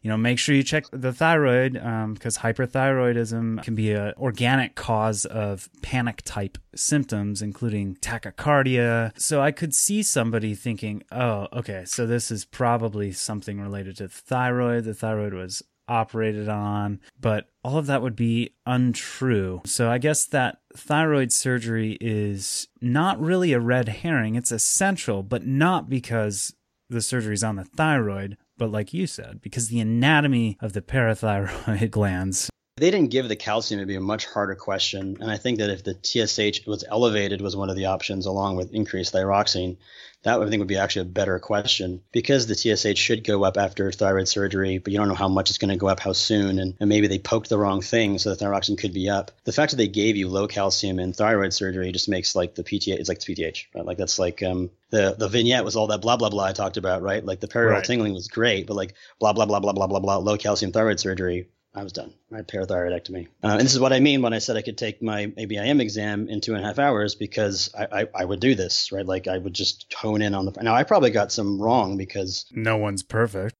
you 0.04 0.10
know 0.12 0.18
make 0.18 0.38
sure 0.40 0.54
you 0.60 0.64
check 0.74 0.86
the 1.08 1.14
thyroid 1.22 1.74
because 2.16 2.36
hyperthyroidism 2.46 3.64
can 3.64 3.76
be 3.76 3.92
an 3.94 4.14
organic 4.18 4.76
cause 4.76 5.26
of 5.26 5.70
panic 5.82 6.22
type 6.26 6.58
symptoms 6.76 7.42
including 7.42 7.96
tachycardia. 8.02 9.12
So 9.20 9.42
i 9.42 9.52
could 9.52 9.74
see 9.74 10.02
somebody 10.04 10.56
thinking 10.56 11.04
oh 11.12 11.48
okay 11.54 11.84
so 11.86 12.06
this 12.06 12.32
is 12.32 12.46
probably 12.46 13.12
something 13.12 13.60
related 13.62 13.98
to 13.98 14.08
thyroid. 14.08 14.84
The 14.86 14.94
thyroid 14.94 15.34
was 15.34 15.62
operated 15.90 16.48
on, 16.48 17.00
but 17.20 17.50
all 17.64 17.78
of 17.78 17.88
that 17.88 18.02
would 18.02 18.16
be 18.16 18.56
untrue. 18.66 19.62
So 19.66 19.90
I 19.90 19.98
guess 19.98 20.26
that 20.28 20.60
thyroid 20.76 21.32
surgery 21.32 21.98
is 22.00 22.68
not 22.82 23.20
really 23.20 23.54
a 23.54 23.60
red 23.60 23.90
herring. 23.90 24.36
It's 24.36 24.52
essential, 24.52 25.24
but 25.24 25.46
not 25.46 25.90
because 25.90 26.54
the 26.90 27.02
surgery 27.02 27.34
is 27.34 27.44
on 27.44 27.56
the 27.56 27.64
thyroid, 27.64 28.38
but 28.58 28.72
like 28.72 28.94
you 28.94 29.08
said, 29.08 29.42
because 29.42 29.68
the 29.68 29.80
anatomy 29.80 30.58
of 30.62 30.74
the 30.74 30.82
parathyroid 30.82 31.92
glands. 31.92 32.49
They 32.80 32.92
didn't 32.92 33.12
give 33.12 33.28
the 33.28 33.36
calcium, 33.36 33.80
it'd 33.80 33.88
be 33.88 33.96
a 33.96 34.02
much 34.02 34.26
harder 34.26 34.56
question. 34.56 35.18
And 35.20 35.30
I 35.30 35.38
think 35.38 35.60
that 35.60 35.70
if 35.70 35.84
the 35.84 35.96
TSH 36.02 36.66
was 36.66 36.84
elevated 36.88 37.42
was 37.42 37.56
one 37.56 37.70
of 37.70 37.76
the 37.76 37.86
options 37.88 38.26
along 38.26 38.56
with 38.56 38.74
increased 38.74 39.14
thyroxine, 39.14 39.78
that 40.24 40.38
would, 40.38 40.48
I 40.48 40.50
think 40.50 40.60
would 40.60 40.68
be 40.68 40.78
actually 40.78 41.04
a 41.04 41.06
better 41.14 41.40
question 41.40 42.02
because 42.12 42.46
the 42.46 42.56
TSH 42.56 43.00
should 43.00 43.24
go 43.24 43.46
up 43.46 43.58
after 43.58 43.90
thyroid 43.90 44.28
surgery, 44.28 44.78
but 44.78 44.92
you 44.92 45.00
don't 45.00 45.08
know 45.08 45.16
how 45.16 45.30
much 45.30 45.50
it's 45.50 45.58
going 45.60 45.70
to 45.70 45.78
go 45.78 45.88
up, 45.88 46.02
how 46.02 46.12
soon, 46.12 46.60
and, 46.60 46.76
and 46.80 46.90
maybe 46.90 47.08
they 47.08 47.20
poked 47.20 47.48
the 47.48 47.58
wrong 47.58 47.82
thing 47.82 48.18
so 48.18 48.34
the 48.34 48.36
thyroxine 48.46 48.78
could 48.78 48.94
be 48.94 49.10
up. 49.10 49.32
The 49.46 49.54
fact 49.54 49.72
that 49.72 49.78
they 49.78 49.88
gave 49.88 50.18
you 50.18 50.28
low 50.28 50.48
calcium 50.48 51.00
in 51.00 51.14
thyroid 51.14 51.54
surgery 51.54 51.92
just 51.94 52.10
makes 52.10 52.36
like 52.36 52.54
the 52.56 52.64
PTH, 52.66 53.00
it's 53.00 53.08
like 53.08 53.22
the 53.22 53.34
PTH, 53.34 53.68
right? 53.74 53.86
Like 53.86 53.98
that's 53.98 54.20
like 54.20 54.44
um, 54.44 54.72
the 54.90 55.16
the 55.18 55.30
vignette 55.30 55.64
was 55.64 55.78
all 55.78 55.88
that 55.88 56.02
blah 56.02 56.18
blah 56.18 56.30
blah 56.30 56.44
I 56.46 56.52
talked 56.52 56.76
about, 56.76 57.02
right? 57.02 57.24
Like 57.24 57.40
the 57.40 57.48
perioral 57.48 57.76
Right. 57.76 57.86
tingling 57.86 58.14
was 58.14 58.28
great, 58.28 58.68
but 58.68 58.74
like 58.76 58.96
blah 59.20 59.32
blah 59.32 59.46
blah 59.46 59.62
blah 59.62 59.72
blah 59.72 59.88
blah 59.88 60.00
blah 60.00 60.18
low 60.18 60.36
calcium 60.38 60.74
thyroid 60.74 61.00
surgery 61.00 61.48
I 61.74 61.84
was 61.84 61.94
done. 61.94 62.14
I 62.34 62.38
had 62.38 62.48
parathyroidectomy. 62.48 63.28
Uh, 63.44 63.48
and 63.50 63.62
this 63.62 63.74
is 63.74 63.80
what 63.80 63.94
I 63.94 64.00
mean 64.00 64.22
when 64.22 64.34
I 64.34 64.40
said 64.40 64.58
I 64.58 64.64
could 64.64 64.78
take 64.78 65.02
my 65.04 65.28
ABIM 65.28 65.80
exam 65.80 66.28
in 66.28 66.42
two 66.42 66.56
and 66.56 66.64
a 66.64 66.68
half 66.68 66.80
hours 66.80 67.14
because 67.16 67.70
I, 67.78 68.02
I, 68.02 68.08
I 68.16 68.26
would 68.26 68.40
do 68.40 68.56
this, 68.56 68.92
right? 68.92 69.06
Like 69.06 69.28
I 69.28 69.38
would 69.38 69.54
just 69.54 69.94
hone 69.94 70.22
in 70.24 70.34
on 70.34 70.46
the. 70.46 70.52
Now, 70.64 70.74
I 70.74 70.84
probably 70.84 71.12
got 71.12 71.32
some 71.32 71.62
wrong 71.62 71.96
because, 71.96 72.46
No 72.52 72.78
one's 72.78 73.04
perfect. 73.04 73.54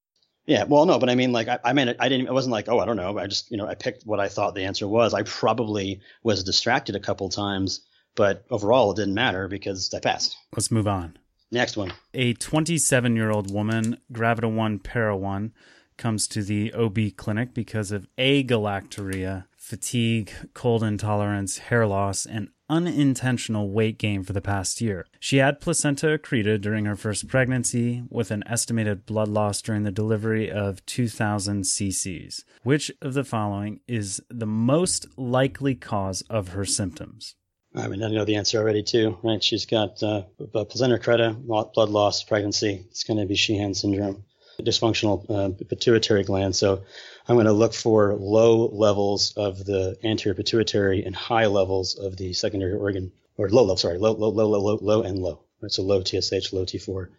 yeah, 0.48 0.64
well, 0.64 0.88
no, 0.88 0.98
but 0.98 1.10
I 1.10 1.16
mean, 1.16 1.32
like, 1.32 1.48
I, 1.48 1.60
I 1.64 1.74
mean, 1.74 1.94
I 2.00 2.10
didn't, 2.10 2.30
I 2.30 2.32
wasn't 2.32 2.52
like, 2.52 2.68
oh, 2.68 2.80
I 2.80 2.86
don't 2.86 2.98
know. 2.98 3.20
I 3.20 3.28
just, 3.28 3.52
you 3.52 3.58
know, 3.58 3.68
I 3.68 3.76
picked 3.76 4.04
what 4.04 4.20
I 4.20 4.28
thought 4.28 4.56
the 4.56 4.64
answer 4.64 4.88
was. 4.88 5.14
I 5.14 5.22
probably 5.22 6.02
was 6.24 6.44
distracted 6.44 6.96
a 6.96 7.00
couple 7.00 7.30
times, 7.30 7.82
but 8.16 8.44
overall 8.50 8.92
it 8.92 8.96
didn't 8.96 9.14
matter 9.14 9.48
because 9.48 9.94
I 9.94 10.00
passed. 10.00 10.36
Let's 10.56 10.72
move 10.72 10.88
on. 10.88 11.16
Next 11.52 11.78
one. 11.78 11.94
A 12.16 12.34
27 12.34 13.16
year 13.16 13.30
old 13.30 13.54
woman, 13.54 14.00
Gravida 14.12 14.52
1 14.52 14.80
Para 14.80 15.16
1, 15.16 15.52
comes 16.00 16.28
to 16.30 16.42
the 16.42 16.74
OB 16.74 17.16
clinic 17.16 17.54
because 17.54 17.92
of 17.92 18.08
agalacturia, 18.18 19.46
fatigue, 19.56 20.32
cold 20.56 20.82
intolerance, 20.82 21.60
hair 21.60 21.86
loss, 21.86 22.26
and 22.26 22.50
unintentional 22.70 23.70
weight 23.70 23.98
gain 23.98 24.24
for 24.24 24.34
the 24.34 24.42
past 24.42 24.80
year. 24.80 25.06
She 25.20 25.38
had 25.38 25.60
placenta 25.60 26.08
accreta 26.08 26.60
during 26.60 26.86
her 26.86 26.96
first 26.96 27.28
pregnancy 27.28 28.04
with 28.10 28.32
an 28.32 28.44
estimated 28.48 29.06
blood 29.06 29.28
loss 29.28 29.62
during 29.62 29.84
the 29.84 29.92
delivery 29.92 30.50
of 30.50 30.86
2000 30.86 31.64
cc's. 31.64 32.46
Which 32.64 32.92
of 33.02 33.14
the 33.14 33.24
following 33.24 33.82
is 33.88 34.22
the 34.30 34.48
most 34.48 35.06
likely 35.18 35.76
cause 35.76 36.24
of 36.30 36.50
her 36.50 36.66
symptoms? 36.66 37.36
I 37.76 37.88
mean, 37.88 38.02
I 38.02 38.10
know 38.10 38.26
the 38.26 38.36
answer 38.36 38.60
already 38.60 38.82
too, 38.82 39.20
right? 39.22 39.44
She's 39.44 39.66
got 39.66 40.02
uh, 40.02 40.24
placenta 40.52 40.98
accreta, 40.98 41.36
blood 41.36 41.90
loss, 41.90 42.24
pregnancy. 42.24 42.86
It's 42.90 43.04
going 43.04 43.20
to 43.20 43.28
be 43.28 43.36
Sheehan 43.36 43.76
syndrome, 43.76 44.24
dysfunctional 44.64 45.30
uh, 45.30 45.64
pituitary 45.66 46.24
gland. 46.24 46.56
So 46.56 46.84
I'm 47.28 47.36
going 47.36 47.46
to 47.46 47.54
look 47.54 47.74
for 47.74 48.16
low 48.16 48.68
levels 48.68 49.34
of 49.38 49.64
the 49.66 49.98
anterior 50.04 50.36
pituitary 50.36 51.04
and 51.04 51.16
high 51.16 51.46
levels 51.46 51.98
of 51.98 52.18
the 52.18 52.34
secondary 52.34 52.74
organ, 52.74 53.12
or 53.38 53.50
low 53.50 53.64
level, 53.64 53.78
sorry, 53.78 53.98
low, 53.98 54.14
low, 54.14 54.30
low, 54.30 54.48
low, 54.50 54.60
low, 54.60 54.80
low 54.82 55.02
and 55.04 55.20
low. 55.20 55.42
Right? 55.62 55.72
So 55.72 55.84
low 55.84 56.02
TSH, 56.04 56.54
low 56.54 56.66
T4, 56.66 57.10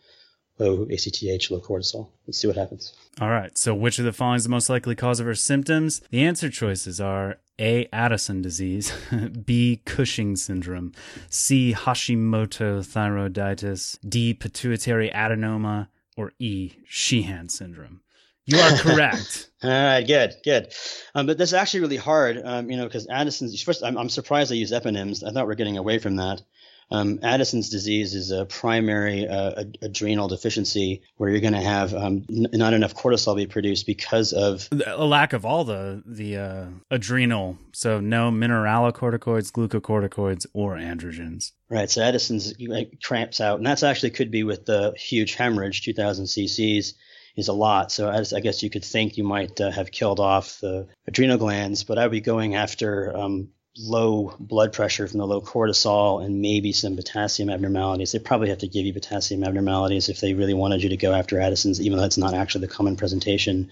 low 0.58 0.86
ACTH, 0.90 1.50
low 1.50 1.60
cortisol. 1.60 2.10
Let's 2.26 2.38
see 2.38 2.46
what 2.46 2.56
happens. 2.56 2.92
All 3.20 3.30
right. 3.30 3.56
So, 3.56 3.74
which 3.74 3.98
of 3.98 4.04
the 4.04 4.12
following 4.12 4.36
is 4.36 4.44
the 4.44 4.50
most 4.50 4.68
likely 4.68 4.94
cause 4.94 5.20
of 5.20 5.26
her 5.26 5.34
symptoms? 5.34 6.00
The 6.10 6.22
answer 6.22 6.48
choices 6.50 7.00
are 7.00 7.38
A. 7.58 7.88
Addison 7.92 8.42
disease, 8.42 8.92
B. 9.44 9.80
Cushing 9.84 10.36
syndrome, 10.36 10.92
C. 11.28 11.74
Hashimoto 11.76 12.80
thyroiditis, 12.80 13.98
D. 14.08 14.34
Pituitary 14.34 15.10
adenoma, 15.10 15.88
or 16.16 16.32
E. 16.38 16.72
Sheehan 16.86 17.48
syndrome. 17.48 18.00
You 18.46 18.58
are 18.58 18.76
correct. 18.78 19.50
All 19.62 19.70
right, 19.70 20.02
good, 20.04 20.34
good. 20.44 20.72
Um, 21.14 21.26
but 21.26 21.38
this 21.38 21.50
is 21.50 21.54
actually 21.54 21.80
really 21.80 21.96
hard, 21.96 22.40
um, 22.42 22.70
you 22.70 22.76
know, 22.76 22.84
because 22.84 23.06
Addison's. 23.08 23.62
First, 23.62 23.84
I'm, 23.84 23.96
I'm 23.96 24.08
surprised 24.08 24.50
they 24.50 24.56
use 24.56 24.72
eponyms. 24.72 25.22
I 25.26 25.30
thought 25.30 25.46
we 25.46 25.52
are 25.52 25.56
getting 25.56 25.76
away 25.76 25.98
from 25.98 26.16
that. 26.16 26.42
Um, 26.90 27.20
Addison's 27.22 27.70
disease 27.70 28.14
is 28.14 28.30
a 28.30 28.44
primary 28.44 29.28
uh, 29.28 29.60
ad- 29.60 29.78
adrenal 29.80 30.28
deficiency 30.28 31.02
where 31.16 31.30
you're 31.30 31.40
going 31.40 31.52
to 31.52 31.60
have 31.60 31.94
um, 31.94 32.24
n- 32.28 32.48
not 32.52 32.74
enough 32.74 32.94
cortisol 32.94 33.36
be 33.36 33.46
produced 33.46 33.86
because 33.86 34.32
of 34.32 34.68
a 34.86 35.04
lack 35.04 35.32
of 35.32 35.44
all 35.44 35.64
the 35.64 36.02
the 36.04 36.36
uh, 36.36 36.66
adrenal, 36.90 37.58
so 37.72 38.00
no 38.00 38.30
mineralocorticoids, 38.30 39.52
glucocorticoids, 39.52 40.46
or 40.52 40.76
androgens. 40.76 41.52
right. 41.68 41.90
So 41.90 42.02
Addison's 42.02 42.54
cramps 43.02 43.40
out, 43.40 43.58
and 43.58 43.66
that's 43.66 43.82
actually 43.82 44.10
could 44.10 44.30
be 44.30 44.42
with 44.42 44.66
the 44.66 44.92
huge 44.96 45.34
hemorrhage, 45.34 45.82
2,000 45.82 46.24
cc's 46.26 46.94
is 47.36 47.48
a 47.48 47.52
lot. 47.52 47.92
So 47.92 48.08
I, 48.08 48.22
I 48.36 48.40
guess 48.40 48.62
you 48.62 48.70
could 48.70 48.84
think 48.84 49.16
you 49.16 49.24
might 49.24 49.60
uh, 49.60 49.70
have 49.70 49.90
killed 49.90 50.20
off 50.20 50.58
the 50.60 50.88
adrenal 51.06 51.38
glands, 51.38 51.84
but 51.84 51.98
I 51.98 52.02
would 52.02 52.12
be 52.12 52.20
going 52.20 52.54
after 52.54 53.16
um, 53.16 53.50
low 53.76 54.34
blood 54.38 54.72
pressure 54.72 55.06
from 55.06 55.18
the 55.18 55.26
low 55.26 55.40
cortisol 55.40 56.24
and 56.24 56.40
maybe 56.40 56.72
some 56.72 56.96
potassium 56.96 57.50
abnormalities. 57.50 58.12
They 58.12 58.18
probably 58.18 58.48
have 58.48 58.58
to 58.58 58.68
give 58.68 58.84
you 58.84 58.92
potassium 58.92 59.44
abnormalities 59.44 60.08
if 60.08 60.20
they 60.20 60.34
really 60.34 60.54
wanted 60.54 60.82
you 60.82 60.88
to 60.90 60.96
go 60.96 61.12
after 61.12 61.40
Addison's, 61.40 61.80
even 61.80 61.96
though 61.96 62.02
that's 62.02 62.18
not 62.18 62.34
actually 62.34 62.66
the 62.66 62.72
common 62.72 62.96
presentation. 62.96 63.70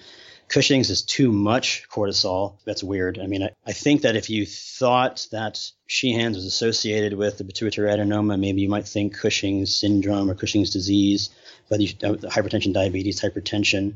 Cushing's 0.49 0.89
is 0.89 1.03
too 1.03 1.31
much 1.31 1.87
cortisol. 1.91 2.55
That's 2.65 2.83
weird. 2.83 3.19
I 3.19 3.27
mean, 3.27 3.43
I, 3.43 3.51
I 3.67 3.73
think 3.73 4.03
that 4.03 4.17
if 4.17 4.31
you 4.31 4.47
thought 4.47 5.27
that 5.31 5.61
Sheehan's 5.87 6.37
was 6.37 6.47
associated 6.47 7.15
with 7.15 7.37
the 7.37 7.45
pituitary 7.45 7.91
adenoma, 7.91 8.39
maybe 8.39 8.63
you 8.63 8.69
might 8.69 8.89
think 8.89 9.15
Cushing's 9.15 9.75
syndrome 9.75 10.31
or 10.31 10.35
Cushing's 10.35 10.71
disease, 10.71 11.29
but 11.69 11.81
you, 11.81 11.89
uh, 12.03 12.15
hypertension, 12.29 12.73
diabetes, 12.73 13.21
hypertension. 13.21 13.95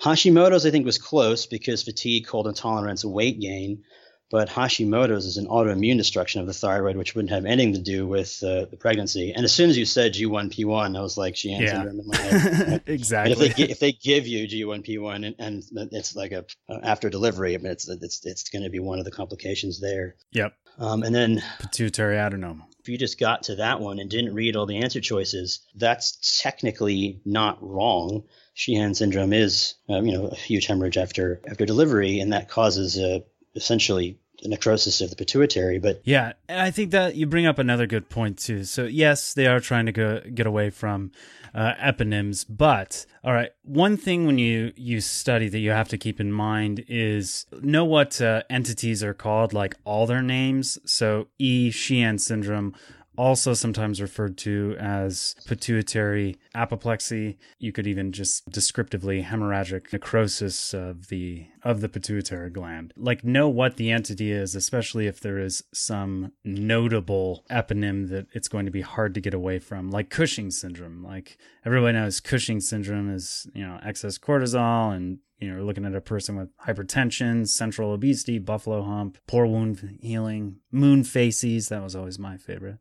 Hashimoto's, 0.00 0.64
I 0.64 0.70
think, 0.70 0.86
was 0.86 0.98
close 0.98 1.44
because 1.44 1.82
fatigue, 1.82 2.26
cold 2.26 2.46
intolerance, 2.46 3.04
weight 3.04 3.38
gain. 3.38 3.84
But 4.32 4.48
Hashimoto's 4.48 5.26
is 5.26 5.36
an 5.36 5.46
autoimmune 5.46 5.98
destruction 5.98 6.40
of 6.40 6.46
the 6.46 6.54
thyroid, 6.54 6.96
which 6.96 7.14
wouldn't 7.14 7.30
have 7.32 7.44
anything 7.44 7.74
to 7.74 7.78
do 7.80 8.06
with 8.06 8.42
uh, 8.42 8.64
the 8.64 8.78
pregnancy. 8.78 9.32
And 9.32 9.44
as 9.44 9.52
soon 9.52 9.68
as 9.68 9.76
you 9.76 9.84
said 9.84 10.14
G1P1, 10.14 10.96
I 10.96 11.00
was 11.02 11.18
like, 11.18 11.36
Sheehan 11.36 11.60
Yeah. 11.60 11.72
syndrome 11.72 12.00
in 12.00 12.06
my 12.08 12.16
head. 12.16 12.62
And 12.72 12.82
exactly. 12.86 13.32
if 13.46 13.56
they 13.56 13.62
if 13.64 13.78
they 13.78 13.92
give 13.92 14.26
you 14.26 14.48
G1P1 14.48 15.26
and, 15.26 15.34
and 15.38 15.62
it's 15.92 16.16
like 16.16 16.32
a 16.32 16.46
uh, 16.68 16.78
after 16.82 17.10
delivery, 17.10 17.54
I 17.54 17.58
mean, 17.58 17.70
it's 17.70 17.86
it's 17.88 18.24
it's 18.24 18.48
going 18.48 18.62
to 18.64 18.70
be 18.70 18.78
one 18.80 18.98
of 18.98 19.04
the 19.04 19.10
complications 19.10 19.80
there. 19.80 20.16
yep. 20.32 20.54
Um, 20.78 21.02
and 21.02 21.14
then 21.14 21.42
Pituitary 21.60 22.16
adenoma. 22.16 22.62
if 22.80 22.88
you 22.88 22.96
just 22.96 23.20
got 23.20 23.42
to 23.44 23.56
that 23.56 23.80
one 23.80 23.98
and 23.98 24.08
didn't 24.08 24.32
read 24.32 24.56
all 24.56 24.64
the 24.64 24.78
answer 24.78 25.02
choices, 25.02 25.60
that's 25.74 26.40
technically 26.42 27.20
not 27.26 27.58
wrong. 27.62 28.24
Sheehan 28.54 28.94
syndrome 28.94 29.34
is, 29.34 29.74
um, 29.90 30.06
you 30.06 30.12
know, 30.16 30.28
a 30.28 30.34
huge 30.34 30.64
hemorrhage 30.66 30.96
after 30.96 31.42
after 31.46 31.66
delivery, 31.66 32.20
and 32.20 32.32
that 32.32 32.48
causes 32.48 32.96
a, 32.98 33.22
essentially 33.54 34.18
necrosis 34.48 35.00
of 35.00 35.10
the 35.10 35.16
pituitary. 35.16 35.78
But 35.78 36.00
Yeah, 36.04 36.32
I 36.48 36.70
think 36.70 36.90
that 36.90 37.14
you 37.14 37.26
bring 37.26 37.46
up 37.46 37.58
another 37.58 37.86
good 37.86 38.08
point 38.08 38.38
too. 38.38 38.64
So 38.64 38.84
yes, 38.84 39.34
they 39.34 39.46
are 39.46 39.60
trying 39.60 39.86
to 39.86 39.92
go 39.92 40.20
get 40.34 40.46
away 40.46 40.70
from 40.70 41.12
uh, 41.54 41.74
eponyms, 41.74 42.46
but 42.48 43.04
all 43.24 43.32
right, 43.32 43.50
one 43.62 43.96
thing 43.96 44.26
when 44.26 44.38
you 44.38 44.72
you 44.76 45.00
study 45.00 45.48
that 45.48 45.58
you 45.58 45.70
have 45.70 45.88
to 45.88 45.98
keep 45.98 46.20
in 46.20 46.32
mind 46.32 46.84
is 46.88 47.46
know 47.60 47.84
what 47.84 48.20
uh, 48.20 48.42
entities 48.50 49.02
are 49.04 49.14
called, 49.14 49.52
like 49.52 49.76
all 49.84 50.06
their 50.06 50.22
names. 50.22 50.78
So 50.84 51.28
E. 51.38 51.70
Sheehan 51.70 52.18
syndrome. 52.18 52.74
Also, 53.16 53.52
sometimes 53.52 54.00
referred 54.00 54.38
to 54.38 54.74
as 54.78 55.36
pituitary 55.46 56.38
apoplexy. 56.54 57.38
You 57.58 57.70
could 57.70 57.86
even 57.86 58.12
just 58.12 58.50
descriptively 58.50 59.22
hemorrhagic 59.22 59.92
necrosis 59.92 60.72
of 60.72 61.08
the 61.08 61.46
of 61.62 61.80
the 61.80 61.88
pituitary 61.88 62.50
gland. 62.50 62.92
Like 62.96 63.22
know 63.22 63.48
what 63.48 63.76
the 63.76 63.90
entity 63.90 64.32
is, 64.32 64.54
especially 64.54 65.06
if 65.06 65.20
there 65.20 65.38
is 65.38 65.62
some 65.72 66.32
notable 66.44 67.44
eponym 67.50 68.08
that 68.08 68.26
it's 68.32 68.48
going 68.48 68.64
to 68.64 68.72
be 68.72 68.80
hard 68.80 69.14
to 69.14 69.20
get 69.20 69.34
away 69.34 69.58
from, 69.58 69.90
like 69.90 70.08
Cushing 70.08 70.50
syndrome. 70.50 71.04
Like 71.04 71.36
everybody 71.66 71.92
knows 71.98 72.20
Cushing 72.20 72.60
syndrome 72.60 73.12
is, 73.14 73.46
you 73.54 73.66
know, 73.66 73.78
excess 73.84 74.18
cortisol 74.18 74.94
and 74.94 75.18
you 75.42 75.52
know, 75.52 75.62
looking 75.64 75.84
at 75.84 75.94
a 75.94 76.00
person 76.00 76.36
with 76.36 76.56
hypertension, 76.58 77.46
central 77.48 77.92
obesity, 77.92 78.38
buffalo 78.38 78.82
hump, 78.82 79.18
poor 79.26 79.44
wound 79.46 79.98
healing, 80.00 80.56
moon 80.70 81.02
faces. 81.04 81.68
That 81.68 81.82
was 81.82 81.96
always 81.96 82.18
my 82.18 82.36
favorite. 82.36 82.78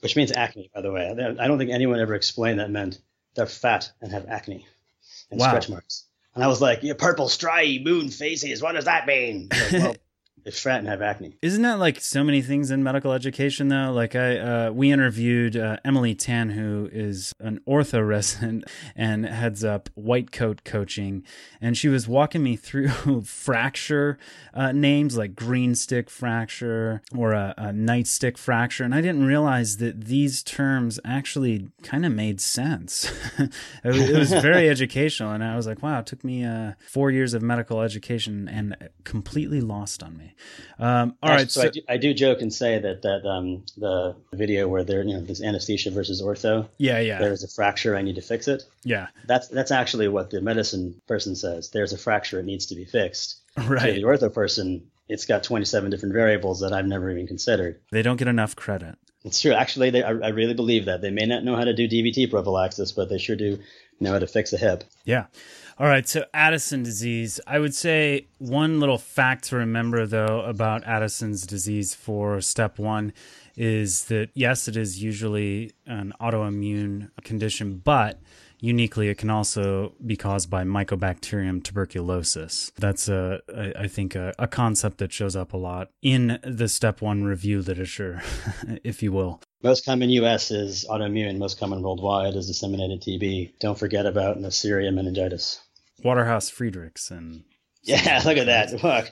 which 0.00 0.16
means 0.16 0.32
acne, 0.32 0.70
by 0.74 0.80
the 0.80 0.90
way. 0.90 1.08
I 1.38 1.46
don't 1.46 1.58
think 1.58 1.70
anyone 1.70 2.00
ever 2.00 2.14
explained 2.14 2.58
that 2.60 2.70
meant 2.70 2.98
they're 3.34 3.46
fat 3.46 3.92
and 4.00 4.10
have 4.12 4.26
acne 4.28 4.66
and 5.30 5.38
Wow. 5.38 5.48
stretch 5.48 5.68
marks. 5.68 6.06
And 6.34 6.42
I 6.42 6.46
was 6.48 6.60
like, 6.62 6.82
"You 6.82 6.94
purple 6.94 7.28
stripe 7.28 7.82
moon 7.82 8.08
faces. 8.08 8.62
What 8.62 8.72
does 8.72 8.86
that 8.86 9.06
mean?" 9.06 9.48
Like, 9.52 9.72
well, 9.72 9.96
it's 10.44 10.60
fat 10.60 10.78
and 10.78 10.88
have 10.88 11.02
acne. 11.02 11.36
Isn't 11.40 11.62
that 11.62 11.78
like 11.78 12.00
so 12.00 12.24
many 12.24 12.42
things 12.42 12.70
in 12.70 12.82
medical 12.82 13.12
education 13.12 13.68
though? 13.68 13.92
Like 13.92 14.16
I, 14.16 14.38
uh, 14.38 14.70
we 14.72 14.90
interviewed 14.90 15.56
uh, 15.56 15.76
Emily 15.84 16.14
Tan, 16.14 16.50
who 16.50 16.88
is 16.92 17.32
an 17.38 17.60
ortho 17.66 18.06
resident 18.06 18.64
and 18.96 19.24
heads 19.24 19.62
up 19.62 19.88
White 19.94 20.32
Coat 20.32 20.64
Coaching, 20.64 21.24
and 21.60 21.76
she 21.76 21.88
was 21.88 22.08
walking 22.08 22.42
me 22.42 22.56
through 22.56 22.88
fracture 23.24 24.18
uh, 24.52 24.72
names 24.72 25.16
like 25.16 25.34
green 25.36 25.74
stick 25.74 26.10
fracture 26.10 27.02
or 27.16 27.32
a, 27.32 27.54
a 27.56 27.66
nightstick 27.66 28.36
fracture, 28.36 28.84
and 28.84 28.94
I 28.94 29.00
didn't 29.00 29.26
realize 29.26 29.76
that 29.76 30.06
these 30.06 30.42
terms 30.42 30.98
actually 31.04 31.68
kind 31.82 32.04
of 32.04 32.12
made 32.12 32.40
sense. 32.40 33.12
it, 33.38 33.50
was, 33.84 34.10
it 34.10 34.18
was 34.18 34.32
very 34.32 34.68
educational, 34.68 35.32
and 35.32 35.44
I 35.44 35.56
was 35.56 35.66
like, 35.66 35.82
wow, 35.82 36.00
it 36.00 36.06
took 36.06 36.24
me 36.24 36.44
uh, 36.44 36.72
four 36.88 37.10
years 37.10 37.34
of 37.34 37.42
medical 37.42 37.80
education 37.80 38.48
and 38.48 38.76
completely 39.04 39.60
lost 39.60 40.02
on 40.02 40.16
me. 40.16 40.31
Um, 40.78 41.16
all 41.22 41.30
right, 41.30 41.50
so, 41.50 41.62
I, 41.62 41.68
do, 41.68 41.80
I 41.88 41.96
do 41.96 42.14
joke 42.14 42.40
and 42.40 42.52
say 42.52 42.78
that 42.78 43.02
that 43.02 43.26
um, 43.28 43.64
the 43.76 44.16
video 44.32 44.68
where 44.68 44.84
there, 44.84 45.02
you 45.02 45.14
know, 45.14 45.20
this 45.20 45.42
anesthesia 45.42 45.90
versus 45.90 46.22
ortho, 46.22 46.68
yeah, 46.78 47.00
yeah, 47.00 47.18
there's 47.18 47.44
a 47.44 47.48
fracture, 47.48 47.96
I 47.96 48.02
need 48.02 48.16
to 48.16 48.22
fix 48.22 48.48
it. 48.48 48.64
yeah, 48.84 49.08
That's 49.26 49.48
that's 49.48 49.70
actually 49.70 50.08
what 50.08 50.30
the 50.30 50.40
medicine 50.40 51.00
person 51.06 51.36
says. 51.36 51.70
There's 51.70 51.92
a 51.92 51.98
fracture, 51.98 52.40
it 52.40 52.44
needs 52.44 52.66
to 52.66 52.74
be 52.74 52.84
fixed. 52.84 53.38
To 53.56 53.62
right. 53.62 53.94
the 53.94 54.02
ortho 54.02 54.32
person, 54.32 54.90
it's 55.08 55.26
got 55.26 55.44
27 55.44 55.90
different 55.90 56.14
variables 56.14 56.60
that 56.60 56.72
I've 56.72 56.86
never 56.86 57.10
even 57.10 57.26
considered. 57.26 57.80
They 57.90 58.02
don't 58.02 58.16
get 58.16 58.28
enough 58.28 58.56
credit. 58.56 58.96
It's 59.24 59.40
true. 59.40 59.52
Actually, 59.52 59.90
they, 59.90 60.02
I, 60.02 60.10
I 60.10 60.28
really 60.28 60.54
believe 60.54 60.86
that. 60.86 61.00
They 61.00 61.10
may 61.10 61.26
not 61.26 61.44
know 61.44 61.54
how 61.54 61.64
to 61.64 61.74
do 61.74 61.88
DVT 61.88 62.30
prophylaxis, 62.30 62.92
but 62.92 63.08
they 63.08 63.18
sure 63.18 63.36
do 63.36 63.58
know 64.00 64.12
how 64.12 64.18
to 64.18 64.26
fix 64.26 64.52
a 64.52 64.58
hip. 64.58 64.84
Yeah. 65.04 65.26
All 65.78 65.86
right. 65.86 66.06
So 66.06 66.24
Addison 66.34 66.82
disease. 66.82 67.40
I 67.46 67.58
would 67.58 67.74
say 67.74 68.26
one 68.38 68.78
little 68.78 68.98
fact 68.98 69.44
to 69.44 69.56
remember 69.56 70.06
though 70.06 70.42
about 70.42 70.84
Addison's 70.84 71.46
disease 71.46 71.94
for 71.94 72.40
step 72.40 72.78
one 72.78 73.12
is 73.56 74.04
that 74.04 74.30
yes, 74.34 74.68
it 74.68 74.76
is 74.76 75.02
usually 75.02 75.72
an 75.86 76.12
autoimmune 76.20 77.10
condition, 77.24 77.80
but 77.84 78.20
uniquely 78.62 79.08
it 79.08 79.18
can 79.18 79.28
also 79.28 79.92
be 80.06 80.16
caused 80.16 80.48
by 80.48 80.62
mycobacterium 80.64 81.62
tuberculosis. 81.62 82.70
That's 82.78 83.08
a, 83.08 83.40
I 83.78 83.88
think, 83.88 84.14
a, 84.14 84.32
a 84.38 84.46
concept 84.46 84.98
that 84.98 85.12
shows 85.12 85.36
up 85.36 85.52
a 85.52 85.56
lot 85.58 85.90
in 86.00 86.38
the 86.44 86.68
step 86.68 87.02
one 87.02 87.24
review 87.24 87.60
literature, 87.60 88.22
if 88.84 89.02
you 89.02 89.12
will. 89.12 89.40
Most 89.62 89.84
common 89.84 90.10
U.S. 90.10 90.50
is 90.50 90.86
autoimmune. 90.88 91.38
Most 91.38 91.58
common 91.58 91.82
worldwide 91.82 92.34
is 92.36 92.46
disseminated 92.46 93.02
TB. 93.02 93.58
Don't 93.58 93.78
forget 93.78 94.06
about 94.06 94.38
Neisseria 94.38 94.90
meningitidis. 94.92 95.58
Waterhouse 96.04 96.50
Friderichsen 96.50 97.42
Yeah, 97.82 98.22
look 98.24 98.36
at 98.38 98.46
that. 98.46 98.82
Look, 98.82 99.10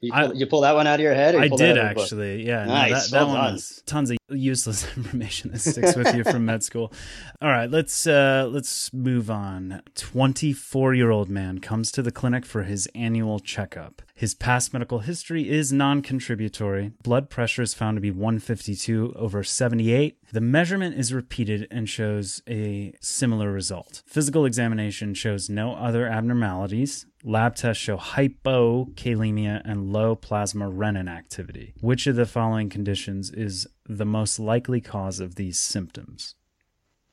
you 0.00 0.12
I- 0.12 0.26
pull, 0.26 0.36
you 0.36 0.46
pull 0.46 0.60
that 0.62 0.74
one 0.74 0.86
out 0.86 0.96
of 0.96 1.00
your 1.00 1.14
head. 1.14 1.34
I 1.36 1.48
did 1.48 1.76
the 1.76 1.80
book? 1.94 2.02
actually. 2.02 2.44
Yeah, 2.46 2.64
no, 2.64 2.74
Nice, 2.74 3.10
that, 3.10 3.10
that 3.12 3.26
well 3.26 3.34
one 3.34 3.44
done. 3.44 3.52
was 3.54 3.82
tons 3.86 4.10
of 4.10 4.17
useless 4.30 4.84
information 4.96 5.52
that 5.52 5.60
sticks 5.60 5.96
with 5.96 6.14
you 6.14 6.24
from 6.24 6.44
med 6.44 6.62
school. 6.62 6.92
All 7.40 7.48
right, 7.48 7.70
let's 7.70 8.06
uh, 8.06 8.48
let's 8.50 8.92
move 8.92 9.30
on. 9.30 9.82
Twenty 9.94 10.52
four 10.52 10.94
year 10.94 11.10
old 11.10 11.28
man 11.28 11.58
comes 11.58 11.90
to 11.92 12.02
the 12.02 12.12
clinic 12.12 12.44
for 12.44 12.62
his 12.64 12.86
annual 12.94 13.40
checkup. 13.40 14.02
His 14.18 14.34
past 14.34 14.72
medical 14.72 14.98
history 14.98 15.48
is 15.48 15.72
non 15.72 16.02
contributory. 16.02 16.90
Blood 17.04 17.30
pressure 17.30 17.62
is 17.62 17.72
found 17.72 17.96
to 17.96 18.00
be 18.00 18.10
152 18.10 19.14
over 19.16 19.44
78. 19.44 20.18
The 20.32 20.40
measurement 20.40 20.98
is 20.98 21.14
repeated 21.14 21.68
and 21.70 21.88
shows 21.88 22.42
a 22.48 22.94
similar 23.00 23.52
result. 23.52 24.02
Physical 24.06 24.44
examination 24.44 25.14
shows 25.14 25.48
no 25.48 25.76
other 25.76 26.08
abnormalities. 26.08 27.06
Lab 27.22 27.54
tests 27.54 27.82
show 27.82 27.96
hypokalemia 27.96 29.62
and 29.64 29.92
low 29.92 30.16
plasma 30.16 30.68
renin 30.68 31.08
activity. 31.08 31.74
Which 31.80 32.08
of 32.08 32.16
the 32.16 32.26
following 32.26 32.68
conditions 32.68 33.30
is 33.30 33.68
the 33.88 34.04
most 34.04 34.38
likely 34.38 34.80
cause 34.80 35.20
of 35.20 35.34
these 35.34 35.58
symptoms? 35.58 36.34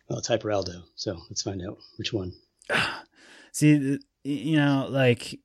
Well, 0.09 0.19
it's 0.19 0.29
hyperaldo. 0.29 0.83
So 0.95 1.21
let's 1.29 1.41
find 1.41 1.61
out 1.61 1.77
which 1.97 2.13
one. 2.13 2.33
See, 3.51 3.99
you 4.23 4.57
know, 4.57 4.87
like 4.89 5.39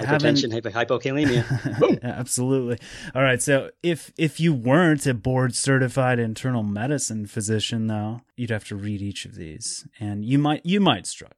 Hypertension, 0.00 0.50
hypo- 0.50 0.70
hypokalemia. 0.70 2.00
Absolutely. 2.02 2.78
All 3.14 3.22
right. 3.22 3.42
So 3.42 3.70
if 3.82 4.10
if 4.16 4.40
you 4.40 4.54
weren't 4.54 5.06
a 5.06 5.12
board 5.12 5.54
certified 5.54 6.18
internal 6.18 6.62
medicine 6.62 7.26
physician, 7.26 7.88
though, 7.88 8.22
you'd 8.34 8.50
have 8.50 8.64
to 8.64 8.76
read 8.76 9.02
each 9.02 9.26
of 9.26 9.34
these, 9.34 9.86
and 10.00 10.24
you 10.24 10.38
might 10.38 10.64
you 10.64 10.80
might 10.80 11.06
struggle. 11.06 11.36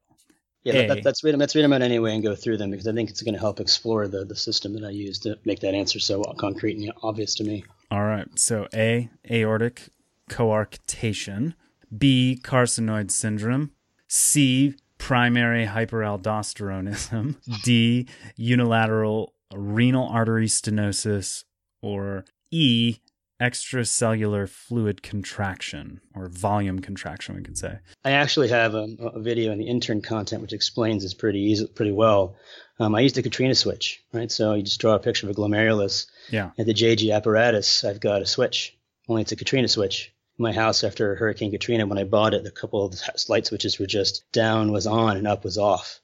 Yeah, 0.62 0.94
let's 1.04 1.22
read 1.24 1.34
them. 1.34 1.40
Let's 1.40 1.54
read 1.54 1.62
them 1.62 1.72
out 1.72 1.82
anyway 1.82 2.14
and 2.14 2.22
go 2.22 2.34
through 2.34 2.56
them 2.56 2.70
because 2.70 2.86
I 2.86 2.92
think 2.92 3.10
it's 3.10 3.22
going 3.22 3.34
to 3.34 3.40
help 3.40 3.60
explore 3.60 4.08
the, 4.08 4.24
the 4.24 4.36
system 4.36 4.72
that 4.74 4.84
I 4.84 4.90
use 4.90 5.18
to 5.20 5.36
make 5.44 5.60
that 5.60 5.74
answer 5.74 5.98
so 5.98 6.22
concrete 6.38 6.78
and 6.78 6.92
obvious 7.02 7.34
to 7.36 7.44
me. 7.44 7.64
All 7.94 8.02
right. 8.02 8.26
So 8.36 8.66
A, 8.74 9.08
aortic 9.30 9.90
coarctation. 10.28 11.54
B, 11.96 12.40
carcinoid 12.42 13.12
syndrome. 13.12 13.70
C, 14.08 14.74
primary 14.98 15.64
hyperaldosteronism. 15.66 17.36
D, 17.62 18.08
unilateral 18.34 19.34
renal 19.54 20.08
artery 20.08 20.48
stenosis. 20.48 21.44
Or 21.82 22.24
E, 22.50 22.96
extracellular 23.40 24.48
fluid 24.48 25.04
contraction 25.04 26.00
or 26.16 26.28
volume 26.28 26.80
contraction, 26.80 27.36
we 27.36 27.42
could 27.42 27.58
say. 27.58 27.78
I 28.04 28.10
actually 28.10 28.48
have 28.48 28.74
a, 28.74 28.88
a 29.14 29.20
video 29.20 29.52
in 29.52 29.58
the 29.58 29.68
intern 29.68 30.02
content 30.02 30.42
which 30.42 30.52
explains 30.52 31.04
this 31.04 31.14
pretty 31.14 31.38
easy, 31.38 31.68
pretty 31.68 31.92
well. 31.92 32.34
Um, 32.80 32.94
I 32.94 33.00
used 33.00 33.14
the 33.14 33.22
Katrina 33.22 33.54
switch, 33.54 34.02
right? 34.12 34.30
So 34.30 34.54
you 34.54 34.62
just 34.62 34.80
draw 34.80 34.94
a 34.94 34.98
picture 34.98 35.28
of 35.28 35.36
a 35.36 35.40
glomerulus. 35.40 36.06
Yeah. 36.30 36.50
At 36.58 36.66
the 36.66 36.74
JG 36.74 37.14
apparatus, 37.14 37.84
I've 37.84 38.00
got 38.00 38.22
a 38.22 38.26
switch. 38.26 38.76
Only 39.08 39.22
it's 39.22 39.32
a 39.32 39.36
Katrina 39.36 39.68
switch. 39.68 40.12
My 40.38 40.52
house 40.52 40.82
after 40.82 41.14
Hurricane 41.14 41.52
Katrina, 41.52 41.86
when 41.86 41.98
I 41.98 42.04
bought 42.04 42.34
it, 42.34 42.44
a 42.44 42.50
couple 42.50 42.84
of 42.84 43.00
light 43.28 43.46
switches 43.46 43.78
were 43.78 43.86
just 43.86 44.24
down 44.32 44.72
was 44.72 44.86
on 44.88 45.16
and 45.16 45.28
up 45.28 45.44
was 45.44 45.58
off. 45.58 46.00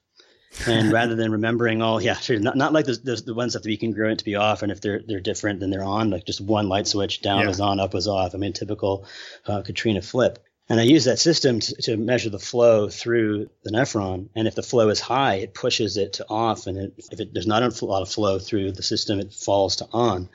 And 0.69 0.93
rather 0.99 1.17
than 1.17 1.33
remembering 1.33 1.83
all, 1.83 2.01
yeah, 2.01 2.15
sure, 2.15 2.39
not, 2.39 2.57
not 2.57 2.73
like 2.73 2.87
the, 2.87 2.93
the, 2.93 3.17
the 3.17 3.35
ones 3.35 3.55
that 3.55 3.65
be 3.65 3.77
congruent 3.77 4.21
to 4.21 4.25
be 4.25 4.37
off, 4.37 4.63
and 4.63 4.71
if 4.71 4.81
they're 4.81 5.01
they're 5.05 5.21
different, 5.21 5.59
then 5.59 5.71
they're 5.71 5.83
on. 5.83 6.11
Like 6.11 6.25
just 6.25 6.41
one 6.41 6.69
light 6.69 6.87
switch, 6.87 7.21
down 7.23 7.41
Yeah. 7.41 7.49
was 7.49 7.61
on, 7.61 7.81
up 7.81 7.93
was 7.95 8.07
off. 8.07 8.35
I 8.35 8.39
mean, 8.39 8.53
typical 8.53 9.05
uh, 9.47 9.63
Katrina 9.63 10.03
flip. 10.03 10.39
And 10.71 10.79
I 10.79 10.85
use 10.85 11.07
that 11.07 11.19
system 11.19 11.59
to, 11.59 11.75
to 11.83 11.97
measure 11.97 12.31
the 12.31 12.39
flow 12.39 12.89
through 12.89 13.51
the 13.65 13.73
nephron. 13.73 14.29
And 14.37 14.47
if 14.47 14.55
the 14.55 14.63
flow 14.63 14.89
is 14.89 15.01
high, 15.01 15.35
it 15.35 15.53
pushes 15.53 15.97
it 15.97 16.13
to 16.15 16.27
off. 16.31 16.69
And 16.69 16.79
it, 16.79 16.95
if 17.11 17.19
it, 17.19 17.35
there's 17.35 17.49
not 17.49 17.65
a 17.65 17.85
lot 17.85 18.03
of 18.03 18.09
flow 18.09 18.39
through 18.39 18.71
the 18.71 18.83
system, 18.85 19.19
it 19.19 19.35
falls 19.35 19.77
to 19.77 19.89
on. 19.93 20.29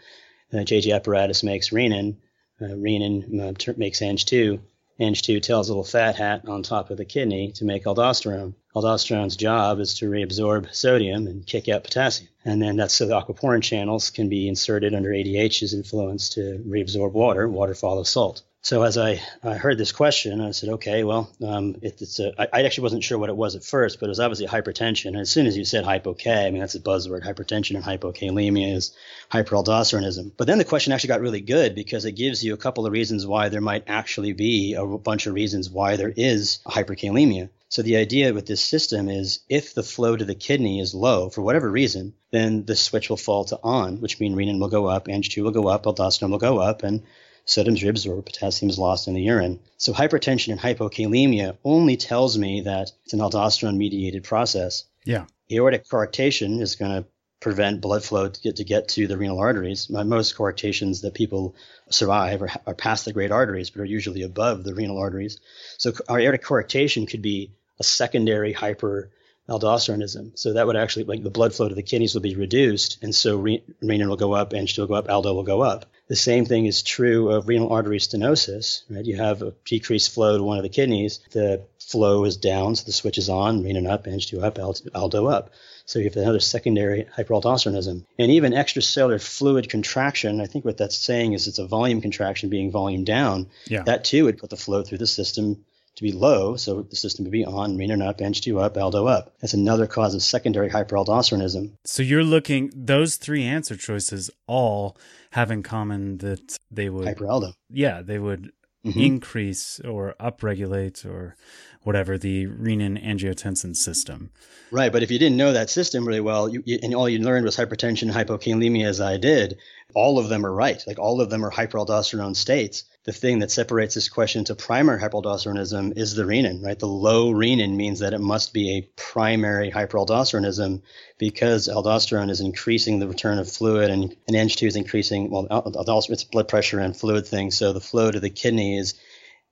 The 0.51 0.57
JG 0.57 0.93
apparatus 0.93 1.41
makes 1.41 1.69
renin. 1.69 2.17
Uh, 2.61 2.65
renin 2.65 3.39
uh, 3.39 3.53
ter- 3.57 3.75
makes 3.77 4.01
Ang2. 4.01 4.59
Ang2 4.99 5.41
tells 5.41 5.69
a 5.69 5.71
little 5.71 5.85
fat 5.85 6.17
hat 6.17 6.47
on 6.49 6.63
top 6.63 6.89
of 6.89 6.97
the 6.97 7.05
kidney 7.05 7.53
to 7.53 7.63
make 7.63 7.85
aldosterone. 7.85 8.55
Aldosterone's 8.75 9.37
job 9.37 9.79
is 9.79 9.93
to 9.99 10.09
reabsorb 10.09 10.73
sodium 10.75 11.27
and 11.27 11.47
kick 11.47 11.69
out 11.69 11.85
potassium. 11.85 12.29
And 12.43 12.61
then 12.61 12.75
that's 12.75 12.93
so 12.93 13.05
the 13.05 13.13
aquaporin 13.13 13.63
channels 13.63 14.09
can 14.09 14.27
be 14.27 14.49
inserted 14.49 14.93
under 14.93 15.11
ADH's 15.11 15.73
influence 15.73 16.27
to 16.31 16.61
reabsorb 16.67 17.13
water. 17.13 17.47
Water 17.47 17.73
follows 17.73 18.09
salt. 18.09 18.43
So 18.65 18.81
as 18.81 18.97
I, 18.97 19.21
I 19.43 19.53
heard 19.53 19.77
this 19.77 19.91
question, 19.91 20.41
I 20.41 20.49
said, 20.49 20.69
okay, 20.69 21.03
well, 21.03 21.29
um, 21.45 21.75
it, 21.83 22.01
it's 22.01 22.19
a, 22.19 22.33
I, 22.41 22.47
I 22.51 22.63
actually 22.63 22.81
wasn't 22.81 23.03
sure 23.03 23.19
what 23.19 23.29
it 23.29 23.37
was 23.37 23.55
at 23.55 23.63
first, 23.63 23.99
but 23.99 24.07
it 24.07 24.09
was 24.09 24.19
obviously 24.19 24.47
hypertension. 24.47 25.09
And 25.09 25.17
as 25.17 25.29
soon 25.29 25.45
as 25.45 25.55
you 25.55 25.63
said 25.65 25.85
hypo-K, 25.85 26.47
I 26.47 26.49
mean, 26.49 26.61
that's 26.61 26.73
a 26.73 26.79
buzzword. 26.79 27.23
Hypertension 27.23 27.75
and 27.75 27.83
hypokalemia 27.83 28.73
is 28.73 28.91
hyperaldosteronism. 29.31 30.31
But 30.35 30.47
then 30.47 30.57
the 30.57 30.65
question 30.65 30.93
actually 30.93 31.09
got 31.09 31.21
really 31.21 31.41
good 31.41 31.75
because 31.75 32.05
it 32.05 32.13
gives 32.13 32.43
you 32.43 32.55
a 32.55 32.57
couple 32.57 32.87
of 32.87 32.91
reasons 32.91 33.27
why 33.27 33.49
there 33.49 33.61
might 33.61 33.83
actually 33.85 34.33
be 34.33 34.73
a 34.73 34.83
bunch 34.83 35.27
of 35.27 35.35
reasons 35.35 35.69
why 35.69 35.95
there 35.95 36.13
is 36.17 36.57
hyperkalemia. 36.65 37.49
So 37.69 37.83
the 37.83 37.97
idea 37.97 38.33
with 38.33 38.47
this 38.47 38.65
system 38.65 39.09
is 39.09 39.41
if 39.47 39.75
the 39.75 39.83
flow 39.83 40.15
to 40.15 40.25
the 40.25 40.33
kidney 40.33 40.79
is 40.79 40.95
low 40.95 41.29
for 41.29 41.43
whatever 41.43 41.69
reason, 41.69 42.15
then 42.31 42.65
the 42.65 42.75
switch 42.75 43.09
will 43.09 43.17
fall 43.17 43.45
to 43.45 43.59
on, 43.61 44.01
which 44.01 44.19
means 44.19 44.35
renin 44.35 44.59
will 44.59 44.69
go 44.69 44.87
up, 44.87 45.05
Ang2 45.05 45.43
will 45.43 45.51
go 45.51 45.67
up, 45.67 45.83
aldosterone 45.83 46.31
will 46.31 46.39
go 46.39 46.57
up, 46.57 46.81
and 46.81 47.03
sodium's 47.45 47.81
reabsorbed, 47.81 48.25
potassium 48.25 48.69
is 48.69 48.79
lost 48.79 49.07
in 49.07 49.13
the 49.13 49.21
urine. 49.21 49.59
So 49.77 49.93
hypertension 49.93 50.51
and 50.51 50.59
hypokalemia 50.59 51.57
only 51.63 51.97
tells 51.97 52.37
me 52.37 52.61
that 52.61 52.91
it's 53.03 53.13
an 53.13 53.19
aldosterone 53.19 53.77
mediated 53.77 54.23
process. 54.23 54.83
Yeah. 55.05 55.25
Aortic 55.51 55.87
coarctation 55.87 56.59
is 56.59 56.75
going 56.75 57.03
to 57.03 57.07
prevent 57.39 57.81
blood 57.81 58.03
flow 58.03 58.27
to 58.27 58.41
get 58.41 58.55
to 58.55 58.63
get 58.63 58.87
to 58.87 59.05
the 59.05 59.17
renal 59.17 59.39
arteries. 59.39 59.89
Most 59.89 60.35
coarctations 60.35 61.01
that 61.01 61.13
people 61.13 61.55
survive 61.89 62.41
are, 62.41 62.49
are 62.65 62.73
past 62.73 63.05
the 63.05 63.13
great 63.13 63.31
arteries, 63.31 63.69
but 63.69 63.81
are 63.81 63.85
usually 63.85 64.23
above 64.23 64.63
the 64.63 64.73
renal 64.73 64.97
arteries. 64.97 65.39
So 65.77 65.93
our 66.09 66.19
aortic 66.19 66.43
coarctation 66.43 67.07
could 67.07 67.21
be 67.21 67.51
a 67.79 67.83
secondary 67.83 68.53
hyper 68.53 69.11
aldosteronism. 69.47 70.37
So 70.39 70.53
that 70.53 70.65
would 70.65 70.75
actually, 70.75 71.03
like 71.05 71.21
the 71.21 71.29
blood 71.29 71.53
flow 71.53 71.69
to 71.69 71.75
the 71.75 71.83
kidneys 71.83 72.15
will 72.15 72.21
be 72.21 72.35
reduced, 72.35 73.03
and 73.03 73.13
so 73.13 73.37
re- 73.37 73.63
renin 73.83 74.07
will 74.07 74.15
go 74.15 74.33
up, 74.33 74.51
Ang2 74.51 74.79
will 74.79 74.87
go 74.87 74.93
up, 74.95 75.09
aldo 75.09 75.33
will 75.33 75.43
go 75.43 75.61
up. 75.61 75.85
The 76.07 76.15
same 76.15 76.45
thing 76.45 76.65
is 76.65 76.83
true 76.83 77.31
of 77.31 77.47
renal 77.47 77.73
artery 77.73 77.97
stenosis, 77.97 78.83
right? 78.89 79.05
You 79.05 79.17
have 79.17 79.41
a 79.41 79.53
decreased 79.65 80.13
flow 80.13 80.37
to 80.37 80.43
one 80.43 80.57
of 80.57 80.63
the 80.63 80.69
kidneys, 80.69 81.19
the 81.31 81.65
flow 81.79 82.25
is 82.25 82.37
down, 82.37 82.75
so 82.75 82.83
the 82.85 82.91
switch 82.91 83.17
is 83.17 83.29
on, 83.29 83.63
renin 83.63 83.89
up, 83.89 84.05
Ang2 84.05 84.43
up, 84.43 84.59
aldo 84.93 85.25
up. 85.27 85.51
So 85.85 85.99
you 85.99 86.05
have 86.05 86.15
another 86.15 86.39
secondary 86.39 87.05
hyperaldosteronism. 87.15 88.05
And 88.17 88.31
even 88.31 88.53
extracellular 88.53 89.21
fluid 89.21 89.69
contraction, 89.69 90.41
I 90.41 90.47
think 90.47 90.65
what 90.65 90.77
that's 90.77 90.97
saying 90.97 91.33
is 91.33 91.47
it's 91.47 91.59
a 91.59 91.67
volume 91.67 92.01
contraction 92.01 92.49
being 92.49 92.71
volume 92.71 93.03
down. 93.03 93.49
Yeah. 93.67 93.83
That 93.83 94.03
too 94.03 94.25
would 94.25 94.39
put 94.39 94.49
the 94.49 94.57
flow 94.57 94.83
through 94.83 94.97
the 94.97 95.07
system 95.07 95.63
to 95.95 96.03
be 96.03 96.11
low, 96.11 96.55
so 96.57 96.81
the 96.81 96.95
system 96.95 97.23
would 97.23 97.31
be 97.31 97.45
on, 97.45 97.77
renin 97.77 98.05
up, 98.05 98.17
Ang2 98.17 98.61
up, 98.61 98.77
aldo 98.77 99.07
up. 99.07 99.33
That's 99.39 99.53
another 99.53 99.87
cause 99.87 100.13
of 100.13 100.21
secondary 100.21 100.69
hyperaldosteronism. 100.69 101.71
So 101.85 102.03
you're 102.03 102.23
looking 102.23 102.71
those 102.75 103.15
three 103.15 103.43
answer 103.43 103.77
choices 103.77 104.29
all 104.47 104.97
have 105.35 105.51
in 105.51 105.61
common 105.63 106.17
that 106.19 106.57
they 106.71 106.89
would 106.89 107.07
Hyperaldo. 107.07 107.53
yeah, 107.69 108.01
they 108.01 108.17
would 108.19 108.51
Mhm. 108.85 109.03
increase 109.03 109.79
or 109.83 110.13
upregulate 110.19 111.05
or 111.05 111.35
whatever 111.81 112.17
the 112.17 112.45
renin 112.47 113.03
angiotensin 113.03 113.75
system. 113.75 114.29
Right, 114.71 114.91
but 114.91 115.01
if 115.03 115.09
you 115.11 115.19
didn't 115.19 115.37
know 115.37 115.53
that 115.53 115.69
system 115.69 116.07
really 116.07 116.21
well, 116.21 116.47
you, 116.47 116.61
you, 116.65 116.79
and 116.83 116.93
all 116.95 117.09
you 117.09 117.19
learned 117.19 117.45
was 117.45 117.57
hypertension, 117.57 118.11
hypokalemia, 118.11 118.85
as 118.87 119.01
I 119.01 119.17
did, 119.17 119.57
all 119.95 120.19
of 120.19 120.29
them 120.29 120.45
are 120.45 120.53
right. 120.53 120.81
Like 120.87 120.99
all 120.99 121.19
of 121.19 121.29
them 121.31 121.43
are 121.43 121.51
hyperaldosterone 121.51 122.35
states. 122.35 122.83
The 123.05 123.13
thing 123.13 123.39
that 123.39 123.51
separates 123.51 123.93
this 123.93 124.09
question 124.09 124.45
to 124.45 124.55
primary 124.55 124.99
hyperaldosteronism 124.99 125.95
is 125.95 126.15
the 126.15 126.23
renin, 126.23 126.63
right? 126.63 126.77
The 126.77 126.87
low 126.87 127.31
renin 127.31 127.75
means 127.75 127.99
that 127.99 128.15
it 128.15 128.19
must 128.19 128.51
be 128.51 128.71
a 128.71 128.89
primary 128.95 129.69
hyperaldosteronism 129.69 130.81
because 131.19 131.67
aldosterone 131.67 132.31
is 132.31 132.41
increasing 132.41 132.97
the 132.97 133.07
return 133.07 133.37
of 133.37 133.51
fluid 133.51 133.91
and, 133.91 134.15
and 134.27 134.35
Ang2 134.35 134.67
is 134.67 134.75
increasing, 134.75 135.29
well, 135.29 135.47
aldosterone, 135.47 136.13
it's 136.13 136.23
blood 136.23 136.47
pressure 136.47 136.79
and 136.79 136.97
fluid 136.97 137.27
thing. 137.27 137.51
So 137.51 137.73
the 137.73 137.79
flow 137.79 138.09
to 138.09 138.19
the 138.19 138.31
kidney 138.31 138.75
is 138.75 138.95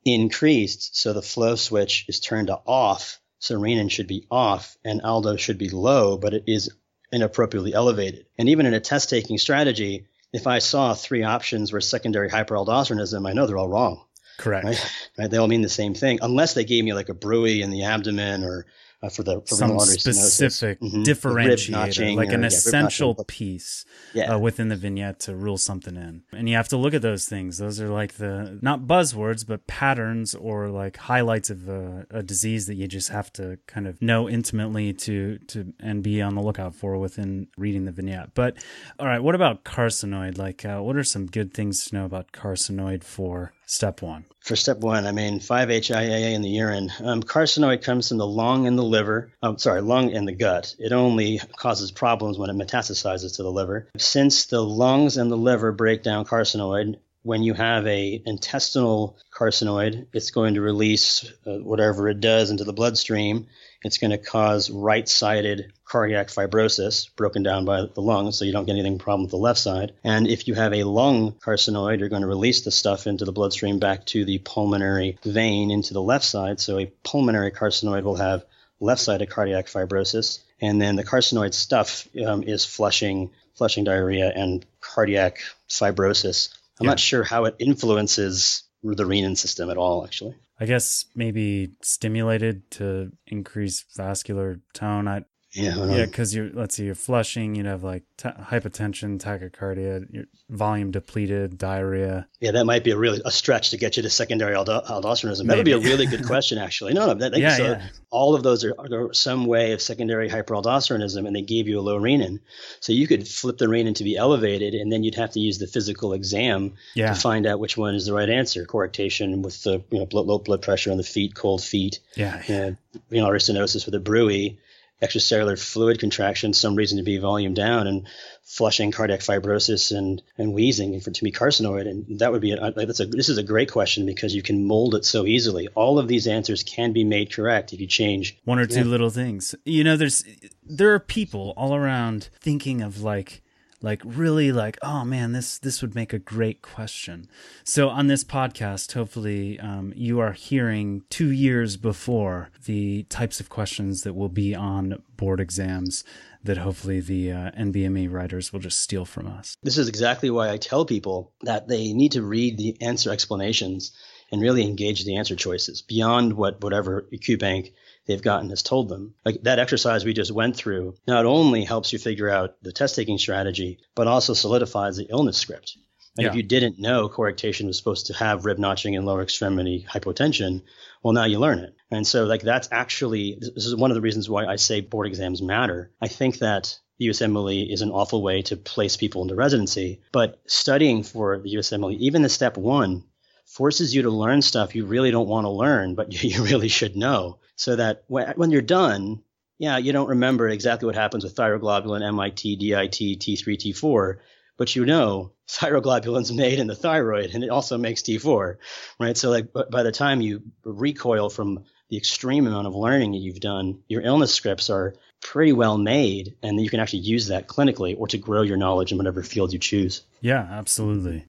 increased. 0.04 0.98
So 0.98 1.14
the 1.14 1.22
flow 1.22 1.56
switch 1.56 2.06
is 2.08 2.20
turned 2.20 2.48
to 2.48 2.60
off. 2.66 3.20
So 3.38 3.60
renin 3.60 3.92
should 3.92 4.08
be 4.08 4.26
off 4.32 4.78
and 4.84 5.02
aldo 5.04 5.36
should 5.36 5.60
be 5.60 5.70
low, 5.70 6.18
but 6.18 6.34
it 6.34 6.46
is 6.48 6.72
inappropriately 7.12 7.76
elevated. 7.76 8.26
And 8.40 8.50
even 8.50 8.66
in 8.66 8.74
a 8.74 8.80
test 8.80 9.12
taking 9.12 9.38
strategy, 9.38 10.08
if 10.34 10.48
I 10.48 10.60
saw 10.60 10.94
three 10.94 11.24
options 11.24 11.72
were 11.72 11.80
secondary 11.80 12.30
hyperaldosteronism, 12.30 13.28
I 13.28 13.34
know 13.34 13.46
they're 13.46 13.58
all 13.58 13.70
wrong, 13.70 14.04
Correct. 14.38 14.66
right? 14.66 14.92
right? 15.18 15.32
They 15.32 15.38
all 15.38 15.48
mean 15.48 15.62
the 15.62 15.70
same 15.70 15.94
thing, 15.94 16.20
unless 16.22 16.56
they 16.56 16.66
gave 16.66 16.84
me 16.84 16.94
like 16.94 17.10
a 17.10 17.14
bruit 17.14 17.62
in 17.62 17.70
the 17.70 17.84
abdomen 17.84 18.44
or 18.44 18.66
uh, 19.04 19.10
for 19.10 19.22
the 19.24 19.42
for 19.42 19.56
Some 19.56 19.70
renal 19.72 19.82
artery 19.82 19.98
stenosis. 19.98 20.32
specific 20.32 20.80
Mhm. 20.80 21.04
Differentiator, 21.04 22.16
like 22.16 22.30
or, 22.30 22.34
an 22.36 22.42
yeah, 22.42 22.48
essential 22.48 23.16
piece 23.28 23.86
Yeah. 24.14 24.34
uh, 24.36 24.40
within 24.40 24.70
the 24.70 24.76
vignette 24.76 25.20
to 25.22 25.36
rule 25.36 25.58
something 25.58 25.96
in. 25.96 26.24
And 26.32 26.48
you 26.50 26.56
have 26.56 26.70
to 26.70 26.78
look 26.78 26.94
at 26.94 27.02
those 27.02 27.26
things. 27.26 27.58
Those 27.58 27.80
are 27.82 27.90
like 27.90 28.14
the 28.14 28.58
not 28.62 28.82
buzzwords, 28.82 29.46
but 29.46 29.68
patterns 29.68 30.34
or 30.34 30.70
like 30.70 30.98
highlights 30.98 31.50
of 31.50 31.68
a, 31.68 32.06
a 32.10 32.24
disease 32.24 32.66
that 32.68 32.76
you 32.76 32.88
just 32.88 33.10
have 33.10 33.32
to 33.34 33.60
kind 33.68 33.88
of 33.88 34.02
know 34.02 34.30
intimately 34.30 34.94
to 34.94 35.38
to 35.48 35.74
and 35.80 36.02
be 36.02 36.22
on 36.22 36.36
the 36.36 36.42
lookout 36.42 36.74
for 36.76 36.98
within 36.98 37.48
reading 37.58 37.86
the 37.86 37.92
vignette. 37.92 38.30
But 38.34 38.56
all 39.00 39.08
right, 39.08 39.22
what 39.22 39.36
about 39.36 39.64
carcinoid? 39.66 40.38
Like, 40.38 40.64
uh, 40.66 40.80
what 40.80 40.96
are 40.96 41.04
some 41.04 41.26
good 41.28 41.54
things 41.54 41.84
to 41.86 41.96
know 41.96 42.06
about 42.06 42.32
carcinoid 42.32 43.04
for 43.04 43.52
step 43.66 44.02
one? 44.02 44.26
For 44.40 44.56
step 44.56 44.80
one, 44.80 45.06
I 45.08 45.12
mean 45.12 45.40
5-HIAA 45.40 46.34
in 46.34 46.42
the 46.42 46.50
urine. 46.50 46.92
Um, 47.02 47.24
carcinoid 47.24 47.82
comes 47.82 48.10
from 48.10 48.18
the 48.18 48.28
lung 48.28 48.68
and 48.68 48.78
the 48.78 48.84
liver. 48.94 49.32
I'm 49.42 49.58
sorry, 49.58 49.82
lung 49.82 50.14
and 50.14 50.28
the 50.28 50.34
gut. 50.34 50.76
It 50.78 50.94
only 50.94 51.40
causes 51.58 51.92
problems 51.92 52.38
when 52.38 52.50
it 52.52 52.56
metastasizes 52.56 53.36
to 53.36 53.44
the 53.44 53.52
liver. 53.52 53.90
Since 53.98 54.46
the 54.46 54.62
lungs 54.62 55.18
and 55.18 55.32
the 55.32 55.36
liver 55.50 55.72
break 55.72 56.04
down 56.04 56.26
carcinoid, 56.26 56.98
when 57.24 57.42
you 57.42 57.54
have 57.54 57.88
a 57.88 58.22
intestinal 58.26 59.18
carcinoid, 59.34 60.08
it's 60.14 60.32
going 60.32 60.56
to 60.56 60.62
release 60.62 61.32
uh, 61.48 61.58
whatever 61.58 62.10
it 62.10 62.20
does 62.20 62.52
into 62.52 62.66
the 62.66 62.74
bloodstream. 62.74 63.48
It's 63.82 63.98
going 63.98 64.12
to 64.12 64.18
cause 64.18 64.70
right-sided 64.70 65.74
cardiac 65.86 66.28
fibrosis, 66.28 67.14
broken 67.16 67.44
down 67.44 67.66
by 67.66 67.86
the 67.94 68.02
lungs, 68.02 68.38
so 68.38 68.46
you 68.46 68.52
don't 68.52 68.66
get 68.66 68.74
anything 68.74 68.98
problem 68.98 69.24
with 69.24 69.32
the 69.32 69.38
left 69.38 69.60
side. 69.60 69.94
And 70.04 70.28
if 70.28 70.48
you 70.48 70.54
have 70.54 70.74
a 70.74 70.84
lung 70.84 71.34
carcinoid, 71.34 72.00
you're 72.00 72.10
going 72.10 72.22
to 72.22 72.28
release 72.28 72.62
the 72.62 72.72
stuff 72.72 73.08
into 73.08 73.26
the 73.26 73.32
bloodstream 73.32 73.80
back 73.80 74.06
to 74.08 74.26
the 74.26 74.40
pulmonary 74.40 75.18
vein 75.24 75.72
into 75.72 75.94
the 75.94 76.02
left 76.02 76.26
side. 76.26 76.60
So 76.60 76.80
a 76.80 76.92
pulmonary 77.04 77.52
carcinoid 77.52 78.04
will 78.04 78.16
have 78.16 78.46
left-sided 78.84 79.30
cardiac 79.30 79.68
fibrosis, 79.68 80.40
and 80.62 80.82
then 80.82 80.96
the 80.96 81.04
carcinoid 81.04 81.54
stuff 81.54 82.08
um, 82.26 82.44
is 82.44 82.66
flushing, 82.66 83.32
flushing 83.56 83.84
diarrhea 83.84 84.32
and 84.36 84.66
cardiac 84.82 85.40
fibrosis. 85.70 86.50
I'm 86.80 86.86
Yeah. 86.86 86.92
not 86.92 87.00
sure 87.00 87.24
how 87.24 87.46
it 87.46 87.56
influences 87.60 88.64
the 88.84 89.04
renin 89.06 89.38
system 89.38 89.70
at 89.70 89.78
all, 89.78 90.04
actually. 90.04 90.36
I 90.60 90.66
guess 90.66 91.06
maybe 91.16 91.72
stimulated 91.82 92.70
to 92.72 93.12
increase 93.28 93.86
vascular 93.96 94.60
tone. 94.74 95.08
I, 95.08 95.24
Yeah, 95.54 95.86
Yeah, 95.86 96.06
because 96.06 96.34
you're 96.34 96.50
let's 96.52 96.76
see, 96.76 96.86
you're 96.86 96.96
flushing, 96.96 97.54
you'd 97.54 97.68
have 97.68 97.84
like 97.84 98.04
t- 98.18 98.30
hypotension, 98.30 99.20
tachycardia, 99.22 100.06
your 100.12 100.26
volume 100.50 100.90
depleted, 100.92 101.58
diarrhea. 101.60 102.28
Yeah, 102.40 102.52
that 102.52 102.66
might 102.66 102.84
be 102.84 102.90
a 102.92 102.98
really 102.98 103.22
a 103.24 103.30
stretch 103.32 103.70
to 103.70 103.78
get 103.78 103.96
you 103.96 104.04
to 104.04 104.10
secondary 104.10 104.56
aldo- 104.56 104.82
aldosteronism. 104.82 105.46
That 105.48 105.58
would 105.58 105.66
be 105.66 105.74
a 105.74 105.80
really 105.80 106.08
good 106.08 106.26
question, 106.26 106.58
actually. 106.58 106.94
No, 106.94 107.06
no, 107.08 107.14
that, 107.14 107.38
Yeah, 107.38 107.56
so 107.58 107.64
yeah. 107.64 107.88
all 108.10 108.34
of 108.34 108.42
those 108.42 108.64
are, 108.64 108.74
are 108.80 109.14
some 109.14 109.46
way 109.46 109.74
of 109.74 109.82
secondary 109.82 110.28
hyperaldosteronism, 110.30 111.28
and 111.28 111.36
they 111.36 111.42
gave 111.44 111.68
you 111.68 111.80
a 111.80 111.82
low 111.82 112.00
renin. 112.00 112.40
So 112.80 112.94
you 112.94 113.08
could 113.08 113.28
flip 113.28 113.58
the 113.60 113.66
renin 113.68 113.96
to 113.96 114.04
be 114.04 114.18
elevated, 114.18 114.74
and 114.74 114.92
then 114.92 115.04
you'd 115.04 115.16
have 115.16 115.32
to 115.32 115.40
use 115.40 115.60
the 115.60 115.68
physical 115.68 116.14
exam 116.14 116.74
Yeah. 116.96 117.14
to 117.14 117.20
find 117.20 117.46
out 117.46 117.60
which 117.60 117.78
one 117.78 117.94
is 117.96 118.06
the 118.08 118.14
right 118.14 118.30
answer. 118.30 118.66
Coarctation 118.66 119.42
with 119.44 119.62
the 119.64 119.84
you 119.92 120.00
know 120.00 120.06
blood, 120.08 120.26
low 120.26 120.40
blood 120.40 120.62
pressure 120.64 120.90
on 120.92 120.98
the 120.98 121.04
feet, 121.04 121.36
cold 121.36 121.64
feet, 121.64 122.00
Yeah. 122.16 122.42
uh, 122.50 122.72
renal 123.12 123.28
artery 123.28 123.40
stenosis 123.40 123.86
with 123.86 123.94
a 123.96 124.00
bruit, 124.00 124.58
extracellular 125.04 125.60
fluid 125.62 126.00
contraction, 126.00 126.54
some 126.54 126.76
reason 126.76 126.98
to 126.98 127.04
be 127.04 127.18
volume 127.18 127.54
down, 127.54 127.86
and 127.88 128.08
flushing 128.44 128.92
cardiac 128.92 129.20
fibrosis 129.22 129.96
and, 129.96 130.22
and 130.38 130.54
wheezing 130.54 131.00
for 131.02 131.12
to 131.12 131.24
be 131.24 131.32
carcinoid. 131.32 131.88
And 131.88 132.20
that 132.20 132.32
would 132.32 132.42
be 132.42 132.52
a, 132.52 132.72
that's 132.72 133.00
a 133.00 133.06
this 133.06 133.30
is 133.30 133.38
a 133.38 133.44
great 133.44 133.72
question 133.72 134.06
because 134.06 134.34
you 134.34 134.42
can 134.42 134.66
mold 134.66 134.96
it 134.96 135.06
so 135.06 135.26
easily. 135.26 135.68
All 135.76 136.00
of 136.00 136.08
these 136.08 136.28
answers 136.28 136.64
can 136.64 136.94
be 136.94 137.04
made 137.04 137.32
correct 137.32 137.74
if 137.74 137.80
you 137.80 137.88
change. 137.88 138.38
One 138.46 138.60
or 138.60 138.66
two 138.66 138.80
Yeah. 138.80 138.86
little 138.86 139.10
things. 139.10 139.54
You 139.66 139.84
know, 139.84 139.96
there's 139.98 140.24
there 140.64 140.94
are 140.94 141.00
people 141.00 141.54
all 141.58 141.76
around 141.76 142.30
thinking 142.42 142.82
of 142.82 143.02
like 143.02 143.43
like 143.84 144.02
really 144.04 144.52
like 144.52 144.80
oh 144.82 145.04
man 145.04 145.34
this 145.34 145.60
this 145.60 145.82
would 145.82 145.94
make 145.94 146.14
a 146.14 146.18
great 146.18 146.64
question. 146.64 147.28
So 147.64 147.90
on 147.90 148.08
this 148.08 148.24
podcast 148.24 148.94
hopefully 148.94 149.60
um, 149.60 149.94
you 149.96 150.20
are 150.20 150.32
hearing 150.32 151.04
two 151.12 151.30
years 151.30 151.78
before 151.78 152.50
the 152.66 153.04
types 153.04 153.40
of 153.40 153.50
questions 153.50 154.02
that 154.02 154.16
will 154.16 154.30
be 154.30 154.56
on 154.56 155.04
board 155.18 155.40
exams 155.40 156.04
that 156.44 156.58
hopefully 156.58 157.00
the 157.00 157.32
uh, 157.32 157.52
nbme 157.52 158.12
writers 158.12 158.52
will 158.52 158.60
just 158.60 158.80
steal 158.80 159.06
from 159.06 159.28
us. 159.28 159.56
This 159.62 159.78
is 159.78 159.88
exactly 159.88 160.30
why 160.30 160.50
I 160.50 160.58
tell 160.58 160.86
people 160.86 161.34
that 161.42 161.68
they 161.68 161.94
need 161.94 162.14
to 162.14 162.24
read 162.24 162.58
the 162.58 162.76
answer 162.82 163.12
explanations 163.12 163.92
and 164.32 164.42
really 164.42 164.64
engage 164.64 165.06
the 165.06 165.18
answer 165.18 165.36
choices 165.36 165.82
beyond 165.82 166.34
what 166.34 166.64
whatever 166.64 167.08
QBank 167.14 167.74
they've 168.06 168.22
gotten 168.22 168.50
has 168.50 168.64
told 168.64 168.90
them. 168.90 169.14
Like 169.26 169.42
that 169.44 169.60
exercise 169.60 170.04
we 170.06 170.14
just 170.14 170.32
went 170.32 170.56
through 170.56 170.96
not 171.08 171.26
only 171.26 171.64
helps 171.64 171.94
you 171.94 172.00
figure 172.00 172.30
out 172.30 172.56
the 172.62 172.72
test 172.72 172.96
taking 172.96 173.18
strategy, 173.18 173.80
but 173.96 174.08
also 174.08 174.34
solidifies 174.34 174.98
the 174.98 175.08
illness 175.10 175.38
script. 175.38 175.78
And 176.18 176.26
Yeah. 176.26 176.30
if 176.30 176.36
you 176.36 176.44
didn't 176.44 176.78
know 176.80 177.10
coarctation 177.10 177.66
was 177.66 177.78
supposed 177.78 178.06
to 178.08 178.14
have 178.14 178.46
rib 178.46 178.60
notching 178.60 178.96
and 178.96 179.06
lower 179.06 179.24
extremity 179.24 179.86
hypotension, 179.90 180.62
well, 181.02 181.14
now 181.14 181.26
you 181.26 181.40
learn 181.40 181.60
it. 181.60 181.74
And 181.90 182.06
so, 182.06 182.26
like, 182.26 182.42
that's 182.44 182.70
actually, 182.72 183.38
this 183.40 183.66
is 183.66 183.76
one 183.76 183.90
of 183.90 183.96
the 183.96 184.02
reasons 184.02 184.30
why 184.30 184.46
I 184.46 184.58
say 184.58 184.82
board 184.82 185.08
exams 185.08 185.42
matter. 185.42 185.92
I 186.02 186.08
think 186.08 186.38
that 186.40 186.78
the 187.00 187.08
USMLE 187.08 187.72
is 187.72 187.82
an 187.82 187.90
awful 187.90 188.22
way 188.22 188.44
to 188.44 188.56
place 188.58 188.96
people 188.96 189.24
into 189.24 189.34
residency, 189.34 190.02
but 190.12 190.40
studying 190.46 191.02
for 191.02 191.40
the 191.40 191.56
USMLE, 191.56 191.98
even 191.98 192.22
the 192.22 192.30
step 192.30 192.58
one, 192.58 193.06
forces 193.46 193.94
you 193.94 194.04
to 194.04 194.10
learn 194.12 194.42
stuff 194.42 194.76
you 194.76 194.86
really 194.86 195.10
don't 195.12 195.28
want 195.28 195.46
to 195.46 195.50
learn, 195.50 195.96
but 195.96 196.14
you 196.24 196.44
really 196.44 196.68
should 196.70 196.96
know. 196.96 197.40
So 197.56 197.76
that 197.76 198.04
when, 198.08 198.34
when 198.36 198.52
you're 198.52 198.62
done, 198.62 199.22
yeah, 199.60 199.78
you 199.78 199.94
don't 199.94 200.10
remember 200.10 200.50
exactly 200.50 200.88
what 200.88 200.96
happens 200.96 201.24
with 201.24 201.36
thyroglobulin, 201.36 202.06
MIT, 202.06 202.56
DIT, 202.58 203.20
T3, 203.20 203.58
T4, 203.58 204.18
but 204.58 204.76
you 204.76 204.86
know 204.86 205.32
thyroglobulin's 205.50 206.32
made 206.32 206.60
in 206.60 206.68
the 206.68 206.76
thyroid 206.76 207.32
and 207.34 207.44
it 207.44 207.50
also 207.50 207.78
makes 207.78 208.02
T4, 208.02 208.58
right? 209.00 209.18
So 209.18 209.30
like 209.30 209.54
by 209.72 209.84
the 209.84 209.92
time 209.92 210.22
you 210.22 210.42
recoil 210.64 211.30
from 211.30 211.66
the 211.90 211.98
extreme 211.98 212.48
amount 212.48 212.68
of 212.68 212.76
learning 212.76 213.12
that 213.12 213.20
you've 213.20 213.40
done, 213.40 213.80
your 213.88 214.02
illness 214.02 214.34
scripts 214.34 214.70
are 214.70 214.96
pretty 215.22 215.54
well 215.54 215.78
made 215.78 216.36
and 216.42 216.60
you 216.60 216.70
can 216.70 216.80
actually 216.80 217.00
use 217.00 217.28
that 217.28 217.48
clinically 217.48 217.96
or 217.98 218.08
to 218.08 218.18
grow 218.18 218.42
your 218.42 218.58
knowledge 218.58 218.92
in 218.92 218.98
whatever 218.98 219.24
field 219.24 219.54
you 219.54 219.60
choose. 219.60 220.02
Yeah, 220.22 220.48
absolutely. 220.50 221.26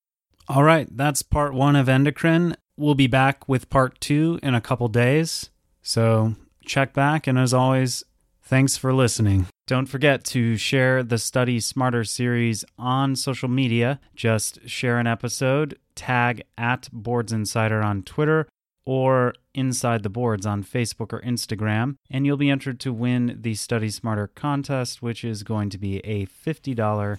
All 0.49 0.63
right, 0.63 0.89
that's 0.91 1.23
part 1.23 1.55
one 1.55 1.77
of 1.77 1.89
endocrine. 1.89 2.57
We'll 2.77 2.95
be 2.95 3.07
back 3.07 3.49
with 3.49 3.71
part 3.71 4.01
two 4.01 4.39
in 4.43 4.55
a 4.55 4.61
couple 4.61 4.89
days. 4.89 5.51
So 5.85 6.35
check 6.65 6.93
back. 6.93 7.29
And 7.29 7.39
as 7.39 7.55
always, 7.55 8.03
thanks 8.43 8.77
for 8.77 8.93
listening. 8.93 9.47
Don't 9.67 9.87
forget 9.87 10.25
to 10.25 10.57
share 10.57 11.03
the 11.03 11.19
Study 11.19 11.61
Smarter 11.61 12.05
series 12.05 12.65
on 12.79 13.15
social 13.15 13.49
media. 13.49 14.01
Just 14.17 14.69
share 14.69 14.99
an 14.99 15.07
episode, 15.07 15.79
tag 15.95 16.43
at 16.59 16.89
Boards 16.93 17.33
Insider 17.33 17.81
on 17.81 18.03
Twitter 18.03 18.49
or 18.87 19.35
Inside 19.55 20.03
the 20.03 20.11
Boards 20.11 20.45
on 20.45 20.63
Facebook 20.63 21.13
or 21.13 21.23
Instagram, 21.23 21.97
and 22.11 22.27
you'll 22.27 22.37
be 22.37 22.51
entered 22.51 22.81
to 22.81 22.93
win 22.93 23.39
the 23.41 23.55
Study 23.55 23.89
Smarter 23.89 24.27
contest, 24.27 25.01
which 25.01 25.25
is 25.25 25.43
going 25.43 25.71
to 25.71 25.79
be 25.79 25.99
a 25.99 26.27
$50 26.27 27.19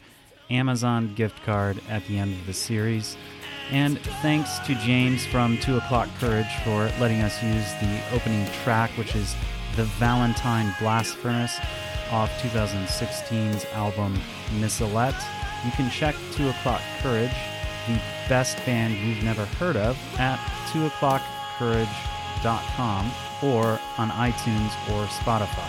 Amazon 0.50 1.16
gift 1.16 1.42
card 1.44 1.80
at 1.90 2.06
the 2.08 2.20
end 2.20 2.34
of 2.34 2.46
the 2.46 2.54
series. 2.54 3.18
And 3.72 4.00
thanks 4.22 4.60
to 4.60 4.76
James 4.76 5.26
from 5.26 5.58
2 5.58 5.78
O'Clock 5.78 6.08
Courage 6.20 6.54
for 6.64 6.88
letting 7.00 7.22
us 7.22 7.42
use 7.42 7.74
the 7.82 8.00
opening 8.14 8.46
track, 8.64 8.92
which 8.92 9.16
is 9.16 9.36
the 9.76 9.86
Valentine 9.86 10.72
Blast 10.80 11.16
Furnace 11.18 11.58
off 12.12 12.30
2016's 12.42 13.66
album 13.74 14.22
Missilette. 14.60 15.20
You 15.66 15.72
can 15.72 15.90
check 15.90 16.14
2 16.34 16.50
O'Clock 16.50 16.82
Courage, 17.02 17.34
the 17.88 18.00
best 18.30 18.64
band 18.66 18.94
you've 18.96 19.24
never 19.24 19.46
heard 19.46 19.78
of, 19.78 19.98
at 20.20 20.38
2o'clockcourage.com 20.72 23.12
or 23.44 23.80
on 23.98 24.12
iTunes 24.12 24.72
or 24.92 25.08
Spotify. 25.08 25.68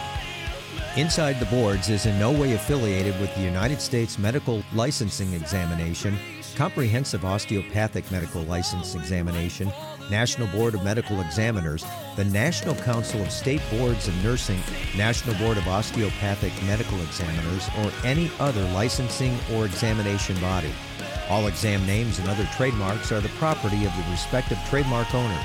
Inside 0.97 1.41
the 1.41 1.47
Boards 1.47 1.89
is 1.91 2.07
in 2.07 2.19
no 2.19 2.33
way 2.33 2.55
affiliated 2.55 3.21
with 3.21 3.35
the 3.35 3.43
United 3.43 3.81
States 3.81 4.19
Medical 4.19 4.63
Licensing 4.75 5.33
Examination, 5.35 6.19
Comprehensive 6.57 7.23
Osteopathic 7.23 8.11
Medical 8.11 8.41
License 8.45 8.95
Examination, 8.95 9.71
National 10.11 10.47
Board 10.49 10.75
of 10.75 10.83
Medical 10.83 11.21
Examiners, 11.21 11.85
the 12.17 12.25
National 12.25 12.75
Council 12.75 13.21
of 13.21 13.31
State 13.31 13.61
Boards 13.71 14.09
of 14.09 14.25
Nursing, 14.25 14.59
National 14.97 15.35
Board 15.37 15.59
of 15.59 15.69
Osteopathic 15.69 16.53
Medical 16.65 16.99
Examiners, 17.03 17.69
or 17.79 17.93
any 18.07 18.31
other 18.41 18.65
licensing 18.71 19.39
or 19.53 19.67
examination 19.67 20.41
body. 20.41 20.73
All 21.29 21.47
exam 21.47 21.85
names 21.87 22.19
and 22.19 22.29
other 22.29 22.49
trademarks 22.57 23.13
are 23.13 23.21
the 23.21 23.29
property 23.31 23.85
of 23.85 23.95
the 23.95 24.11
respective 24.11 24.59
trademark 24.71 25.15
owners. 25.15 25.45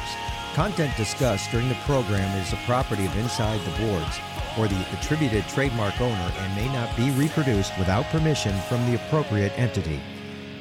Content 0.54 0.96
discussed 0.96 1.52
during 1.52 1.68
the 1.68 1.76
program 1.86 2.38
is 2.40 2.52
the 2.52 2.58
property 2.66 3.06
of 3.06 3.18
Inside 3.18 3.60
the 3.62 3.86
Boards 3.86 4.18
or 4.58 4.70
the 4.70 4.86
attributed 4.94 5.46
trademark 5.50 6.00
owner 6.00 6.32
and 6.38 6.56
may 6.56 6.72
not 6.72 6.96
be 6.96 7.12
reproduced 7.12 7.78
without 7.78 8.06
permission 8.06 8.58
from 8.70 8.86
the 8.86 8.96
appropriate 8.96 9.52
entity. 9.58 10.00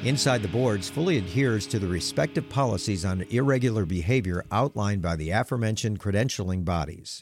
Inside 0.03 0.41
the 0.41 0.47
Boards 0.47 0.89
fully 0.89 1.19
adheres 1.19 1.67
to 1.67 1.77
the 1.77 1.87
respective 1.87 2.49
policies 2.49 3.05
on 3.05 3.21
irregular 3.29 3.85
behavior 3.85 4.43
outlined 4.51 5.03
by 5.03 5.15
the 5.15 5.29
aforementioned 5.29 5.99
credentialing 5.99 6.65
bodies. 6.65 7.19